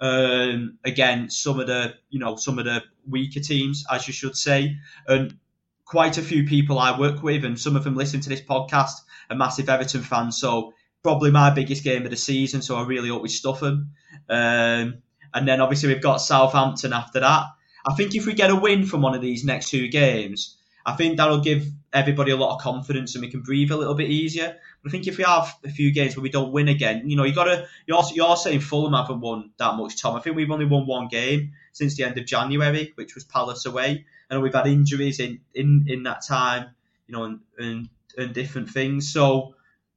Um, 0.00 0.78
again, 0.84 1.30
some 1.30 1.60
of 1.60 1.66
the 1.68 1.94
you 2.10 2.18
know 2.18 2.36
some 2.36 2.58
of 2.58 2.64
the 2.64 2.82
weaker 3.08 3.40
teams, 3.40 3.84
as 3.90 4.06
you 4.06 4.12
should 4.12 4.36
say, 4.36 4.76
and 5.06 5.38
quite 5.84 6.18
a 6.18 6.22
few 6.22 6.44
people 6.44 6.78
I 6.78 6.98
work 6.98 7.22
with, 7.22 7.44
and 7.44 7.58
some 7.58 7.76
of 7.76 7.84
them 7.84 7.94
listen 7.94 8.20
to 8.20 8.28
this 8.28 8.42
podcast, 8.42 8.94
are 9.30 9.36
massive 9.36 9.68
Everton 9.68 10.02
fans. 10.02 10.38
So 10.38 10.74
probably 11.04 11.30
my 11.30 11.50
biggest 11.50 11.84
game 11.84 12.04
of 12.04 12.10
the 12.10 12.16
season. 12.16 12.62
So 12.62 12.76
I 12.76 12.84
really 12.84 13.10
hope 13.10 13.22
we 13.22 13.28
stuff 13.28 13.60
them. 13.60 13.90
Um, 14.28 15.02
and 15.32 15.46
then 15.46 15.60
obviously 15.60 15.90
we've 15.90 16.02
got 16.02 16.16
Southampton 16.16 16.92
after 16.92 17.20
that. 17.20 17.44
I 17.86 17.92
think 17.92 18.14
if 18.14 18.26
we 18.26 18.32
get 18.32 18.50
a 18.50 18.56
win 18.56 18.86
from 18.86 19.02
one 19.02 19.14
of 19.14 19.20
these 19.20 19.44
next 19.44 19.68
two 19.68 19.88
games, 19.88 20.56
I 20.86 20.92
think 20.96 21.18
that'll 21.18 21.40
give 21.40 21.66
everybody 21.92 22.32
a 22.32 22.36
lot 22.36 22.54
of 22.54 22.62
confidence 22.62 23.14
and 23.14 23.22
we 23.22 23.30
can 23.30 23.42
breathe 23.42 23.70
a 23.70 23.76
little 23.76 23.94
bit 23.94 24.10
easier. 24.10 24.56
But 24.82 24.88
I 24.88 24.90
think 24.90 25.06
if 25.06 25.18
we 25.18 25.24
have 25.24 25.54
a 25.62 25.68
few 25.68 25.92
games 25.92 26.16
where 26.16 26.22
we 26.22 26.30
don't 26.30 26.52
win 26.52 26.68
again, 26.68 27.08
you 27.08 27.16
know, 27.16 27.24
you 27.24 27.34
got 27.34 27.44
to. 27.44 27.66
You're, 27.86 28.02
you're 28.14 28.36
saying 28.36 28.60
Fulham 28.60 28.94
haven't 28.94 29.20
won 29.20 29.50
that 29.58 29.76
much, 29.76 30.00
Tom. 30.00 30.16
I 30.16 30.20
think 30.20 30.36
we've 30.36 30.50
only 30.50 30.66
won 30.66 30.86
one 30.86 31.08
game 31.08 31.52
since 31.72 31.96
the 31.96 32.04
end 32.04 32.18
of 32.18 32.26
January, 32.26 32.92
which 32.94 33.14
was 33.14 33.24
Palace 33.24 33.64
away, 33.66 34.04
and 34.28 34.42
we've 34.42 34.54
had 34.54 34.66
injuries 34.66 35.20
in 35.20 35.40
in 35.54 35.86
in 35.88 36.02
that 36.02 36.22
time, 36.26 36.74
you 37.06 37.14
know, 37.14 37.24
and 37.24 37.40
and, 37.58 37.88
and 38.18 38.34
different 38.34 38.70
things. 38.70 39.10
So, 39.10 39.54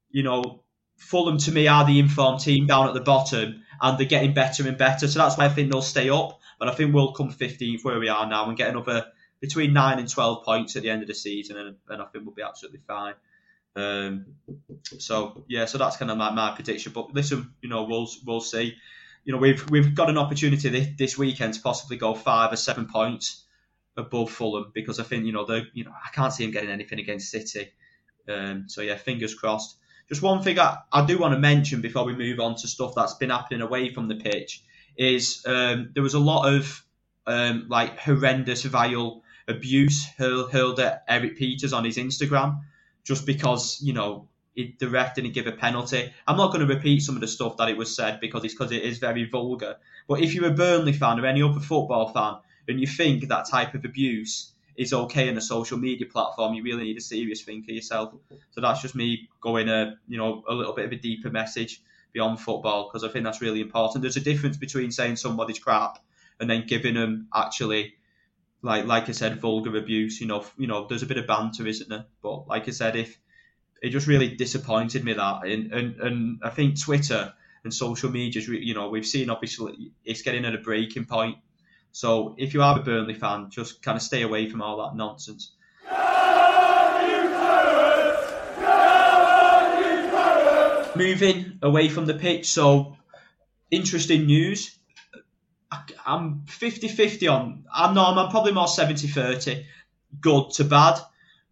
you 0.10 0.24
know, 0.24 0.64
Fulham 0.98 1.38
to 1.38 1.52
me 1.52 1.68
are 1.68 1.86
the 1.86 2.00
informed 2.00 2.42
team 2.42 2.68
down 2.68 2.88
at 2.88 2.94
the 2.94 3.02
bottom, 3.02 3.64
and 3.82 3.98
they're 3.98 4.08
getting 4.08 4.34
better 4.34 4.68
and 4.68 4.78
better. 4.78 5.08
So 5.08 5.20
that's 5.20 5.38
why 5.38 5.46
I 5.46 5.50
think 5.50 5.72
they'll 5.72 5.82
stay 5.82 6.10
up. 6.10 6.40
But 6.60 6.70
I 6.70 6.74
think 6.74 6.94
we'll 6.94 7.14
come 7.14 7.32
15th 7.32 7.84
where 7.86 8.00
we 8.00 8.10
are 8.10 8.28
now 8.28 8.48
and 8.48 8.58
get 8.58 8.70
another 8.70 9.06
between 9.40 9.74
nine 9.74 10.00
and 10.00 10.10
12 10.10 10.44
points 10.44 10.76
at 10.76 10.82
the 10.82 10.90
end 10.90 11.04
of 11.04 11.08
the 11.08 11.14
season, 11.14 11.58
and, 11.58 11.76
and 11.90 12.02
I 12.02 12.06
think 12.06 12.26
we'll 12.26 12.34
be 12.34 12.42
absolutely 12.42 12.80
fine. 12.88 13.14
Um, 13.76 14.26
so 14.98 15.46
yeah, 15.48 15.66
so 15.66 15.78
that's 15.78 15.98
kind 15.98 16.10
of 16.10 16.18
my, 16.18 16.32
my 16.32 16.56
prediction. 16.56 16.92
But 16.94 17.14
listen, 17.14 17.54
you 17.62 17.70
know, 17.70 17.84
we'll 17.84 18.10
we'll 18.26 18.42
see. 18.42 18.76
You 19.24 19.34
know, 19.34 19.40
we've 19.40 19.70
we've 19.70 19.94
got 19.94 20.10
an 20.10 20.18
opportunity 20.18 20.70
this, 20.70 20.88
this 20.98 21.18
weekend 21.18 21.54
to 21.54 21.62
possibly 21.62 21.98
go 21.98 22.16
five 22.16 22.52
or 22.52 22.56
seven 22.56 22.88
points 22.88 23.44
above 23.96 24.32
Fulham 24.32 24.72
because 24.74 25.00
I 25.00 25.04
think 25.04 25.26
you 25.26 25.32
know 25.32 25.46
they 25.46 25.64
you 25.74 25.84
know 25.84 25.92
I 25.92 26.10
can't 26.14 26.34
see 26.34 26.44
him 26.44 26.52
getting 26.52 26.72
anything 26.72 27.00
against 27.00 27.30
City. 27.30 27.72
Um, 28.28 28.66
so 28.68 28.82
yeah, 28.82 28.96
fingers 28.96 29.36
crossed. 29.36 29.78
Just 30.10 30.22
one 30.22 30.42
thing 30.42 30.58
I, 30.60 30.78
I 30.92 31.06
do 31.06 31.18
want 31.18 31.34
to 31.34 31.40
mention 31.40 31.82
before 31.82 32.06
we 32.06 32.16
move 32.16 32.40
on 32.40 32.56
to 32.56 32.68
stuff 32.68 32.94
that's 32.96 33.16
been 33.16 33.30
happening 33.30 33.62
away 33.62 33.94
from 33.94 34.08
the 34.08 34.16
pitch 34.16 34.64
is 34.98 35.44
um, 35.46 35.90
there 35.94 36.04
was 36.04 36.14
a 36.14 36.20
lot 36.20 36.54
of 36.54 36.84
um, 37.26 37.66
like 37.70 38.00
horrendous, 38.00 38.64
vile 38.64 39.22
abuse 39.48 40.06
hurled, 40.18 40.80
at 40.80 41.04
Erik 41.08 41.38
Pieters 41.38 41.76
on 41.76 41.86
his 41.86 41.98
Instagram 41.98 42.62
just 43.04 43.26
because 43.26 43.80
you 43.82 43.94
know 43.94 44.28
it, 44.56 44.80
the 44.80 44.90
ref 44.90 45.16
didn't 45.16 45.34
give 45.34 45.48
a 45.48 45.52
penalty. 45.52 46.12
I'm 46.26 46.38
not 46.38 46.52
going 46.52 46.66
to 46.68 46.74
repeat 46.74 47.02
some 47.02 47.16
of 47.16 47.22
the 47.22 47.28
stuff 47.28 47.58
that 47.58 47.70
it 47.70 47.78
was 47.78 47.96
said 47.96 48.20
because 48.20 48.44
it's 48.44 48.54
because 48.54 48.72
it 48.72 48.84
is 48.84 48.98
very 48.98 49.30
vulgar. 49.30 49.76
But 50.08 50.22
if 50.22 50.34
you're 50.34 50.48
a 50.48 50.52
Burnley 50.52 50.94
fan 50.94 51.20
or 51.20 51.26
any 51.26 51.44
other 51.44 51.60
football 51.60 52.10
fan 52.10 52.38
and 52.68 52.82
you 52.82 52.88
think 52.88 53.28
that 53.28 53.50
type 53.50 53.74
of 53.76 53.86
abuse 53.86 54.52
is 54.78 54.94
okay 54.94 55.28
in 55.28 55.38
a 55.38 55.42
social 55.42 55.78
media 55.78 56.06
platform, 56.06 56.54
you 56.54 56.64
really 56.64 56.84
need 56.84 56.98
a 56.98 57.02
serious 57.02 57.42
think 57.42 57.66
of 57.68 57.76
yourself. 57.76 58.14
So 58.52 58.62
that's 58.62 58.82
just 58.82 58.96
me 58.96 59.28
going 59.42 59.70
a 59.70 59.96
you 60.08 60.18
know 60.18 60.44
a 60.48 60.54
little 60.54 60.74
bit 60.74 60.86
of 60.86 60.92
a 60.92 60.96
deeper 60.96 61.32
message 61.32 61.82
beyond 62.14 62.40
football 62.40 62.88
because 62.88 63.04
I 63.04 63.12
think 63.12 63.26
that's 63.26 63.42
really 63.42 63.62
important. 63.62 64.04
There's 64.04 64.18
a 64.18 64.22
difference 64.22 64.58
between 64.58 64.92
saying 64.92 65.18
somebody's 65.18 65.60
crap 65.60 66.00
and 66.40 66.50
then 66.50 66.66
giving 66.68 66.94
them 66.94 67.28
actually 67.34 67.96
like 68.62 68.86
like 68.86 69.10
I 69.10 69.14
said 69.14 69.42
vulgar 69.42 69.76
abuse. 69.76 70.22
You 70.22 70.28
know 70.28 70.46
you 70.58 70.68
know 70.68 70.86
there's 70.88 71.04
a 71.04 71.08
bit 71.08 71.18
of 71.18 71.28
banter, 71.28 71.66
isn't 71.66 71.90
there? 71.90 72.06
But 72.22 72.48
like 72.48 72.68
I 72.68 72.72
said, 72.72 72.96
if 72.96 73.18
it 73.82 73.90
just 73.90 74.08
really 74.08 74.36
disappointed 74.36 75.04
me 75.04 75.14
that 75.14 75.44
and 75.46 75.74
and, 75.74 75.96
and 76.00 76.40
I 76.44 76.52
think 76.52 76.80
Twitter 76.80 77.34
and 77.64 77.74
social 77.74 78.10
media, 78.10 78.42
you 78.44 78.74
know, 78.74 78.90
we've 78.90 79.06
seen 79.06 79.30
obviously 79.30 79.92
it's 80.06 80.22
getting 80.22 80.46
at 80.46 80.56
a 80.56 80.60
breaking 80.60 81.06
point 81.06 81.38
so 81.92 82.36
if 82.38 82.54
you 82.54 82.62
are 82.62 82.80
a 82.80 82.84
Burnley 82.84 83.14
fan, 83.14 83.50
just 83.50 83.82
kind 83.82 83.96
of 83.96 84.02
stay 84.02 84.22
away 84.22 84.50
from 84.50 84.62
all 84.62 84.78
that 84.84 84.96
nonsense. 84.96 85.52
Moving 90.96 91.60
away 91.62 91.90
from 91.90 92.06
the 92.06 92.16
pitch, 92.16 92.50
so 92.50 92.98
interesting 93.70 94.26
news. 94.26 94.78
I'm 96.06 96.46
50 96.48 96.88
50 96.88 97.28
on. 97.28 97.66
I'm 97.74 97.94
not, 97.94 98.18
I'm 98.18 98.32
probably 98.32 98.54
more 98.54 98.68
70 98.68 99.08
30, 99.08 99.66
good 100.22 100.52
to 100.52 100.64
bad. 100.64 101.00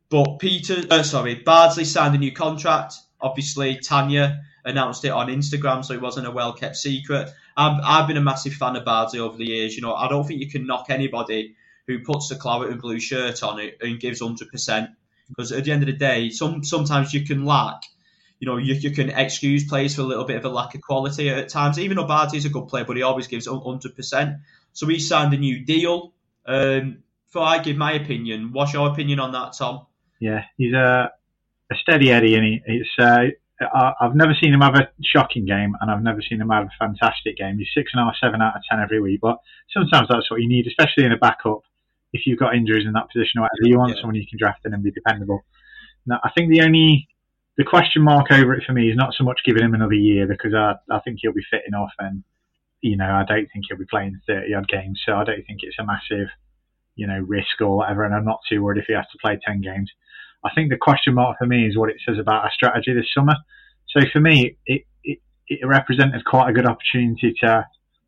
But 0.09 0.39
Peter, 0.39 0.83
uh, 0.89 1.03
sorry, 1.03 1.35
Bardsley 1.35 1.85
signed 1.85 2.15
a 2.15 2.17
new 2.17 2.31
contract. 2.31 2.95
Obviously, 3.19 3.79
Tanya 3.79 4.43
announced 4.63 5.03
it 5.03 5.09
on 5.09 5.27
Instagram, 5.27 5.83
so 5.83 5.93
it 5.93 6.01
wasn't 6.01 6.27
a 6.27 6.31
well 6.31 6.53
kept 6.53 6.75
secret. 6.75 7.29
I've, 7.57 7.79
I've 7.83 8.07
been 8.07 8.17
a 8.17 8.21
massive 8.21 8.53
fan 8.53 8.75
of 8.75 8.85
Bardsley 8.85 9.19
over 9.19 9.37
the 9.37 9.45
years. 9.45 9.75
You 9.75 9.81
know, 9.81 9.93
I 9.93 10.07
don't 10.07 10.25
think 10.25 10.41
you 10.41 10.49
can 10.49 10.67
knock 10.67 10.87
anybody 10.89 11.55
who 11.87 11.99
puts 11.99 12.29
the 12.29 12.35
claret 12.35 12.71
and 12.71 12.81
blue 12.81 12.99
shirt 12.99 13.43
on 13.43 13.59
it 13.59 13.77
and 13.81 13.99
gives 13.99 14.21
100%. 14.21 14.89
Because 15.29 15.51
at 15.51 15.63
the 15.63 15.71
end 15.71 15.83
of 15.83 15.87
the 15.87 15.93
day, 15.93 16.29
some 16.29 16.63
sometimes 16.63 17.13
you 17.13 17.25
can 17.25 17.45
lack, 17.45 17.81
you 18.39 18.47
know, 18.47 18.57
you, 18.57 18.75
you 18.75 18.91
can 18.91 19.09
excuse 19.09 19.67
players 19.67 19.95
for 19.95 20.01
a 20.01 20.05
little 20.05 20.25
bit 20.25 20.37
of 20.37 20.45
a 20.45 20.49
lack 20.49 20.75
of 20.75 20.81
quality 20.81 21.29
at 21.29 21.49
times. 21.49 21.79
Even 21.79 21.97
though 21.97 22.05
Bardsley's 22.05 22.45
a 22.45 22.49
good 22.49 22.67
player, 22.67 22.85
but 22.85 22.95
he 22.95 23.03
always 23.03 23.27
gives 23.27 23.47
100%. 23.47 24.39
So 24.73 24.87
he 24.87 24.99
signed 24.99 25.33
a 25.33 25.37
new 25.37 25.65
deal. 25.65 26.13
Um, 26.45 26.99
before 27.25 27.43
I 27.43 27.57
give 27.59 27.75
my 27.75 27.93
opinion, 27.93 28.51
what's 28.53 28.73
your 28.73 28.89
opinion 28.89 29.19
on 29.19 29.31
that, 29.31 29.53
Tom? 29.57 29.87
Yeah, 30.19 30.43
he's 30.57 30.73
a, 30.73 31.11
a 31.71 31.75
steady 31.75 32.11
Eddie, 32.11 32.35
and 32.35 32.45
he, 32.45 32.83
uh, 32.99 33.23
I've 33.61 34.15
never 34.15 34.33
seen 34.41 34.53
him 34.53 34.61
have 34.61 34.75
a 34.75 34.89
shocking 35.03 35.45
game, 35.45 35.75
and 35.79 35.89
I've 35.89 36.03
never 36.03 36.21
seen 36.21 36.41
him 36.41 36.49
have 36.49 36.65
a 36.65 36.77
fantastic 36.77 37.37
game. 37.37 37.57
He's 37.57 37.69
six 37.73 37.91
and 37.93 38.01
a 38.01 38.05
half, 38.05 38.15
seven 38.21 38.41
out 38.41 38.55
of 38.55 38.61
ten 38.69 38.81
every 38.81 38.99
week, 38.99 39.21
but 39.21 39.37
sometimes 39.71 40.07
that's 40.09 40.29
what 40.29 40.41
you 40.41 40.49
need, 40.49 40.67
especially 40.67 41.05
in 41.05 41.13
a 41.13 41.17
backup. 41.17 41.61
If 42.11 42.27
you've 42.27 42.39
got 42.39 42.55
injuries 42.55 42.85
in 42.85 42.93
that 42.93 43.07
position, 43.11 43.39
or 43.39 43.43
whatever, 43.43 43.67
you 43.67 43.77
want 43.77 43.95
yeah. 43.95 44.01
someone 44.01 44.15
you 44.15 44.27
can 44.27 44.37
draft 44.37 44.65
in 44.65 44.73
and 44.73 44.83
be 44.83 44.91
dependable. 44.91 45.45
Now, 46.05 46.19
I 46.23 46.31
think 46.35 46.49
the 46.49 46.63
only 46.63 47.07
the 47.57 47.63
question 47.63 48.03
mark 48.03 48.31
over 48.31 48.53
it 48.53 48.63
for 48.65 48.73
me 48.73 48.89
is 48.89 48.97
not 48.97 49.13
so 49.13 49.23
much 49.23 49.39
giving 49.45 49.63
him 49.63 49.73
another 49.73 49.93
year 49.93 50.27
because 50.27 50.53
I, 50.53 50.75
I 50.91 50.99
think 50.99 51.19
he'll 51.21 51.33
be 51.33 51.45
fitting 51.49 51.73
off, 51.73 51.93
and 51.97 52.23
you 52.81 52.97
know 52.97 53.09
I 53.09 53.23
don't 53.25 53.47
think 53.53 53.65
he'll 53.67 53.77
be 53.77 53.85
playing 53.89 54.19
thirty 54.27 54.53
odd 54.53 54.67
games, 54.67 55.01
so 55.05 55.13
I 55.13 55.23
don't 55.23 55.45
think 55.47 55.59
it's 55.63 55.79
a 55.79 55.85
massive 55.85 56.27
you 56.95 57.07
know 57.07 57.19
risk 57.19 57.61
or 57.61 57.77
whatever, 57.77 58.03
and 58.03 58.13
I'm 58.13 58.25
not 58.25 58.41
too 58.49 58.61
worried 58.61 58.81
if 58.81 58.87
he 58.87 58.93
has 58.93 59.07
to 59.13 59.17
play 59.23 59.39
ten 59.45 59.61
games. 59.61 59.89
I 60.45 60.53
think 60.53 60.69
the 60.69 60.77
question 60.77 61.15
mark 61.15 61.37
for 61.39 61.47
me 61.47 61.67
is 61.67 61.77
what 61.77 61.89
it 61.89 61.97
says 62.07 62.17
about 62.19 62.43
our 62.43 62.51
strategy 62.51 62.93
this 62.93 63.07
summer. 63.13 63.35
So 63.87 64.05
for 64.13 64.19
me, 64.19 64.57
it, 64.65 64.83
it, 65.03 65.19
it 65.47 65.65
represented 65.65 66.23
quite 66.25 66.49
a 66.49 66.53
good 66.53 66.67
opportunity 66.67 67.33
to 67.41 67.65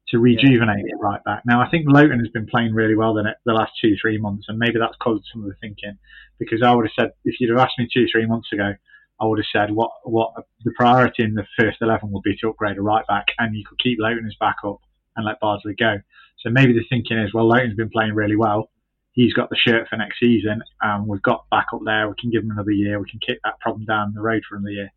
to 0.09 0.19
rejuvenate 0.19 0.85
yeah. 0.87 0.95
it 0.95 0.99
right 1.01 1.21
back. 1.25 1.41
Now 1.45 1.61
I 1.61 1.69
think 1.69 1.85
Lowton 1.87 2.19
has 2.19 2.29
been 2.29 2.47
playing 2.47 2.73
really 2.73 2.95
well 2.95 3.13
the, 3.13 3.35
the 3.45 3.53
last 3.53 3.73
two 3.81 3.95
three 4.01 4.17
months, 4.17 4.45
and 4.47 4.57
maybe 4.57 4.79
that's 4.79 4.95
caused 5.01 5.25
some 5.33 5.43
of 5.43 5.49
the 5.49 5.55
thinking. 5.59 5.97
Because 6.39 6.61
I 6.63 6.73
would 6.73 6.85
have 6.85 6.93
said 6.97 7.11
if 7.25 7.39
you'd 7.39 7.49
have 7.49 7.59
asked 7.59 7.79
me 7.79 7.89
two 7.91 8.05
three 8.11 8.25
months 8.25 8.53
ago, 8.53 8.73
I 9.19 9.25
would 9.25 9.39
have 9.39 9.51
said 9.51 9.75
what 9.75 9.91
what 10.03 10.31
the 10.63 10.71
priority 10.77 11.23
in 11.23 11.33
the 11.33 11.47
first 11.59 11.77
eleven 11.81 12.11
would 12.11 12.23
be 12.23 12.37
to 12.37 12.49
upgrade 12.49 12.77
a 12.77 12.81
right 12.81 13.05
back, 13.07 13.27
and 13.39 13.55
you 13.55 13.63
could 13.67 13.79
keep 13.79 13.97
Lowton 13.99 14.25
as 14.25 14.35
backup 14.39 14.79
and 15.15 15.25
let 15.25 15.39
Bardsley 15.39 15.73
go. 15.73 15.95
So 16.39 16.51
maybe 16.51 16.73
the 16.73 16.85
thinking 16.87 17.17
is, 17.17 17.33
well, 17.33 17.47
Lowton's 17.47 17.75
been 17.75 17.89
playing 17.89 18.13
really 18.13 18.35
well 18.35 18.69
he's 19.17 19.33
got 19.33 19.49
the 19.49 19.57
shirt 19.57 19.89
for 19.89 19.97
next 19.97 20.19
season, 20.19 20.61
and 20.81 21.07
we've 21.07 21.23
got 21.23 21.49
back 21.49 21.65
up 21.73 21.81
there. 21.83 22.07
We 22.07 22.13
can 22.19 22.29
give 22.29 22.43
him 22.43 22.51
another 22.51 22.71
year. 22.71 22.99
We 22.99 23.09
can 23.09 23.19
kick 23.19 23.39
that 23.43 23.59
problem 23.59 23.83
down 23.85 24.13
the 24.13 24.21
road 24.21 24.43
for 24.47 24.55
another 24.55 24.71
year. 24.71 24.93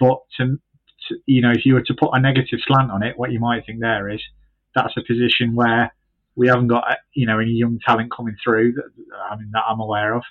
But 0.00 0.20
to, 0.38 0.58
to, 1.08 1.16
you 1.26 1.42
know, 1.42 1.50
if 1.50 1.66
you 1.66 1.74
were 1.74 1.82
to 1.82 1.94
put 1.94 2.10
a 2.14 2.20
negative 2.20 2.60
slant 2.66 2.90
on 2.90 3.02
it, 3.02 3.18
what 3.18 3.30
you 3.30 3.38
might 3.38 3.66
think 3.66 3.80
there 3.80 4.08
is 4.08 4.22
that's 4.74 4.96
a 4.96 5.02
position 5.06 5.54
where 5.54 5.92
we 6.34 6.48
haven't 6.48 6.68
got 6.68 6.84
you 7.14 7.26
know 7.26 7.38
any 7.38 7.50
young 7.50 7.78
talent 7.86 8.10
coming 8.10 8.36
through. 8.42 8.72
That, 8.72 8.90
I 9.30 9.36
mean, 9.36 9.50
that 9.52 9.64
I'm 9.68 9.80
aware 9.80 10.14
of. 10.14 10.22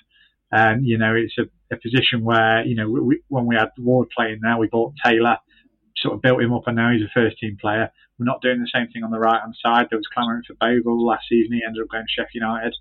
And 0.50 0.84
you 0.84 0.98
know, 0.98 1.14
it's 1.14 1.36
a, 1.38 1.44
a 1.72 1.78
position 1.78 2.24
where 2.24 2.66
you 2.66 2.74
know 2.74 2.90
we, 2.90 3.22
when 3.28 3.46
we 3.46 3.54
had 3.54 3.70
Ward 3.78 4.08
playing 4.16 4.40
there, 4.42 4.56
we 4.56 4.66
bought 4.66 4.94
Taylor, 5.04 5.36
sort 5.96 6.16
of 6.16 6.22
built 6.22 6.42
him 6.42 6.52
up, 6.52 6.66
and 6.66 6.74
now 6.74 6.90
he's 6.90 7.02
a 7.02 7.10
first 7.14 7.38
team 7.38 7.56
player. 7.60 7.92
We're 8.18 8.24
not 8.24 8.42
doing 8.42 8.58
the 8.58 8.70
same 8.74 8.88
thing 8.88 9.04
on 9.04 9.12
the 9.12 9.20
right 9.20 9.40
hand 9.40 9.54
side. 9.64 9.86
There 9.90 9.98
was 9.98 10.08
clamouring 10.12 10.42
for 10.44 10.54
Bogle 10.54 11.06
last 11.06 11.26
season. 11.28 11.52
He 11.52 11.62
ended 11.64 11.82
up 11.82 11.88
going 11.88 12.02
to 12.02 12.10
Sheffield 12.10 12.34
United. 12.34 12.74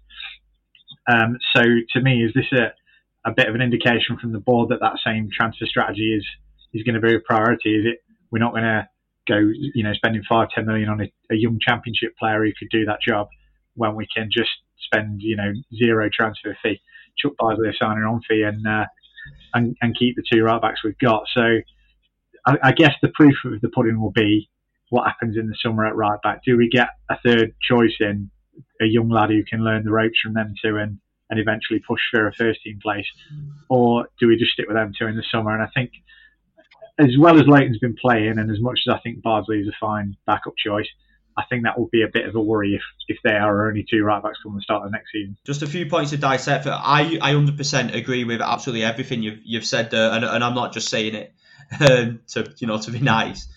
Um, 1.08 1.38
so 1.56 1.62
to 1.62 2.02
me, 2.02 2.24
is 2.24 2.34
this 2.34 2.52
a, 2.52 2.74
a 3.30 3.34
bit 3.34 3.48
of 3.48 3.56
an 3.56 3.62
indication 3.62 4.17
from 4.20 4.32
the 4.32 4.39
board 4.39 4.70
that 4.70 4.80
that 4.82 5.00
same 5.06 5.30
transfer 5.32 5.65
strategy 5.65 6.15
is 6.15 6.26
is 6.74 6.84
going 6.84 6.96
to 6.96 7.02
be 7.02 7.15
a 7.15 7.20
priority? 7.20 7.76
Is 7.76 7.86
it 7.86 8.04
we're 8.32 8.39
not 8.39 8.52
going 8.52 8.63
to 8.63 8.88
go, 9.28 9.38
you 9.38 9.84
know, 9.84 9.93
spending 9.93 10.24
five, 10.28 10.50
ten 10.54 10.65
million 10.65 10.89
on 10.89 11.02
a, 11.02 11.12
a 11.32 11.36
young 11.36 11.60
championship 11.65 12.17
player 12.17 12.43
who 12.43 12.52
could 12.58 12.70
do 12.70 12.86
that 12.86 13.00
job 13.06 13.28
when 13.76 13.96
we 13.96 14.08
can 14.13 14.30
just 14.32 14.50
spend, 14.78 15.22
you 15.22 15.36
know, 15.36 15.52
zero 15.76 16.10
transfer 16.12 16.58
fee, 16.62 16.82
chuck 17.17 17.34
Bardsley 17.38 17.70
signing 17.80 18.04
on 18.04 18.22
fee, 18.28 18.43
and 18.43 18.65
uh, 18.67 18.86
and 19.54 19.76
and 19.82 19.98
keep 19.98 20.15
the 20.15 20.24
two 20.32 20.43
right 20.43 20.62
backs 20.62 20.84
we've 20.84 20.98
got. 20.98 21.24
So 21.34 21.60
I, 22.46 22.58
I 22.63 22.72
guess 22.72 22.93
the 23.02 23.12
proof 23.13 23.36
of 23.46 23.62
the 23.62 23.70
pudding 23.70 24.00
will 24.02 24.12
be 24.12 24.50
what 24.89 25.06
happens 25.06 25.38
in 25.38 25.48
the 25.48 25.56
summer 25.62 25.86
at 25.86 25.96
right 25.96 26.22
back. 26.22 26.43
Do 26.46 26.58
we 26.58 26.70
get 26.70 26.89
a 27.10 27.17
third 27.26 27.54
choice 27.62 27.96
in 28.00 28.30
a 28.82 28.86
young 28.86 29.10
lad 29.10 29.30
who 29.30 29.43
can 29.43 29.63
learn 29.63 29.84
the 29.84 29.91
ropes 29.91 30.20
from 30.22 30.34
them 30.34 30.56
two 30.63 30.78
and, 30.78 31.00
and 31.30 31.39
eventually 31.39 31.80
push 31.80 32.02
for 32.12 32.28
a 32.28 32.34
first 32.34 32.62
team 32.63 32.80
place? 32.82 33.08
Or 33.70 34.08
do 34.20 34.28
we 34.28 34.38
just 34.38 34.52
stick 34.52 34.67
with 34.67 34.78
them 34.78 34.93
two 34.98 35.08
in 35.08 35.15
the 35.15 35.24
summer? 35.32 35.54
And 35.54 35.63
I 35.63 35.67
think, 35.74 35.91
as 37.00 37.15
well 37.17 37.39
as 37.39 37.48
Lowton's 37.48 37.80
been 37.80 37.96
playing, 37.96 38.39
and 38.39 38.50
as 38.50 38.60
much 38.60 38.80
as 38.88 38.93
I 38.93 39.00
think 39.00 39.22
Bardsley 39.22 39.60
is 39.60 39.67
a 39.67 39.78
fine 39.80 40.17
backup 40.26 40.54
choice, 40.58 40.88
I 41.38 41.43
think 41.46 41.63
that 41.63 41.78
will 41.78 41.89
be 41.91 42.02
a 42.02 42.08
bit 42.08 42.27
of 42.27 42.36
a 42.36 42.42
worry 42.42 42.73
if, 42.73 42.82
if 43.08 43.19
there 43.23 43.42
are 43.42 43.67
only 43.67 43.86
two 43.88 44.04
right 44.04 44.21
backs 44.23 44.40
come 44.42 44.56
the 44.56 44.62
start 44.62 44.86
of 44.86 44.92
next 44.92 45.12
season. 45.12 45.38
Just 45.46 45.62
a 45.62 45.67
few 45.67 45.86
points 45.86 46.10
to 46.10 46.17
dissect. 46.17 46.65
I 46.65 47.19
I 47.21 47.34
100% 47.34 47.94
agree 47.94 48.23
with 48.23 48.42
absolutely 48.42 48.84
everything 48.84 49.21
you've 49.21 49.40
you've 49.44 49.65
said 49.65 49.92
there, 49.92 50.12
and, 50.12 50.25
and 50.25 50.44
I'm 50.44 50.56
not 50.56 50.73
just 50.73 50.90
saying 50.90 51.13
it 51.13 51.34
um, 51.79 52.21
to 52.29 52.52
you 52.58 52.65
know 52.65 52.79
to 52.79 52.92
be 52.92 53.00
nice. 53.00 53.48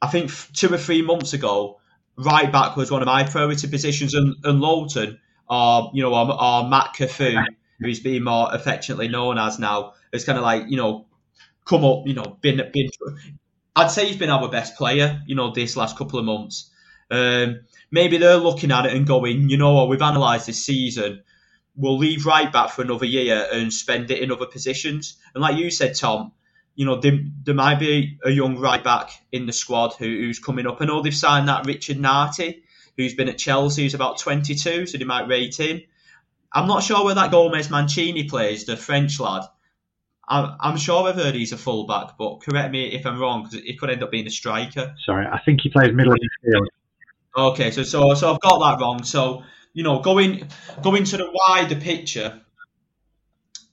I 0.00 0.06
think 0.06 0.30
two 0.52 0.72
or 0.72 0.78
three 0.78 1.02
months 1.02 1.32
ago, 1.32 1.80
right 2.16 2.50
back 2.50 2.76
was 2.76 2.90
one 2.90 3.02
of 3.02 3.06
my 3.06 3.24
priority 3.24 3.68
positions, 3.68 4.14
and, 4.14 4.34
and 4.44 4.60
Lowton, 4.60 5.18
or 5.48 5.90
you 5.94 6.02
know, 6.02 6.14
or, 6.14 6.30
or 6.30 6.68
Matt 6.68 6.94
Cafu, 6.96 7.42
who's 7.80 8.00
being 8.00 8.24
more 8.24 8.48
affectionately 8.52 9.08
known 9.08 9.38
as 9.38 9.58
now, 9.58 9.94
has 10.12 10.24
kind 10.24 10.38
of 10.38 10.44
like 10.44 10.64
you 10.68 10.76
know 10.76 11.06
come 11.66 11.84
up, 11.84 12.06
you 12.06 12.14
know, 12.14 12.38
been 12.40 12.62
been. 12.72 12.88
I'd 13.74 13.90
say 13.90 14.06
he's 14.06 14.16
been 14.16 14.30
our 14.30 14.48
best 14.48 14.76
player, 14.76 15.20
you 15.26 15.34
know, 15.34 15.50
this 15.50 15.76
last 15.76 15.98
couple 15.98 16.18
of 16.18 16.24
months. 16.24 16.70
Um, 17.10 17.60
maybe 17.90 18.16
they're 18.16 18.38
looking 18.38 18.72
at 18.72 18.86
it 18.86 18.94
and 18.94 19.06
going, 19.06 19.50
you 19.50 19.58
know 19.58 19.74
what, 19.74 19.88
we've 19.90 20.00
analysed 20.00 20.46
this 20.46 20.64
season. 20.64 21.22
We'll 21.76 21.98
leave 21.98 22.24
right 22.24 22.50
back 22.50 22.70
for 22.70 22.80
another 22.80 23.04
year 23.04 23.46
and 23.52 23.70
spend 23.70 24.10
it 24.10 24.20
in 24.20 24.32
other 24.32 24.46
positions. 24.46 25.16
And 25.34 25.42
like 25.42 25.56
you 25.56 25.70
said, 25.70 25.94
Tom, 25.94 26.32
you 26.76 26.84
know, 26.84 27.00
there, 27.00 27.18
there 27.42 27.54
might 27.54 27.80
be 27.80 28.18
a 28.24 28.30
young 28.30 28.58
right 28.58 28.84
back 28.84 29.10
in 29.32 29.46
the 29.46 29.52
squad 29.52 29.94
who, 29.94 30.04
who's 30.04 30.38
coming 30.38 30.66
up. 30.66 30.76
I 30.80 30.84
know 30.84 31.02
they've 31.02 31.14
signed 31.14 31.48
that 31.48 31.66
Richard 31.66 31.96
Nartey, 31.96 32.62
who's 32.96 33.14
been 33.14 33.28
at 33.28 33.38
Chelsea, 33.38 33.82
who's 33.82 33.94
about 33.94 34.18
22, 34.18 34.86
so 34.86 34.98
they 34.98 35.04
might 35.04 35.26
rate 35.26 35.58
him. 35.58 35.80
I'm 36.52 36.68
not 36.68 36.82
sure 36.82 37.04
where 37.04 37.14
that 37.14 37.30
Gomez 37.30 37.70
Mancini 37.70 38.24
plays, 38.24 38.66
the 38.66 38.76
French 38.76 39.18
lad. 39.18 39.42
I'm, 40.28 40.56
I'm 40.60 40.76
sure 40.76 41.08
I've 41.08 41.14
heard 41.14 41.34
he's 41.34 41.52
a 41.52 41.56
fullback, 41.56 42.18
but 42.18 42.40
correct 42.40 42.72
me 42.72 42.92
if 42.92 43.06
I'm 43.06 43.18
wrong 43.18 43.44
because 43.44 43.64
it 43.66 43.78
could 43.78 43.90
end 43.90 44.02
up 44.02 44.10
being 44.10 44.26
a 44.26 44.30
striker. 44.30 44.94
Sorry, 45.04 45.26
I 45.26 45.40
think 45.44 45.62
he 45.62 45.70
plays 45.70 45.92
middle 45.92 46.12
of 46.12 46.18
the 46.18 46.28
field. 46.42 46.68
Okay, 47.36 47.70
so 47.70 47.82
so 47.82 48.14
so 48.14 48.32
I've 48.32 48.40
got 48.40 48.58
that 48.58 48.82
wrong. 48.82 49.04
So 49.04 49.44
you 49.72 49.82
know, 49.82 50.00
going 50.00 50.48
going 50.82 51.04
to 51.04 51.16
the 51.18 51.30
wider 51.30 51.76
picture, 51.76 52.40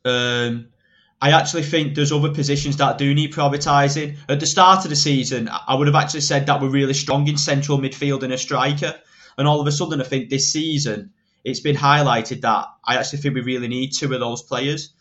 um, 0.06 0.68
I 1.24 1.32
actually 1.32 1.64
think 1.64 1.96
there's 1.96 2.12
other 2.12 2.34
positions 2.34 2.76
that 2.78 2.98
do 2.98 3.14
need 3.14 3.32
prioritising. 3.32 4.18
At 4.28 4.42
the 4.42 4.46
start 4.46 4.84
of 4.84 4.90
the 4.90 4.98
season, 4.98 5.48
I 5.50 5.74
would 5.74 5.88
have 5.88 5.96
actually 5.96 6.20
said 6.20 6.48
that 6.48 6.62
we're 6.62 6.68
really 6.68 6.94
strong 6.94 7.26
in 7.30 7.38
central 7.38 7.78
midfield 7.78 8.24
and 8.24 8.34
a 8.34 8.38
striker, 8.38 8.94
and 9.38 9.48
all 9.48 9.62
of 9.62 9.68
a 9.68 9.72
sudden, 9.72 10.02
I 10.02 10.04
think 10.04 10.30
this 10.30 10.52
season 10.52 11.14
it's 11.46 11.62
been 11.62 11.78
highlighted 11.78 12.42
that 12.42 12.66
I 12.84 12.98
actually 12.98 13.20
think 13.20 13.36
we 13.36 13.42
really 13.42 13.70
need 13.70 13.94
two 13.94 14.14
of 14.14 14.20
those 14.20 14.42
players. 14.42 14.94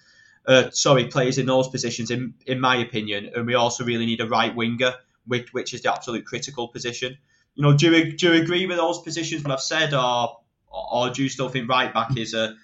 Uh, 0.47 0.70
sorry, 0.70 1.09
players 1.09 1.39
in 1.39 1.47
those 1.47 1.66
positions, 1.66 2.12
in 2.12 2.35
in 2.47 2.61
my 2.61 2.77
opinion, 2.77 3.31
and 3.35 3.45
we 3.45 3.57
also 3.57 3.85
really 3.85 4.07
need 4.07 4.20
a 4.20 4.29
right 4.29 4.55
winger, 4.55 4.95
which 5.27 5.53
which 5.53 5.75
is 5.75 5.83
the 5.83 5.93
absolute 5.93 6.25
critical 6.25 6.68
position. 6.68 7.18
You 7.57 7.64
know, 7.64 7.77
do 7.77 7.91
you, 7.91 8.16
do 8.16 8.33
you 8.33 8.41
agree 8.41 8.66
with 8.66 8.77
those 8.77 9.01
positions? 9.03 9.43
What 9.43 9.53
I've 9.53 9.61
said, 9.61 9.93
or 9.93 10.39
or 10.70 11.11
do 11.11 11.25
you 11.25 11.29
still 11.29 11.49
think 11.49 11.68
right 11.68 11.93
back 11.93 12.16
is 12.16 12.33
a 12.33 12.55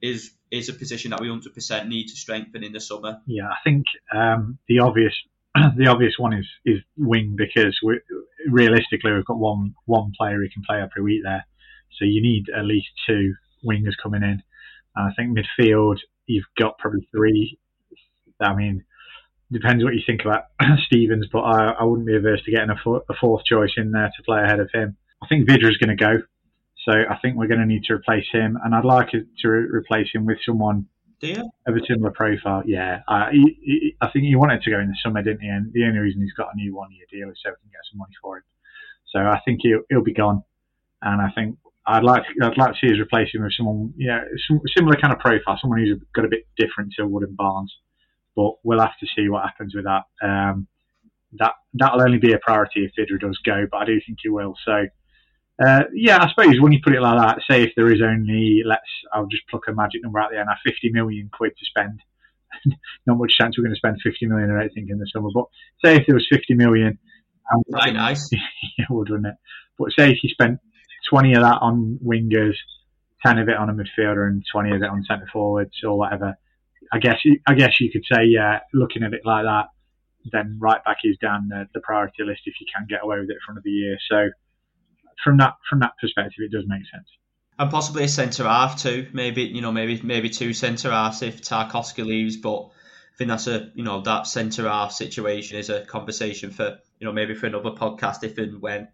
is 0.00 0.30
is 0.50 0.68
a 0.68 0.72
position 0.72 1.10
that 1.10 1.20
we 1.20 1.28
100% 1.28 1.88
need 1.88 2.08
to 2.08 2.16
strengthen 2.16 2.64
in 2.64 2.72
the 2.72 2.80
summer? 2.80 3.20
Yeah, 3.26 3.48
I 3.48 3.56
think 3.64 3.86
um, 4.14 4.58
the 4.68 4.80
obvious 4.80 5.14
the 5.76 5.88
obvious 5.88 6.14
one 6.18 6.34
is 6.34 6.46
is 6.64 6.80
wing 6.96 7.34
because 7.36 7.78
we 7.82 8.00
realistically 8.48 9.12
we've 9.12 9.24
got 9.24 9.38
one 9.38 9.74
one 9.86 10.12
player 10.16 10.36
who 10.36 10.48
can 10.48 10.62
play 10.66 10.80
every 10.80 11.02
week 11.02 11.22
there, 11.24 11.46
so 11.98 12.04
you 12.04 12.22
need 12.22 12.46
at 12.56 12.64
least 12.64 12.88
two 13.06 13.34
wingers 13.64 13.94
coming 14.02 14.22
in. 14.22 14.42
And 14.96 15.08
I 15.08 15.12
think 15.14 15.36
midfield 15.36 15.98
you've 16.26 16.44
got 16.56 16.78
probably 16.78 17.08
three. 17.10 17.58
I 18.40 18.54
mean, 18.54 18.84
depends 19.50 19.82
what 19.82 19.94
you 19.94 20.02
think 20.06 20.20
about 20.24 20.44
Stevens, 20.86 21.26
but 21.32 21.40
I, 21.40 21.72
I 21.80 21.84
wouldn't 21.84 22.06
be 22.06 22.16
averse 22.16 22.42
to 22.44 22.50
getting 22.52 22.70
a, 22.70 22.76
four, 22.82 23.02
a, 23.08 23.14
fourth 23.14 23.44
choice 23.44 23.72
in 23.76 23.90
there 23.90 24.12
to 24.16 24.22
play 24.22 24.42
ahead 24.42 24.60
of 24.60 24.70
him. 24.72 24.96
I 25.22 25.26
think 25.26 25.48
Vydra's 25.48 25.78
going 25.78 25.96
to 25.96 25.96
go, 25.96 26.22
so 26.84 26.92
I 26.92 27.16
think 27.20 27.36
we're 27.36 27.48
going 27.48 27.60
to 27.60 27.66
need 27.66 27.84
to 27.84 27.94
replace 27.94 28.26
him, 28.32 28.58
and 28.64 28.74
I'd 28.74 28.84
like 28.84 29.10
to 29.10 29.48
re- 29.48 29.68
replace 29.70 30.08
him 30.12 30.26
with 30.26 30.38
someone 30.44 30.86
of 31.66 31.76
a 31.76 31.80
similar 31.86 32.10
profile. 32.10 32.62
Yeah, 32.64 33.00
I, 33.08 33.30
he, 33.32 33.96
I 34.00 34.08
think 34.10 34.24
he 34.24 34.36
wanted 34.36 34.62
to 34.62 34.70
go 34.70 34.78
in 34.78 34.88
the 34.88 34.96
summer, 35.02 35.22
didn't 35.22 35.40
he? 35.40 35.48
And 35.48 35.72
the 35.72 35.84
only 35.84 35.98
reason 35.98 36.22
he's 36.22 36.32
got 36.32 36.54
a 36.54 36.56
new 36.56 36.74
one-year 36.76 37.06
deal 37.10 37.30
is 37.30 37.38
so 37.42 37.50
we 37.50 37.56
can 37.62 37.70
get 37.70 37.80
some 37.90 37.98
money 37.98 38.14
for 38.22 38.36
him. 38.38 38.44
So 39.12 39.18
I 39.18 39.40
think 39.44 39.60
he'll, 39.62 39.82
he'll 39.90 40.02
be 40.02 40.14
gone, 40.14 40.42
and 41.02 41.20
I 41.20 41.30
think 41.34 41.58
I'd 41.86 42.04
like 42.04 42.22
to, 42.24 42.46
I'd 42.46 42.58
like 42.58 42.74
to 42.74 42.78
see 42.80 42.92
us 42.92 43.00
replace 43.00 43.34
him 43.34 43.42
with 43.42 43.54
someone, 43.56 43.94
yeah, 43.96 44.20
some, 44.46 44.60
similar 44.76 44.96
kind 45.00 45.12
of 45.12 45.18
profile, 45.18 45.58
someone 45.60 45.80
who's 45.80 45.98
got 46.14 46.26
a 46.26 46.28
bit 46.28 46.46
different 46.56 46.92
to 46.96 47.06
Wood 47.06 47.24
and 47.24 47.36
Barnes. 47.36 47.74
But 48.36 48.52
we'll 48.62 48.78
have 48.78 48.96
to 49.00 49.06
see 49.16 49.28
what 49.28 49.42
happens 49.42 49.74
with 49.74 49.84
that. 49.84 50.04
Um, 50.22 50.68
that 51.32 51.54
that'll 51.74 52.02
only 52.02 52.18
be 52.18 52.32
a 52.32 52.38
priority 52.38 52.84
if 52.84 52.92
Vydra 52.96 53.18
does 53.18 53.38
go, 53.38 53.66
but 53.70 53.78
I 53.78 53.84
do 53.84 54.00
think 54.06 54.18
he 54.22 54.28
will. 54.28 54.54
So, 54.64 54.86
uh, 55.64 55.84
yeah, 55.92 56.18
I 56.20 56.28
suppose 56.30 56.60
when 56.60 56.72
you 56.72 56.78
put 56.82 56.94
it 56.94 57.00
like 57.00 57.18
that, 57.18 57.42
say 57.50 57.62
if 57.62 57.72
there 57.76 57.92
is 57.92 58.00
only 58.00 58.62
let's, 58.64 58.82
I'll 59.12 59.26
just 59.26 59.46
pluck 59.48 59.64
a 59.68 59.72
magic 59.72 60.02
number 60.02 60.20
out 60.20 60.30
there 60.30 60.40
and 60.40 60.48
have 60.48 60.58
50 60.64 60.90
million 60.90 61.30
quid 61.32 61.52
to 61.58 61.64
spend. 61.64 62.00
Not 63.06 63.18
much 63.18 63.32
chance 63.38 63.56
we're 63.58 63.64
going 63.64 63.74
to 63.74 63.78
spend 63.78 63.98
50 64.02 64.26
million, 64.26 64.50
I 64.50 64.60
don't 64.60 64.74
think, 64.74 64.90
in 64.90 64.98
the 64.98 65.10
summer. 65.12 65.30
But 65.34 65.46
say 65.84 65.96
if 65.96 66.06
there 66.06 66.14
was 66.14 66.28
50 66.30 66.54
million, 66.54 66.98
right, 67.72 67.92
nice. 67.92 68.30
yeah, 68.78 68.86
would, 68.88 69.10
wouldn't 69.10 69.26
it? 69.26 69.34
But 69.78 69.90
say 69.98 70.10
if 70.10 70.18
you 70.22 70.30
spent 70.30 70.60
20 71.10 71.34
of 71.34 71.42
that 71.42 71.58
on 71.60 71.98
wingers, 72.04 72.54
10 73.26 73.38
of 73.38 73.48
it 73.48 73.56
on 73.56 73.68
a 73.68 73.72
midfielder, 73.72 74.28
and 74.28 74.44
20 74.52 74.76
of 74.76 74.82
it 74.82 74.88
on 74.88 75.02
centre 75.04 75.28
forwards 75.32 75.74
or 75.84 75.98
whatever. 75.98 76.34
I 76.92 76.98
guess 76.98 77.18
I 77.46 77.54
guess 77.54 77.80
you 77.80 77.90
could 77.90 78.04
say, 78.10 78.24
yeah, 78.24 78.60
looking 78.72 79.02
at 79.02 79.12
it 79.12 79.22
like 79.24 79.44
that, 79.44 79.66
then 80.32 80.58
right 80.60 80.82
back 80.84 80.98
is 81.04 81.18
down 81.18 81.48
the, 81.48 81.66
the 81.74 81.80
priority 81.80 82.22
list 82.22 82.42
if 82.46 82.54
you 82.60 82.66
can 82.74 82.86
get 82.88 83.02
away 83.02 83.18
with 83.18 83.30
it 83.30 83.36
from 83.44 83.58
the 83.62 83.70
year. 83.70 83.98
So 84.10 84.30
from 85.22 85.38
that 85.38 85.54
from 85.68 85.80
that 85.80 85.92
perspective, 86.00 86.38
it 86.38 86.52
does 86.52 86.64
make 86.66 86.82
sense. 86.92 87.08
And 87.58 87.70
possibly 87.70 88.04
a 88.04 88.08
centre 88.08 88.44
half 88.44 88.80
too. 88.80 89.08
Maybe 89.12 89.42
you 89.42 89.60
know 89.60 89.72
maybe 89.72 90.00
maybe 90.02 90.30
two 90.30 90.52
centre 90.52 90.90
halves 90.90 91.22
if 91.22 91.42
Tarkowski 91.42 92.04
leaves, 92.04 92.36
but 92.36 92.66
I 92.66 93.16
think 93.18 93.28
that's 93.28 93.46
a 93.46 93.70
you 93.74 93.84
know 93.84 94.00
that 94.02 94.26
centre 94.26 94.68
half 94.68 94.92
situation 94.92 95.58
is 95.58 95.70
a 95.70 95.84
conversation 95.84 96.50
for 96.50 96.78
you 97.00 97.06
know 97.06 97.12
maybe 97.12 97.34
for 97.34 97.46
another 97.46 97.70
podcast 97.70 98.22
if 98.22 98.38
and 98.38 98.60
when 98.60 98.88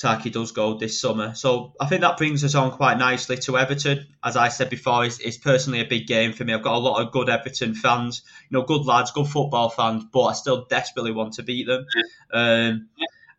Taki 0.00 0.30
does 0.30 0.52
go 0.52 0.78
this 0.78 0.98
summer. 0.98 1.34
So 1.34 1.74
I 1.78 1.86
think 1.86 2.00
that 2.00 2.16
brings 2.16 2.42
us 2.42 2.54
on 2.54 2.70
quite 2.70 2.96
nicely 2.96 3.36
to 3.38 3.58
Everton. 3.58 4.06
As 4.24 4.36
I 4.36 4.48
said 4.48 4.70
before, 4.70 5.04
it's, 5.04 5.18
it's, 5.18 5.36
personally 5.36 5.80
a 5.80 5.84
big 5.84 6.06
game 6.06 6.32
for 6.32 6.44
me. 6.44 6.54
I've 6.54 6.62
got 6.62 6.74
a 6.74 6.78
lot 6.78 7.02
of 7.02 7.12
good 7.12 7.28
Everton 7.28 7.74
fans, 7.74 8.22
you 8.48 8.58
know, 8.58 8.64
good 8.64 8.86
lads, 8.86 9.10
good 9.10 9.26
football 9.26 9.68
fans, 9.68 10.04
but 10.10 10.22
I 10.22 10.32
still 10.32 10.64
desperately 10.64 11.12
want 11.12 11.34
to 11.34 11.42
beat 11.42 11.66
them. 11.66 11.84
Um, 12.32 12.88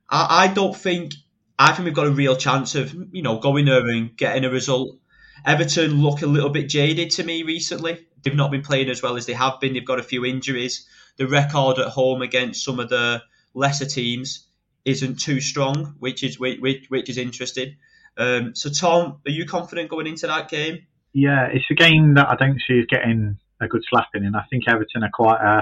I, 0.10 0.44
I, 0.44 0.48
don't 0.54 0.76
think 0.76 1.14
I 1.62 1.74
think 1.74 1.86
we've 1.86 1.94
got 1.94 2.08
a 2.08 2.12
real 2.12 2.36
chance 2.36 2.74
of 2.74 2.94
you 3.12 3.22
know 3.22 3.38
going 3.40 3.66
there 3.66 3.88
and 3.88 4.18
getting 4.18 4.46
a 4.46 4.50
result. 4.50 4.98
Everton 5.46 6.02
look 6.02 6.22
a 6.22 6.28
little 6.28 6.50
bit 6.50 6.70
jaded 6.70 7.12
to 7.12 7.24
me 7.24 7.44
recently. 7.44 8.08
They've 8.24 8.36
not 8.36 8.52
been 8.52 8.64
playing 8.64 8.90
as 8.90 9.02
well 9.04 9.16
as 9.16 9.28
they 9.28 9.34
have 9.34 9.60
been. 9.60 9.74
They've 9.74 9.86
got 9.86 10.00
a 10.00 10.04
few 10.04 10.26
injuries. 10.26 10.88
The 11.18 11.28
record 11.28 11.78
at 11.78 11.88
home 11.88 12.24
against 12.24 12.64
some 12.64 12.80
of 12.80 12.90
the 12.90 13.22
lesser 13.54 13.86
teams 13.86 14.48
isn't 14.86 15.20
too 15.20 15.40
strong, 15.40 15.96
which 16.00 16.24
is 16.24 16.40
which 16.40 16.86
which 16.90 17.10
is 17.10 17.18
interesting. 17.20 17.76
Um, 18.18 18.56
so, 18.56 18.70
Tom, 18.72 19.22
are 19.26 19.32
you 19.32 19.46
confident 19.46 19.90
going 19.90 20.08
into 20.08 20.28
that 20.28 20.50
game? 20.50 20.88
Yeah, 21.14 21.48
it's 21.52 21.66
a 21.70 21.76
game 21.76 22.16
that 22.16 22.28
I 22.28 22.36
don't 22.36 22.60
see 22.68 22.80
is 22.80 22.88
getting 22.88 23.38
a 23.62 23.68
good 23.68 23.84
slapping 23.88 24.24
in. 24.24 24.36
I 24.36 24.46
think 24.50 24.64
Everton 24.68 25.04
are 25.04 25.12
quite 25.14 25.40
uh, 25.40 25.62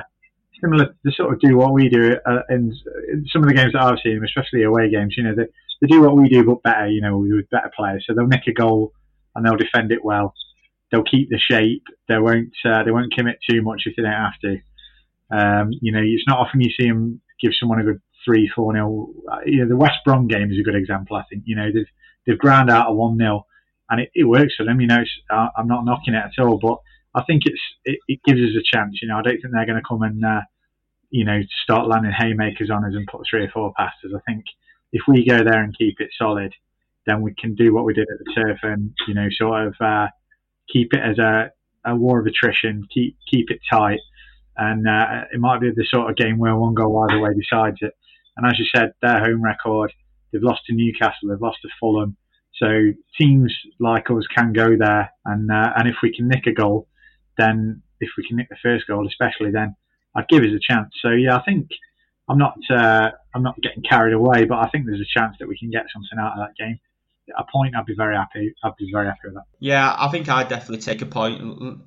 similar. 0.61 0.95
They 1.03 1.11
sort 1.11 1.33
of 1.33 1.41
do 1.41 1.57
what 1.57 1.73
we 1.73 1.89
do 1.89 2.15
uh, 2.25 2.41
in, 2.49 2.73
in, 3.11 3.25
some 3.31 3.43
of 3.43 3.49
the 3.49 3.55
games 3.55 3.73
that 3.73 3.81
I've 3.81 3.99
seen, 4.03 4.21
especially 4.23 4.63
away 4.63 4.89
games. 4.89 5.15
You 5.17 5.23
know, 5.23 5.35
they, 5.35 5.47
they 5.81 5.87
do 5.87 6.01
what 6.01 6.15
we 6.15 6.29
do, 6.29 6.43
but 6.43 6.63
better. 6.63 6.87
You 6.87 7.01
know, 7.01 7.17
with 7.17 7.49
better 7.49 7.71
players. 7.75 8.05
So 8.07 8.13
they'll 8.13 8.27
nick 8.27 8.47
a 8.47 8.53
goal 8.53 8.93
and 9.35 9.45
they'll 9.45 9.55
defend 9.55 9.91
it 9.91 10.03
well. 10.03 10.33
They'll 10.91 11.03
keep 11.03 11.29
the 11.29 11.39
shape. 11.39 11.83
They 12.07 12.17
won't. 12.17 12.53
Uh, 12.65 12.83
they 12.83 12.91
won't 12.91 13.13
commit 13.13 13.39
too 13.49 13.61
much 13.61 13.83
if 13.85 13.95
they 13.95 14.03
don't 14.03 14.11
have 14.11 14.39
to. 14.41 14.57
Um, 15.31 15.71
you 15.81 15.91
know, 15.91 16.01
it's 16.03 16.27
not 16.27 16.39
often 16.39 16.61
you 16.61 16.71
see 16.79 16.87
them 16.87 17.21
give 17.41 17.51
someone 17.59 17.79
a 17.79 17.83
good 17.83 18.01
three, 18.25 18.49
four 18.53 18.73
nil. 18.73 19.13
You 19.45 19.61
know, 19.61 19.69
the 19.69 19.77
West 19.77 19.99
Brom 20.05 20.27
game 20.27 20.51
is 20.51 20.59
a 20.59 20.63
good 20.63 20.75
example. 20.75 21.15
I 21.15 21.23
think 21.29 21.43
you 21.45 21.55
know 21.55 21.71
they've 21.73 21.87
they've 22.25 22.37
ground 22.37 22.69
out 22.69 22.89
a 22.89 22.93
one 22.93 23.17
nil, 23.17 23.45
and 23.89 24.01
it, 24.01 24.09
it 24.13 24.23
works 24.23 24.55
for 24.57 24.65
them. 24.65 24.81
You 24.81 24.87
know, 24.87 25.03
uh, 25.29 25.47
I'm 25.55 25.67
not 25.67 25.85
knocking 25.85 26.13
it 26.13 26.23
at 26.23 26.43
all, 26.43 26.57
but 26.57 26.77
I 27.13 27.23
think 27.23 27.43
it's 27.45 27.61
it, 27.85 27.99
it 28.07 28.19
gives 28.25 28.39
us 28.39 28.57
a 28.57 28.77
chance. 28.77 28.99
You 29.01 29.07
know, 29.07 29.17
I 29.17 29.21
don't 29.21 29.41
think 29.41 29.53
they're 29.53 29.65
going 29.65 29.81
to 29.81 29.87
come 29.87 30.01
and 30.01 30.23
uh, 30.23 30.41
you 31.09 31.25
know 31.25 31.39
start 31.63 31.87
landing 31.87 32.13
haymakers 32.17 32.69
on 32.69 32.85
us 32.85 32.93
and 32.93 33.07
put 33.07 33.21
three 33.29 33.45
or 33.45 33.51
four 33.51 33.73
passes. 33.77 34.13
I 34.15 34.19
think 34.29 34.45
if 34.91 35.03
we 35.07 35.25
go 35.27 35.43
there 35.43 35.63
and 35.63 35.77
keep 35.77 35.99
it 35.99 36.09
solid, 36.17 36.53
then 37.05 37.21
we 37.21 37.33
can 37.33 37.55
do 37.55 37.73
what 37.73 37.85
we 37.85 37.93
did 37.93 38.07
at 38.11 38.19
the 38.19 38.33
turf 38.33 38.59
and 38.63 38.93
you 39.07 39.13
know 39.13 39.27
sort 39.31 39.67
of 39.67 39.75
uh, 39.79 40.07
keep 40.71 40.93
it 40.93 41.01
as 41.03 41.17
a, 41.17 41.51
a 41.85 41.95
war 41.95 42.19
of 42.19 42.27
attrition, 42.27 42.87
keep 42.93 43.17
keep 43.29 43.49
it 43.49 43.59
tight. 43.71 43.99
And 44.57 44.87
uh, 44.87 45.25
it 45.33 45.39
might 45.39 45.61
be 45.61 45.71
the 45.71 45.85
sort 45.89 46.09
of 46.09 46.17
game 46.17 46.37
where 46.37 46.55
one 46.55 46.73
goal 46.73 47.07
either 47.09 47.19
way 47.19 47.29
decides 47.33 47.77
it. 47.81 47.93
And 48.35 48.45
as 48.45 48.59
you 48.59 48.65
said, 48.75 48.91
their 49.01 49.19
home 49.19 49.41
record, 49.41 49.93
they've 50.31 50.43
lost 50.43 50.65
to 50.65 50.73
Newcastle, 50.73 51.29
they've 51.29 51.41
lost 51.41 51.59
to 51.61 51.69
Fulham. 51.79 52.17
So 52.55 52.91
teams 53.17 53.53
like 53.79 54.09
us 54.11 54.27
can 54.35 54.51
go 54.51 54.75
there, 54.77 55.11
and 55.25 55.49
uh, 55.49 55.73
and 55.77 55.87
if 55.87 55.95
we 56.03 56.13
can 56.13 56.27
nick 56.27 56.45
a 56.45 56.51
goal, 56.51 56.87
then 57.37 57.81
if 58.01 58.09
we 58.17 58.27
can 58.27 58.37
nick 58.37 58.49
the 58.49 58.57
first 58.61 58.85
goal, 58.87 59.07
especially, 59.07 59.51
then 59.51 59.75
I'd 60.15 60.27
give 60.27 60.43
us 60.43 60.49
a 60.53 60.73
chance. 60.73 60.93
So 61.01 61.11
yeah, 61.11 61.37
I 61.37 61.43
think 61.43 61.69
I'm 62.29 62.37
not 62.37 62.57
uh, 62.69 63.11
I'm 63.33 63.43
not 63.43 63.59
getting 63.61 63.83
carried 63.83 64.13
away, 64.13 64.45
but 64.45 64.59
I 64.59 64.69
think 64.69 64.85
there's 64.85 65.01
a 65.01 65.19
chance 65.19 65.37
that 65.39 65.47
we 65.47 65.57
can 65.57 65.71
get 65.71 65.85
something 65.91 66.19
out 66.19 66.39
of 66.39 66.47
that 66.47 66.55
game. 66.55 66.79
A 67.37 67.43
point, 67.43 67.75
I'd 67.75 67.85
be 67.85 67.95
very 67.95 68.15
happy. 68.15 68.53
I'd 68.63 68.75
be 68.77 68.89
very 68.91 69.07
happy 69.07 69.19
with 69.25 69.35
that. 69.35 69.43
Yeah, 69.59 69.95
I 69.97 70.09
think 70.09 70.29
I'd 70.29 70.47
definitely 70.49 70.81
take 70.81 71.01
a 71.01 71.05
point. 71.05 71.41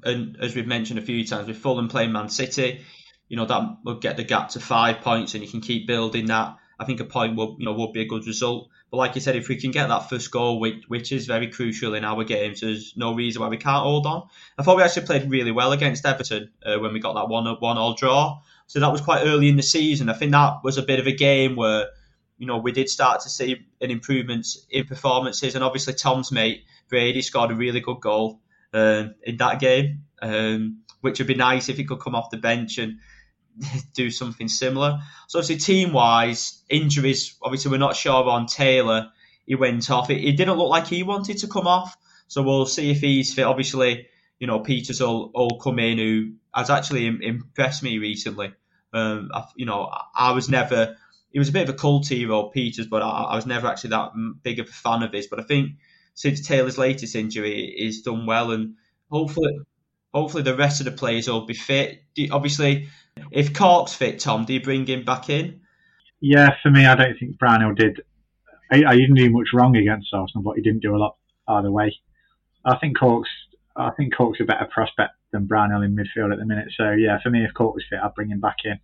And 0.05 0.36
as 0.40 0.55
we've 0.55 0.66
mentioned 0.66 1.01
a 1.01 1.03
few 1.03 1.24
times, 1.26 1.49
with 1.49 1.57
Fulham 1.57 1.88
playing 1.88 2.12
Man 2.12 2.28
City, 2.28 2.84
you 3.28 3.36
know 3.36 3.47
that 3.47 3.78
would 3.84 4.01
get 4.01 4.16
the 4.16 4.24
gap 4.24 4.51
to 4.51 4.61
five 4.61 5.01
points, 5.01 5.34
and 5.34 5.43
you 5.43 5.51
can 5.51 5.61
keep 5.61 5.86
building 5.86 6.26
that. 6.26 6.57
I 6.78 6.84
think 6.84 7.01
a 7.01 7.05
point 7.05 7.36
would 7.36 7.57
you 7.59 7.64
know 7.64 7.72
would 7.74 7.93
be 7.93 8.03
a 8.03 8.07
good 8.07 8.26
result. 8.26 8.68
But 8.90 8.99
like 8.99 9.14
you 9.14 9.20
said, 9.22 9.36
if 9.36 9.49
we 9.49 9.57
can 9.57 9.70
get 9.70 9.88
that 9.88 10.11
first 10.11 10.30
goal, 10.30 10.61
which, 10.61 10.84
which 10.86 11.12
is 11.12 11.26
very 11.26 11.49
crucial 11.49 11.95
in 11.95 12.05
our 12.05 12.24
games, 12.24 12.61
there's 12.61 12.93
no 12.95 13.14
reason 13.14 13.40
why 13.40 13.49
we 13.49 13.57
can't 13.57 13.82
hold 13.82 14.07
on. 14.07 14.28
I 14.59 14.62
thought 14.62 14.76
we 14.76 14.82
actually 14.82 15.07
played 15.07 15.30
really 15.30 15.51
well 15.51 15.72
against 15.72 16.05
Everton 16.05 16.51
uh, 16.62 16.76
when 16.78 16.93
we 16.93 17.01
got 17.01 17.14
that 17.14 17.28
one 17.28 17.47
one 17.59 17.78
all 17.78 17.95
draw. 17.95 18.43
So 18.73 18.81
that 18.81 18.91
was 18.91 19.03
quite 19.03 19.25
early 19.25 19.51
in 19.51 19.57
the 19.57 19.62
season. 19.62 20.09
I 20.09 20.14
think 20.14 20.33
that 20.33 20.64
was 20.64 20.79
a 20.79 20.83
bit 20.83 20.99
of 20.99 21.07
a 21.07 21.12
game 21.12 21.57
where 21.57 21.89
you 22.39 22.47
know 22.47 22.57
we 22.57 22.73
did 22.73 22.89
start 22.89 23.20
to 23.20 23.29
see 23.29 23.66
an 23.83 23.91
improvement 23.91 24.47
in 24.70 24.87
performances, 24.87 25.55
and 25.55 25.62
obviously 25.62 25.93
Tom's 25.93 26.33
mate 26.33 26.64
Brady 26.89 27.20
scored 27.20 27.51
a 27.51 27.55
really 27.55 27.81
good 27.81 28.01
goal 28.01 28.41
um, 28.73 29.14
in 29.25 29.37
that 29.37 29.61
game, 29.61 30.05
um, 30.23 30.79
which 31.03 31.18
would 31.18 31.27
be 31.27 31.35
nice 31.35 31.68
if 31.68 31.77
he 31.77 31.85
could 31.85 32.01
come 32.01 32.14
off 32.14 32.31
the 32.31 32.39
bench 32.39 32.79
and 32.79 32.99
do 33.93 34.11
something 34.11 34.49
similar. 34.49 35.01
So 35.29 35.39
obviously, 35.39 35.59
team 35.59 35.93
wise, 35.93 36.62
injuries. 36.70 37.37
Obviously, 37.43 37.73
we're 37.73 37.77
not 37.77 37.95
sure 37.95 38.25
on 38.25 38.47
Taylor. 38.47 39.11
He 39.45 39.55
went 39.55 39.91
off. 39.91 40.09
It, 40.09 40.25
it, 40.25 40.39
didn't 40.39 40.57
look 40.57 40.70
like 40.70 40.87
he 40.87 41.03
wanted 41.03 41.37
to 41.41 41.47
come 41.47 41.66
off. 41.66 41.95
So 42.27 42.43
we'll 42.43 42.64
see 42.64 42.91
if 42.91 43.01
he's 43.03 43.35
fit. 43.35 43.45
Obviously, 43.45 44.07
you 44.39 44.47
know, 44.47 44.61
Pieters 44.61 45.03
will, 45.03 45.31
will 45.35 45.61
come 45.61 45.79
in, 45.79 45.99
who 45.99 46.33
has 46.55 46.70
actually 46.70 47.07
impressed 47.07 47.83
me 47.83 47.99
recently. 47.99 48.55
Um, 48.93 49.30
I, 49.32 49.45
you 49.57 49.66
know, 49.66 49.90
I 50.14 50.32
was 50.32 50.49
never. 50.49 50.97
He 51.32 51.38
was 51.38 51.49
a 51.49 51.53
bit 51.53 51.68
of 51.68 51.74
a 51.74 51.78
cult 51.78 52.09
hero, 52.09 52.51
Pieters, 52.55 52.88
but 52.90 53.03
I, 53.03 53.09
I 53.09 53.36
was 53.36 53.47
never 53.47 53.66
actually 53.66 53.90
that 53.90 54.12
big 54.43 54.59
of 54.59 54.68
a 54.68 54.72
fan 54.72 55.03
of 55.03 55.12
his. 55.12 55.26
But 55.26 55.40
I 55.40 55.45
think 55.45 55.72
since 56.14 56.47
Taylor's 56.47 56.76
latest 56.76 57.16
injury, 57.16 57.74
he's 57.76 58.03
done 58.03 58.26
well, 58.26 58.51
and 58.51 58.74
hopefully, 59.11 59.61
hopefully 60.12 60.43
the 60.43 60.57
rest 60.57 60.80
of 60.80 60.84
the 60.84 60.93
players 60.93 61.28
will 61.28 61.47
be 61.47 61.55
fit. 61.55 62.03
Obviously, 62.30 62.88
if 63.30 63.55
Cork's 63.55 63.95
fit, 63.95 64.20
Tom, 64.20 64.45
do 64.45 64.53
you 64.53 64.61
bring 64.61 64.86
him 64.86 65.05
back 65.05 65.30
in? 65.30 65.62
Yeah, 66.20 66.55
for 66.62 66.70
me, 66.70 66.86
I 66.86 66.95
don't 66.95 67.18
think 67.18 67.38
Brownhill 67.38 67.74
did. 67.74 68.03
I, 68.70 68.84
I 68.86 68.97
didn't 68.97 69.16
do 69.16 69.30
much 69.30 69.49
wrong 69.55 69.76
against 69.76 70.12
Arsenal, 70.12 70.43
but 70.43 70.57
he 70.57 70.62
didn't 70.62 70.82
do 70.82 70.95
a 70.95 70.99
lot 70.99 71.16
either 71.49 71.70
way. 71.70 71.97
I 72.64 72.76
think 72.76 72.99
Cork's. 72.99 73.30
I 73.74 73.90
think 73.90 74.14
Cork's 74.14 74.40
a 74.40 74.45
better 74.45 74.66
prospect 74.66 75.14
than 75.33 75.47
Brownhill 75.47 75.83
in 75.83 75.97
midfield 75.97 76.33
at 76.33 76.39
the 76.39 76.47
minute. 76.47 76.68
So 76.76 76.91
yeah, 76.93 77.18
for 77.22 77.30
me, 77.30 77.45
if 77.45 77.55
Cork 77.55 77.74
was 77.74 77.85
fit, 77.89 78.01
I'd 78.03 78.14
bring 78.14 78.30
him 78.30 78.41
back 78.41 78.59
in. 78.64 78.78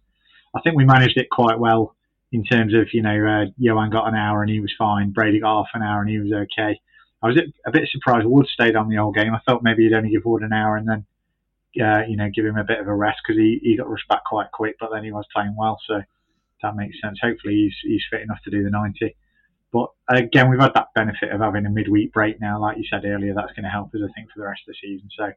I 0.55 0.61
think 0.61 0.77
we 0.77 0.85
managed 0.85 1.19
it 1.19 1.31
quite 1.31 1.59
well 1.59 1.95
in 2.33 2.45
terms 2.45 2.75
of 2.75 2.89
you 2.93 3.03
know 3.03 3.27
uh, 3.27 3.51
Johan 3.59 3.91
got 3.91 4.09
an 4.09 4.15
hour 4.15 4.43
and 4.43 4.51
he 4.51 4.61
was 4.61 4.73
fine. 4.79 5.11
Brady 5.11 5.41
got 5.41 5.65
half 5.65 5.71
an 5.75 5.83
hour 5.83 6.01
and 6.01 6.11
he 6.11 6.19
was 6.19 6.33
okay. 6.33 6.81
I 7.23 7.27
was 7.27 7.37
a 7.67 7.71
bit 7.71 7.89
surprised 7.91 8.27
Wood 8.27 8.47
stayed 8.47 8.77
on 8.77 8.89
the 8.89 8.97
whole 8.97 9.13
game. 9.13 9.35
I 9.35 9.41
thought 9.47 9.63
maybe 9.63 9.85
he'd 9.85 9.95
only 9.95 10.11
give 10.11 10.25
Wood 10.25 10.43
an 10.43 10.53
hour 10.53 10.77
and 10.77 10.89
then 10.89 11.05
uh, 11.81 12.03
you 12.09 12.17
know, 12.17 12.31
give 12.35 12.45
him 12.45 12.57
a 12.57 12.65
bit 12.65 12.81
of 12.81 12.89
a 12.89 12.95
rest 12.95 13.19
because 13.23 13.39
he, 13.39 13.61
he 13.63 13.77
got 13.77 13.89
rushed 13.89 14.09
back 14.09 14.25
quite 14.25 14.51
quick, 14.53 14.77
but 14.81 14.91
then 14.93 15.05
he 15.05 15.13
was 15.13 15.27
playing 15.35 15.55
well, 15.57 15.79
so 15.87 16.01
that 16.63 16.77
makes 16.77 17.01
sense. 17.01 17.19
Hopefully, 17.23 17.55
he's 17.55 17.75
he's 17.83 18.03
fit 18.11 18.23
enough 18.23 18.43
to 18.45 18.51
do 18.51 18.65
the 18.65 18.71
90. 18.71 19.15
But 19.73 19.89
again, 20.09 20.51
we've 20.51 20.61
had 20.61 20.75
that 20.75 20.89
benefit 20.95 21.31
of 21.31 21.41
having 21.41 21.67
a 21.67 21.71
midweek 21.71 22.13
break 22.13 22.41
now, 22.41 22.59
like 22.59 22.79
you 22.79 22.85
said 22.91 23.05
earlier. 23.05 23.35
That's 23.35 23.53
going 23.53 23.65
to 23.65 23.71
help 23.71 23.95
us, 23.95 24.01
I 24.03 24.11
think, 24.15 24.31
for 24.33 24.41
the 24.41 24.47
rest 24.47 24.63
of 24.67 24.75
the 24.75 24.89
season. 24.89 25.09
So, 25.17 25.31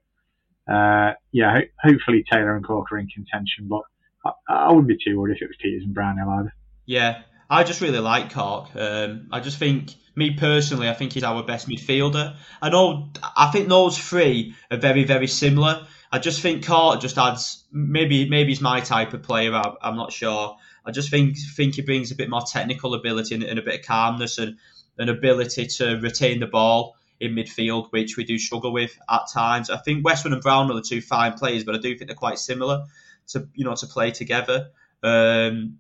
uh, 0.68 1.14
yeah, 1.32 1.60
ho- 1.60 1.90
hopefully 1.90 2.24
Taylor 2.30 2.56
and 2.56 2.66
Cork 2.66 2.92
are 2.92 2.98
in 2.98 3.08
contention, 3.08 3.68
but 3.68 3.82
I, 4.26 4.32
I 4.48 4.68
wouldn't 4.70 4.88
be 4.88 4.98
too 5.04 5.20
worried 5.20 5.38
if 5.38 5.42
it 5.42 5.48
was 5.48 5.58
Pieters 5.64 5.84
and 5.84 5.94
Brownhill 5.94 6.30
either. 6.30 6.54
Yeah, 6.86 7.22
I 7.50 7.64
just 7.64 7.82
really 7.82 8.00
like 8.00 8.34
Cork. 8.34 8.70
Um, 8.76 9.28
I 9.32 9.40
just 9.40 9.58
think, 9.58 9.94
me 10.16 10.32
personally, 10.32 10.90
I 10.90 10.94
think 10.94 11.14
he's 11.14 11.24
our 11.24 11.44
best 11.44 11.68
midfielder. 11.68 12.36
I 12.62 12.70
know, 12.70 13.10
I 13.36 13.50
think 13.52 13.70
those 13.70 13.98
three 13.98 14.56
are 14.70 14.78
very, 14.78 15.04
very 15.04 15.28
similar. 15.28 15.86
I 16.12 16.20
just 16.20 16.42
think 16.42 16.66
Cork 16.66 17.00
just 17.00 17.18
adds 17.18 17.64
maybe 17.72 18.30
maybe 18.30 18.50
he's 18.50 18.62
my 18.62 18.82
type 18.82 19.14
of 19.14 19.24
player. 19.24 19.54
I, 19.54 19.74
am 19.82 19.96
not 19.96 20.12
sure. 20.12 20.58
I 20.86 20.92
just 20.92 21.10
think 21.10 21.38
think 21.56 21.76
he 21.76 21.82
brings 21.82 22.12
a 22.12 22.16
bit 22.16 22.30
more 22.30 22.42
technical 22.42 22.94
ability 22.94 23.36
and, 23.36 23.44
and 23.44 23.58
a 23.58 23.62
bit 23.62 23.80
of 23.80 23.86
calmness 23.86 24.38
and 24.38 24.58
an 24.98 25.08
ability 25.08 25.68
to 25.68 26.00
retain 26.02 26.42
the 26.42 26.48
ball 26.48 26.98
in 27.22 27.36
midfield, 27.36 27.92
which 27.92 28.18
we 28.18 28.24
do 28.24 28.38
struggle 28.38 28.74
with 28.74 28.98
at 29.10 29.22
times. 29.32 29.70
I 29.70 29.78
think 29.78 30.04
Westwood 30.04 30.34
and 30.34 30.42
Brown 30.42 30.70
are 30.72 30.74
the 30.74 30.82
two 30.82 31.02
fine 31.02 31.34
players, 31.34 31.64
but 31.64 31.76
I 31.76 31.78
do 31.78 31.96
think 31.96 32.08
they're 32.08 32.16
quite 32.16 32.40
similar 32.40 32.86
to 33.28 33.48
you 33.54 33.64
know 33.64 33.76
to 33.76 33.88
play 33.88 34.12
together. 34.12 34.72
Um, 35.04 35.78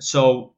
so 0.00 0.54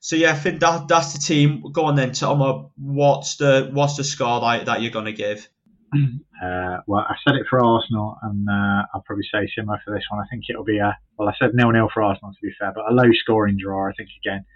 so 0.00 0.16
yeah, 0.16 0.32
I 0.32 0.34
think 0.34 0.60
that 0.60 0.86
that's 0.86 1.14
the 1.14 1.18
team. 1.18 1.64
Go 1.72 1.86
on 1.86 1.96
then, 1.96 2.12
Tom. 2.12 2.70
What's 2.76 3.36
the 3.36 3.70
what's 3.72 3.96
the 3.96 4.04
score 4.04 4.40
that, 4.40 4.66
that 4.66 4.82
you're 4.82 4.92
going 4.92 5.06
to 5.06 5.12
give? 5.12 5.48
Uh, 6.40 6.80
well, 6.86 7.04
I 7.06 7.16
said 7.22 7.36
it 7.36 7.44
for 7.50 7.62
Arsenal, 7.62 8.16
and 8.22 8.48
uh, 8.48 8.86
I'll 8.94 9.02
probably 9.04 9.26
say 9.30 9.46
similar 9.54 9.78
for 9.84 9.92
this 9.92 10.04
one. 10.08 10.24
I 10.24 10.26
think 10.30 10.44
it'll 10.48 10.64
be 10.64 10.78
a 10.78 10.96
well. 11.18 11.28
I 11.28 11.34
said 11.38 11.50
nil 11.52 11.70
nil 11.70 11.90
for 11.92 12.02
Arsenal 12.02 12.32
to 12.32 12.40
be 12.40 12.50
fair, 12.58 12.72
but 12.74 12.90
a 12.90 12.94
low 12.94 13.12
scoring 13.12 13.58
draw. 13.62 13.90
I 13.90 13.92
think 13.92 14.08
again, 14.24 14.46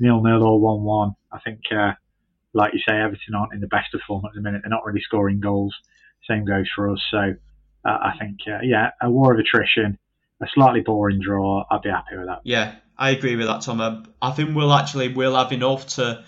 nil 0.00 0.22
nil 0.22 0.42
or 0.42 0.58
one 0.58 0.84
one. 0.84 1.16
I 1.30 1.40
think, 1.40 1.60
uh, 1.70 1.92
like 2.54 2.72
you 2.72 2.80
say, 2.86 2.94
Everton 2.94 3.34
aren't 3.34 3.52
in 3.52 3.60
the 3.60 3.66
best 3.66 3.94
of 3.94 4.00
form 4.06 4.24
at 4.24 4.32
the 4.34 4.40
minute. 4.40 4.62
They're 4.62 4.70
not 4.70 4.84
really 4.84 5.00
scoring 5.00 5.40
goals. 5.40 5.74
Same 6.28 6.44
goes 6.44 6.68
for 6.74 6.90
us. 6.90 7.02
So 7.10 7.34
uh, 7.84 7.88
I 7.88 8.12
think, 8.18 8.38
uh, 8.46 8.60
yeah, 8.62 8.90
a 9.02 9.10
war 9.10 9.34
of 9.34 9.40
attrition, 9.40 9.98
a 10.40 10.46
slightly 10.54 10.80
boring 10.80 11.20
draw. 11.20 11.64
I'd 11.70 11.82
be 11.82 11.90
happy 11.90 12.16
with 12.16 12.26
that. 12.26 12.40
Yeah, 12.44 12.76
I 12.96 13.10
agree 13.10 13.36
with 13.36 13.46
that, 13.46 13.62
Tom. 13.62 14.06
I 14.22 14.30
think 14.30 14.54
we'll 14.56 14.72
actually 14.72 15.08
we'll 15.08 15.36
have 15.36 15.52
enough 15.52 15.86
to, 15.96 16.24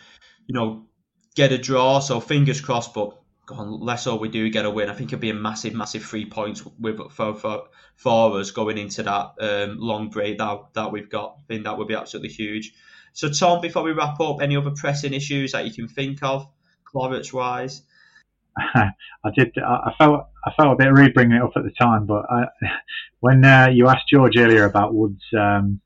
you 0.46 0.54
know, 0.54 0.86
get 1.34 1.52
a 1.52 1.58
draw. 1.58 2.00
So 2.00 2.20
fingers 2.20 2.60
crossed, 2.60 2.92
but 2.92 3.18
on, 3.50 3.80
let's 3.80 4.04
hope 4.04 4.20
we 4.20 4.28
do 4.28 4.50
get 4.50 4.64
a 4.64 4.70
win. 4.70 4.90
I 4.90 4.94
think 4.94 5.10
it'd 5.10 5.20
be 5.20 5.30
a 5.30 5.34
massive, 5.34 5.74
massive 5.74 6.04
three 6.04 6.26
points 6.26 6.64
with 6.78 6.98
for 7.12 7.34
for, 7.34 7.64
for 7.94 8.38
us 8.40 8.50
going 8.50 8.78
into 8.78 9.04
that 9.04 9.34
um, 9.40 9.78
long 9.78 10.10
break 10.10 10.38
that 10.38 10.58
that 10.74 10.92
we've 10.92 11.08
got. 11.08 11.36
I 11.38 11.42
think 11.46 11.64
that 11.64 11.78
would 11.78 11.88
be 11.88 11.94
absolutely 11.94 12.30
huge. 12.30 12.74
So, 13.16 13.30
Tom, 13.30 13.62
before 13.62 13.82
we 13.82 13.92
wrap 13.92 14.20
up, 14.20 14.42
any 14.42 14.58
other 14.58 14.72
pressing 14.72 15.14
issues 15.14 15.52
that 15.52 15.64
you 15.64 15.72
can 15.72 15.88
think 15.88 16.22
of, 16.22 16.46
Clarets 16.84 17.32
wise? 17.32 17.80
I 18.58 19.30
did. 19.34 19.56
I 19.56 19.94
felt 19.96 20.26
I 20.46 20.52
felt 20.52 20.74
a 20.74 20.76
bit 20.76 20.92
rude 20.92 21.14
bringing 21.14 21.38
it 21.38 21.42
up 21.42 21.52
at 21.56 21.64
the 21.64 21.70
time, 21.70 22.04
but 22.04 22.26
I, 22.30 22.44
when 23.20 23.42
uh, 23.42 23.68
you 23.72 23.88
asked 23.88 24.08
George 24.12 24.36
earlier 24.36 24.64
about 24.64 24.92
Woods' 24.92 25.24
um, 25.32 25.80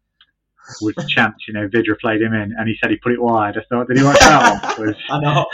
with 0.80 0.96
chance, 1.08 1.36
you 1.46 1.54
know, 1.54 1.68
Vydra 1.68 1.94
played 2.00 2.20
him 2.20 2.34
in, 2.34 2.52
and 2.58 2.68
he 2.68 2.74
said 2.82 2.90
he 2.90 2.96
put 2.96 3.12
it 3.12 3.22
wide. 3.22 3.56
I 3.56 3.60
thought, 3.68 3.86
did 3.86 3.98
he 3.98 4.02
watch 4.02 4.18
that 4.18 4.76
one? 4.76 4.96
I 5.08 5.20
know. 5.20 5.46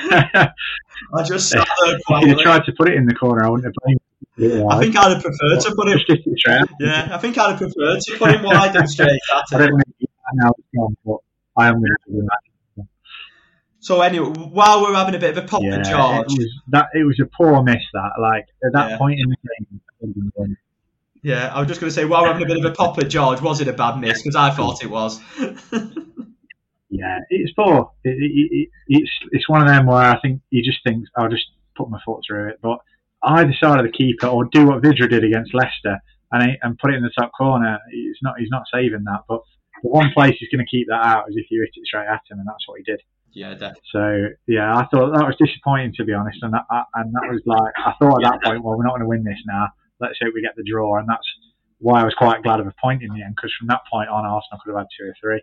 I 1.15 1.23
just. 1.25 1.55
If 1.55 2.37
he 2.39 2.43
tried 2.43 2.65
to 2.65 2.73
put 2.73 2.89
it 2.89 2.95
in 2.95 3.05
the 3.05 3.15
corner, 3.15 3.45
I 3.45 3.51
wouldn't 3.51 3.67
have 3.67 3.75
blamed 3.85 4.01
him. 4.39 4.67
I 4.71 4.79
think 4.79 4.97
I'd 4.97 5.13
have 5.13 5.23
preferred 5.23 5.61
to 5.61 5.75
put 5.75 5.89
it. 5.89 6.71
Yeah, 6.81 7.11
I 7.13 7.19
think 7.19 7.37
I'd 7.37 7.51
have 7.51 7.59
preferred 7.59 8.01
to 8.01 8.17
put 8.17 8.35
him 8.35 8.45
wide 8.45 8.75
and 8.75 8.89
straight 8.89 9.21
I 9.31 9.59
don't 9.59 9.77
think 9.77 10.11
now 10.35 10.53
gone, 10.75 10.97
but 11.05 11.19
I 11.57 11.69
am 11.69 11.81
going 11.81 11.93
to 12.09 12.13
do. 12.13 12.29
So 13.81 14.01
anyway, 14.01 14.31
while 14.31 14.83
we're 14.83 14.95
having 14.95 15.15
a 15.15 15.19
bit 15.19 15.37
of 15.37 15.45
a 15.45 15.47
pop 15.47 15.63
yeah, 15.63 15.83
George, 15.83 16.33
it 16.33 16.39
was 16.39 16.61
that 16.69 16.87
it 16.95 17.05
was 17.05 17.21
a 17.21 17.27
poor 17.27 17.63
miss. 17.63 17.83
That 17.93 18.13
like 18.21 18.47
at 18.65 18.73
that 18.73 18.91
yeah. 18.91 18.99
point 18.99 19.21
in 19.21 19.31
the 19.31 19.37
game, 20.43 20.57
yeah, 21.23 21.53
I 21.55 21.61
was 21.61 21.69
just 21.69 21.81
going 21.81 21.91
to 21.91 21.95
say, 21.95 22.05
while 22.05 22.23
we're 22.23 22.33
having 22.33 22.45
a 22.45 22.47
bit 22.47 22.65
of 22.65 22.65
a 22.65 22.75
pop 22.75 22.99
at 22.99 23.09
George, 23.09 23.41
was 23.41 23.61
it 23.61 23.69
a 23.69 23.73
bad 23.73 23.99
miss? 23.99 24.23
Because 24.23 24.37
I 24.37 24.51
thought 24.51 24.83
it 24.83 24.91
was. 24.91 25.21
yeah, 26.91 27.19
it's 27.31 27.53
poor. 27.53 27.93
It, 28.05 28.11
it, 28.11 28.49
it, 28.53 28.69
it's 28.89 29.11
it's 29.33 29.49
one 29.49 29.63
of 29.63 29.69
them 29.69 29.87
where 29.87 29.99
I 29.99 30.21
think 30.21 30.41
you 30.51 30.63
just 30.63 30.79
think 30.85 31.07
I'll 31.17 31.29
just 31.29 31.47
put 31.77 31.91
my 31.91 32.01
foot 32.05 32.23
through 32.27 32.51
it. 32.51 32.59
But 32.63 32.79
either 33.23 33.55
side 33.61 33.79
of 33.79 33.87
the 33.87 33.93
keeper, 33.93 34.27
or 34.27 34.45
do 34.45 34.67
what 34.67 34.83
Vydra 34.83 35.09
did 35.09 35.25
against 35.25 35.55
Leicester 35.55 35.99
and 36.33 36.57
and 36.63 36.79
put 36.79 36.93
it 36.93 36.97
in 36.97 37.03
the 37.03 37.11
top 37.19 37.33
corner. 37.37 37.79
He's 37.91 38.19
not 38.23 38.39
he's 38.39 38.51
not 38.51 38.65
saving 38.73 39.05
that. 39.05 39.21
But 39.29 39.43
the 39.83 39.89
one 39.89 40.11
place 40.13 40.37
he's 40.39 40.49
going 40.49 40.65
to 40.65 40.71
keep 40.71 40.89
that 40.89 41.05
out 41.05 41.29
is 41.29 41.37
if 41.37 41.47
you 41.51 41.61
hit 41.61 41.71
it 41.75 41.87
straight 41.87 42.07
at 42.07 42.23
him, 42.31 42.39
and 42.39 42.47
that's 42.47 42.67
what 42.67 42.79
he 42.79 42.85
did. 42.85 43.01
Yeah, 43.33 43.53
definitely. 43.53 43.83
So 43.93 44.29
yeah, 44.47 44.75
I 44.75 44.87
thought 44.87 45.13
that 45.13 45.27
was 45.27 45.37
disappointing 45.39 45.93
to 45.97 46.05
be 46.05 46.13
honest, 46.13 46.39
and 46.43 46.55
that, 46.55 46.65
and 46.95 47.15
that 47.15 47.29
was 47.29 47.43
like 47.45 47.73
I 47.77 47.93
thought 48.01 48.25
at 48.25 48.31
that 48.31 48.43
point, 48.43 48.65
well, 48.65 48.79
we're 48.79 48.85
not 48.85 48.93
going 48.93 49.03
to 49.03 49.09
win 49.09 49.25
this 49.25 49.39
now 49.47 49.69
let's 50.01 50.19
hope 50.23 50.35
we 50.35 50.43
get 50.43 50.57
the 50.57 50.65
draw. 50.65 50.99
And 50.99 51.09
that's 51.09 51.27
why 51.79 52.01
I 52.01 52.05
was 52.05 52.15
quite 52.15 52.43
glad 52.43 52.61
of 52.61 52.67
a 52.67 52.75
point 52.81 53.03
in 53.03 53.13
the 53.13 53.23
end, 53.23 53.35
because 53.37 53.53
from 53.59 53.69
that 53.69 53.83
point 53.91 54.09
on, 54.09 54.25
Arsenal 54.25 54.61
could 54.63 54.71
have 54.71 54.81
had 54.81 54.87
two 54.99 55.09
or 55.09 55.15
three. 55.21 55.43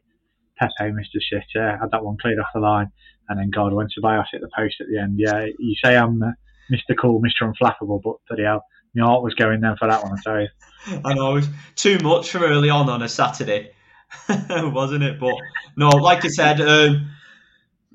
Pepe, 0.57 0.91
Mr. 0.91 1.19
Shit, 1.19 1.43
uh, 1.55 1.77
had 1.79 1.91
that 1.91 2.03
one 2.03 2.17
cleared 2.21 2.39
off 2.39 2.47
the 2.53 2.59
line, 2.59 2.91
and 3.27 3.39
then 3.39 3.49
God, 3.49 3.73
when 3.73 3.87
Ceballos 3.87 4.25
hit 4.31 4.41
the 4.41 4.49
post 4.55 4.75
at 4.81 4.87
the 4.87 4.99
end, 4.99 5.15
yeah, 5.17 5.45
you 5.57 5.75
say 5.83 5.95
I'm 5.97 6.19
Mr. 6.71 6.95
Cool, 6.99 7.21
Mr. 7.21 7.51
Unflappable, 7.51 8.01
but 8.03 8.17
bloody 8.27 8.43
hell, 8.43 8.63
my 8.93 9.05
heart 9.05 9.23
was 9.23 9.33
going 9.33 9.61
then 9.61 9.75
for 9.77 9.87
that 9.87 10.03
one, 10.03 10.13
I 10.13 10.21
tell 10.23 10.41
you. 10.41 11.01
I 11.03 11.13
know, 11.15 11.31
it 11.31 11.33
was 11.33 11.49
too 11.75 11.97
much 11.99 12.29
for 12.29 12.45
early 12.45 12.69
on 12.69 12.87
on 12.87 13.01
a 13.01 13.09
Saturday, 13.09 13.71
wasn't 14.49 15.03
it? 15.03 15.19
But 15.19 15.35
no, 15.75 15.89
like 15.89 16.25
I 16.25 16.29
said, 16.29 16.61
um, 16.61 17.11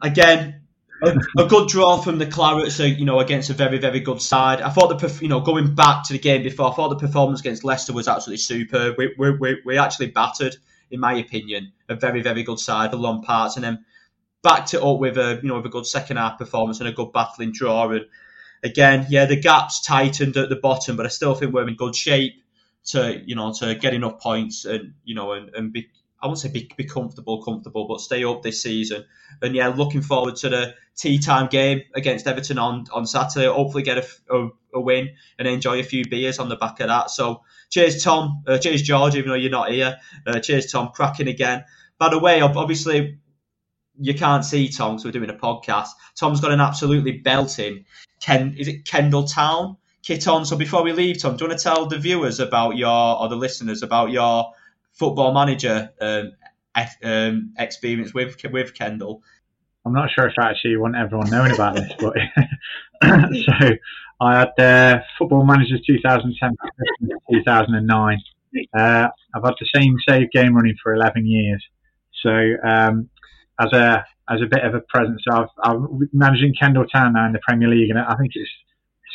again, 0.02 0.62
a, 1.02 1.16
a, 1.38 1.46
good 1.46 1.68
draw 1.68 1.98
from 1.98 2.18
the 2.18 2.26
Clarets, 2.26 2.98
you 2.98 3.04
know, 3.04 3.20
against 3.20 3.50
a 3.50 3.54
very, 3.54 3.78
very 3.78 4.00
good 4.00 4.20
side. 4.20 4.60
I 4.60 4.70
thought 4.70 4.98
the, 4.98 5.18
you 5.22 5.28
know, 5.28 5.40
going 5.40 5.74
back 5.74 6.04
to 6.04 6.12
the 6.12 6.18
game 6.18 6.42
before, 6.42 6.70
I 6.70 6.74
thought 6.74 6.88
the 6.88 7.06
performance 7.06 7.40
against 7.40 7.64
Leicester 7.64 7.92
was 7.92 8.08
absolutely 8.08 8.38
superb. 8.38 8.96
We, 8.98 9.14
we, 9.18 9.30
we, 9.30 9.62
we 9.64 9.78
actually 9.78 10.08
battered, 10.08 10.56
in 10.90 11.00
my 11.00 11.14
opinion, 11.14 11.72
a 11.88 11.94
very, 11.94 12.20
very 12.20 12.42
good 12.42 12.58
side 12.58 12.90
for 12.90 12.96
long 12.96 13.22
parts, 13.22 13.56
and 13.56 13.64
then 13.64 13.84
backed 14.42 14.74
it 14.74 14.82
up 14.82 14.98
with 14.98 15.18
a, 15.18 15.38
you 15.42 15.48
know, 15.48 15.56
with 15.56 15.66
a 15.66 15.70
good 15.70 15.86
second 15.86 16.16
half 16.16 16.38
performance 16.38 16.80
and 16.80 16.88
a 16.88 16.92
good 16.92 17.12
battling 17.12 17.52
draw. 17.52 17.90
And 17.90 18.06
again, 18.62 19.06
yeah, 19.08 19.26
the 19.26 19.36
gaps 19.36 19.80
tightened 19.80 20.36
at 20.36 20.48
the 20.48 20.56
bottom, 20.56 20.96
but 20.96 21.06
I 21.06 21.10
still 21.10 21.34
think 21.34 21.52
we're 21.52 21.68
in 21.68 21.76
good 21.76 21.94
shape 21.94 22.42
to, 22.86 23.22
you 23.24 23.36
know, 23.36 23.52
to 23.52 23.74
get 23.74 23.94
enough 23.94 24.20
points 24.20 24.64
and, 24.64 24.94
you 25.04 25.14
know, 25.14 25.32
and, 25.32 25.50
and 25.54 25.72
be 25.72 25.88
I 26.20 26.26
won't 26.26 26.38
say 26.38 26.50
be, 26.50 26.70
be 26.76 26.84
comfortable, 26.84 27.42
comfortable, 27.42 27.86
but 27.86 28.00
stay 28.00 28.24
up 28.24 28.42
this 28.42 28.62
season. 28.62 29.04
And 29.40 29.54
yeah, 29.54 29.68
looking 29.68 30.02
forward 30.02 30.36
to 30.36 30.48
the 30.48 30.74
tea 30.96 31.18
time 31.18 31.46
game 31.46 31.82
against 31.94 32.26
Everton 32.26 32.58
on, 32.58 32.86
on 32.92 33.06
Saturday. 33.06 33.46
Hopefully, 33.46 33.84
get 33.84 33.98
a, 33.98 34.34
a, 34.34 34.48
a 34.74 34.80
win 34.80 35.10
and 35.38 35.46
enjoy 35.46 35.78
a 35.78 35.84
few 35.84 36.04
beers 36.08 36.38
on 36.38 36.48
the 36.48 36.56
back 36.56 36.80
of 36.80 36.88
that. 36.88 37.10
So, 37.10 37.42
cheers, 37.70 38.02
Tom. 38.02 38.42
Uh, 38.46 38.58
cheers, 38.58 38.82
George, 38.82 39.14
even 39.14 39.28
though 39.30 39.36
you're 39.36 39.50
not 39.50 39.70
here. 39.70 39.98
Uh, 40.26 40.40
cheers, 40.40 40.72
Tom. 40.72 40.88
Cracking 40.92 41.28
again. 41.28 41.64
By 41.98 42.08
the 42.08 42.18
way, 42.18 42.40
obviously, 42.40 43.18
you 44.00 44.14
can't 44.14 44.44
see 44.44 44.68
Tom 44.68 44.92
because 44.92 45.04
we're 45.04 45.12
doing 45.12 45.30
a 45.30 45.34
podcast. 45.34 45.88
Tom's 46.18 46.40
got 46.40 46.52
an 46.52 46.60
absolutely 46.60 47.12
belting 47.18 47.84
Ken. 48.20 48.54
Is 48.58 48.68
it 48.68 48.84
Kendal 48.84 49.24
Town 49.24 49.76
kit 50.02 50.26
on? 50.28 50.44
So 50.46 50.56
before 50.56 50.82
we 50.82 50.92
leave, 50.92 51.20
Tom, 51.20 51.36
do 51.36 51.44
you 51.44 51.48
want 51.48 51.60
to 51.60 51.64
tell 51.64 51.86
the 51.86 51.98
viewers 51.98 52.40
about 52.40 52.76
your 52.76 53.20
or 53.20 53.28
the 53.28 53.36
listeners 53.36 53.82
about 53.82 54.10
your 54.10 54.52
football 54.98 55.32
manager 55.32 55.90
um, 56.00 56.32
um, 57.02 57.54
experience 57.58 58.12
with 58.14 58.36
with 58.50 58.74
Kendal. 58.74 59.22
I'm 59.86 59.92
not 59.92 60.10
sure 60.10 60.26
if 60.26 60.34
I 60.38 60.50
actually 60.50 60.76
want 60.76 60.96
everyone 60.96 61.30
knowing 61.30 61.52
about 61.52 61.76
this, 61.76 61.92
but 61.98 62.14
so 63.02 63.70
I 64.20 64.38
had 64.38 64.58
uh, 64.58 65.00
football 65.16 65.44
manager 65.44 65.76
2010 65.86 66.56
2009. 67.32 68.22
Uh, 68.76 69.08
I've 69.34 69.44
had 69.44 69.54
the 69.60 69.68
same 69.74 69.96
save 70.08 70.30
game 70.30 70.54
running 70.54 70.76
for 70.82 70.94
11 70.94 71.26
years. 71.26 71.64
So 72.22 72.30
um, 72.66 73.08
as 73.60 73.72
a 73.72 74.04
as 74.30 74.42
a 74.42 74.46
bit 74.46 74.62
of 74.64 74.74
a 74.74 74.80
present, 74.80 75.20
so 75.26 75.36
I've, 75.36 75.48
I'm 75.62 76.08
managing 76.12 76.54
Kendal 76.54 76.86
Town 76.86 77.14
now 77.14 77.26
in 77.26 77.32
the 77.32 77.40
Premier 77.46 77.68
League, 77.68 77.88
and 77.90 77.98
I 77.98 78.14
think 78.16 78.32
it's 78.34 78.50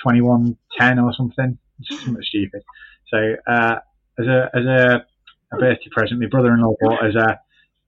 21-10 0.06 1.04
or 1.04 1.14
something. 1.14 1.58
Something 1.84 2.24
stupid. 2.24 2.64
So 3.10 3.36
uh, 3.48 3.76
as 4.20 4.26
a 4.26 4.50
as 4.56 4.66
a, 4.66 5.06
a 5.54 5.58
birthday 5.58 5.90
present, 5.92 6.20
my 6.20 6.28
brother-in-law 6.28 6.76
bought 6.82 7.06
as 7.06 7.16
a 7.16 7.40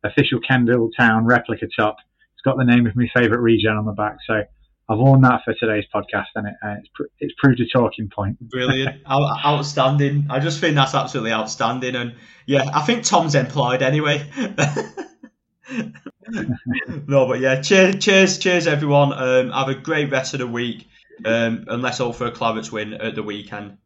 official 0.03 0.39
Kendal 0.39 0.89
Town 0.97 1.25
replica 1.25 1.67
top. 1.77 1.97
It's 2.33 2.41
got 2.43 2.57
the 2.57 2.63
name 2.63 2.85
of 2.87 2.95
my 2.95 3.09
favourite 3.13 3.41
region 3.41 3.71
on 3.71 3.85
the 3.85 3.91
back. 3.91 4.17
So 4.27 4.43
I've 4.87 4.99
worn 4.99 5.21
that 5.21 5.41
for 5.43 5.53
today's 5.53 5.85
podcast, 5.93 6.27
and 6.35 6.47
it, 6.47 6.53
uh, 6.63 6.75
it's, 6.79 6.89
pr- 6.93 7.03
it's 7.19 7.33
proved 7.37 7.59
a 7.59 7.65
talking 7.67 8.09
point. 8.13 8.39
Brilliant, 8.39 9.01
outstanding. 9.09 10.27
I 10.29 10.39
just 10.39 10.59
think 10.59 10.75
that's 10.75 10.93
absolutely 10.93 11.31
outstanding, 11.31 11.95
and 11.95 12.13
yeah, 12.45 12.69
I 12.73 12.81
think 12.81 13.03
Tom's 13.03 13.33
employed 13.33 13.81
anyway. 13.81 14.29
no, 17.07 17.27
but 17.27 17.39
yeah, 17.39 17.61
cheers, 17.61 17.95
cheers, 17.97 18.37
cheers, 18.37 18.67
everyone. 18.67 19.11
Um, 19.13 19.51
have 19.51 19.69
a 19.69 19.75
great 19.75 20.11
rest 20.11 20.33
of 20.35 20.39
the 20.39 20.47
week. 20.47 20.87
Um, 21.23 21.65
unless 21.69 22.01
all 22.01 22.11
for 22.11 22.27
a 22.27 22.31
Clarets 22.31 22.71
win 22.71 22.93
at 22.93 23.15
the 23.15 23.23
weekend. 23.23 23.77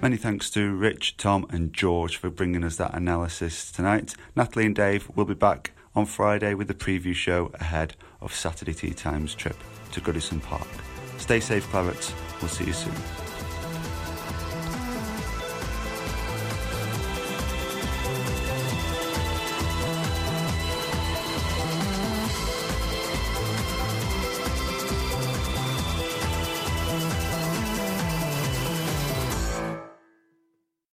Many 0.00 0.16
thanks 0.16 0.48
to 0.50 0.76
Rich, 0.76 1.16
Tom, 1.16 1.44
and 1.50 1.72
George 1.72 2.18
for 2.18 2.30
bringing 2.30 2.62
us 2.62 2.76
that 2.76 2.94
analysis 2.94 3.72
tonight. 3.72 4.14
Natalie 4.36 4.66
and 4.66 4.74
Dave 4.74 5.10
will 5.16 5.24
be 5.24 5.34
back 5.34 5.72
on 5.96 6.06
Friday 6.06 6.54
with 6.54 6.68
the 6.68 6.74
preview 6.74 7.12
show 7.12 7.50
ahead 7.54 7.96
of 8.20 8.32
Saturday 8.32 8.74
Tea 8.74 8.94
Time's 8.94 9.34
trip 9.34 9.56
to 9.90 10.00
Goodison 10.00 10.40
Park. 10.40 10.68
Stay 11.16 11.40
safe, 11.40 11.66
Clarets. 11.72 12.12
We'll 12.40 12.48
see 12.48 12.66
you 12.66 12.72
soon. 12.72 13.27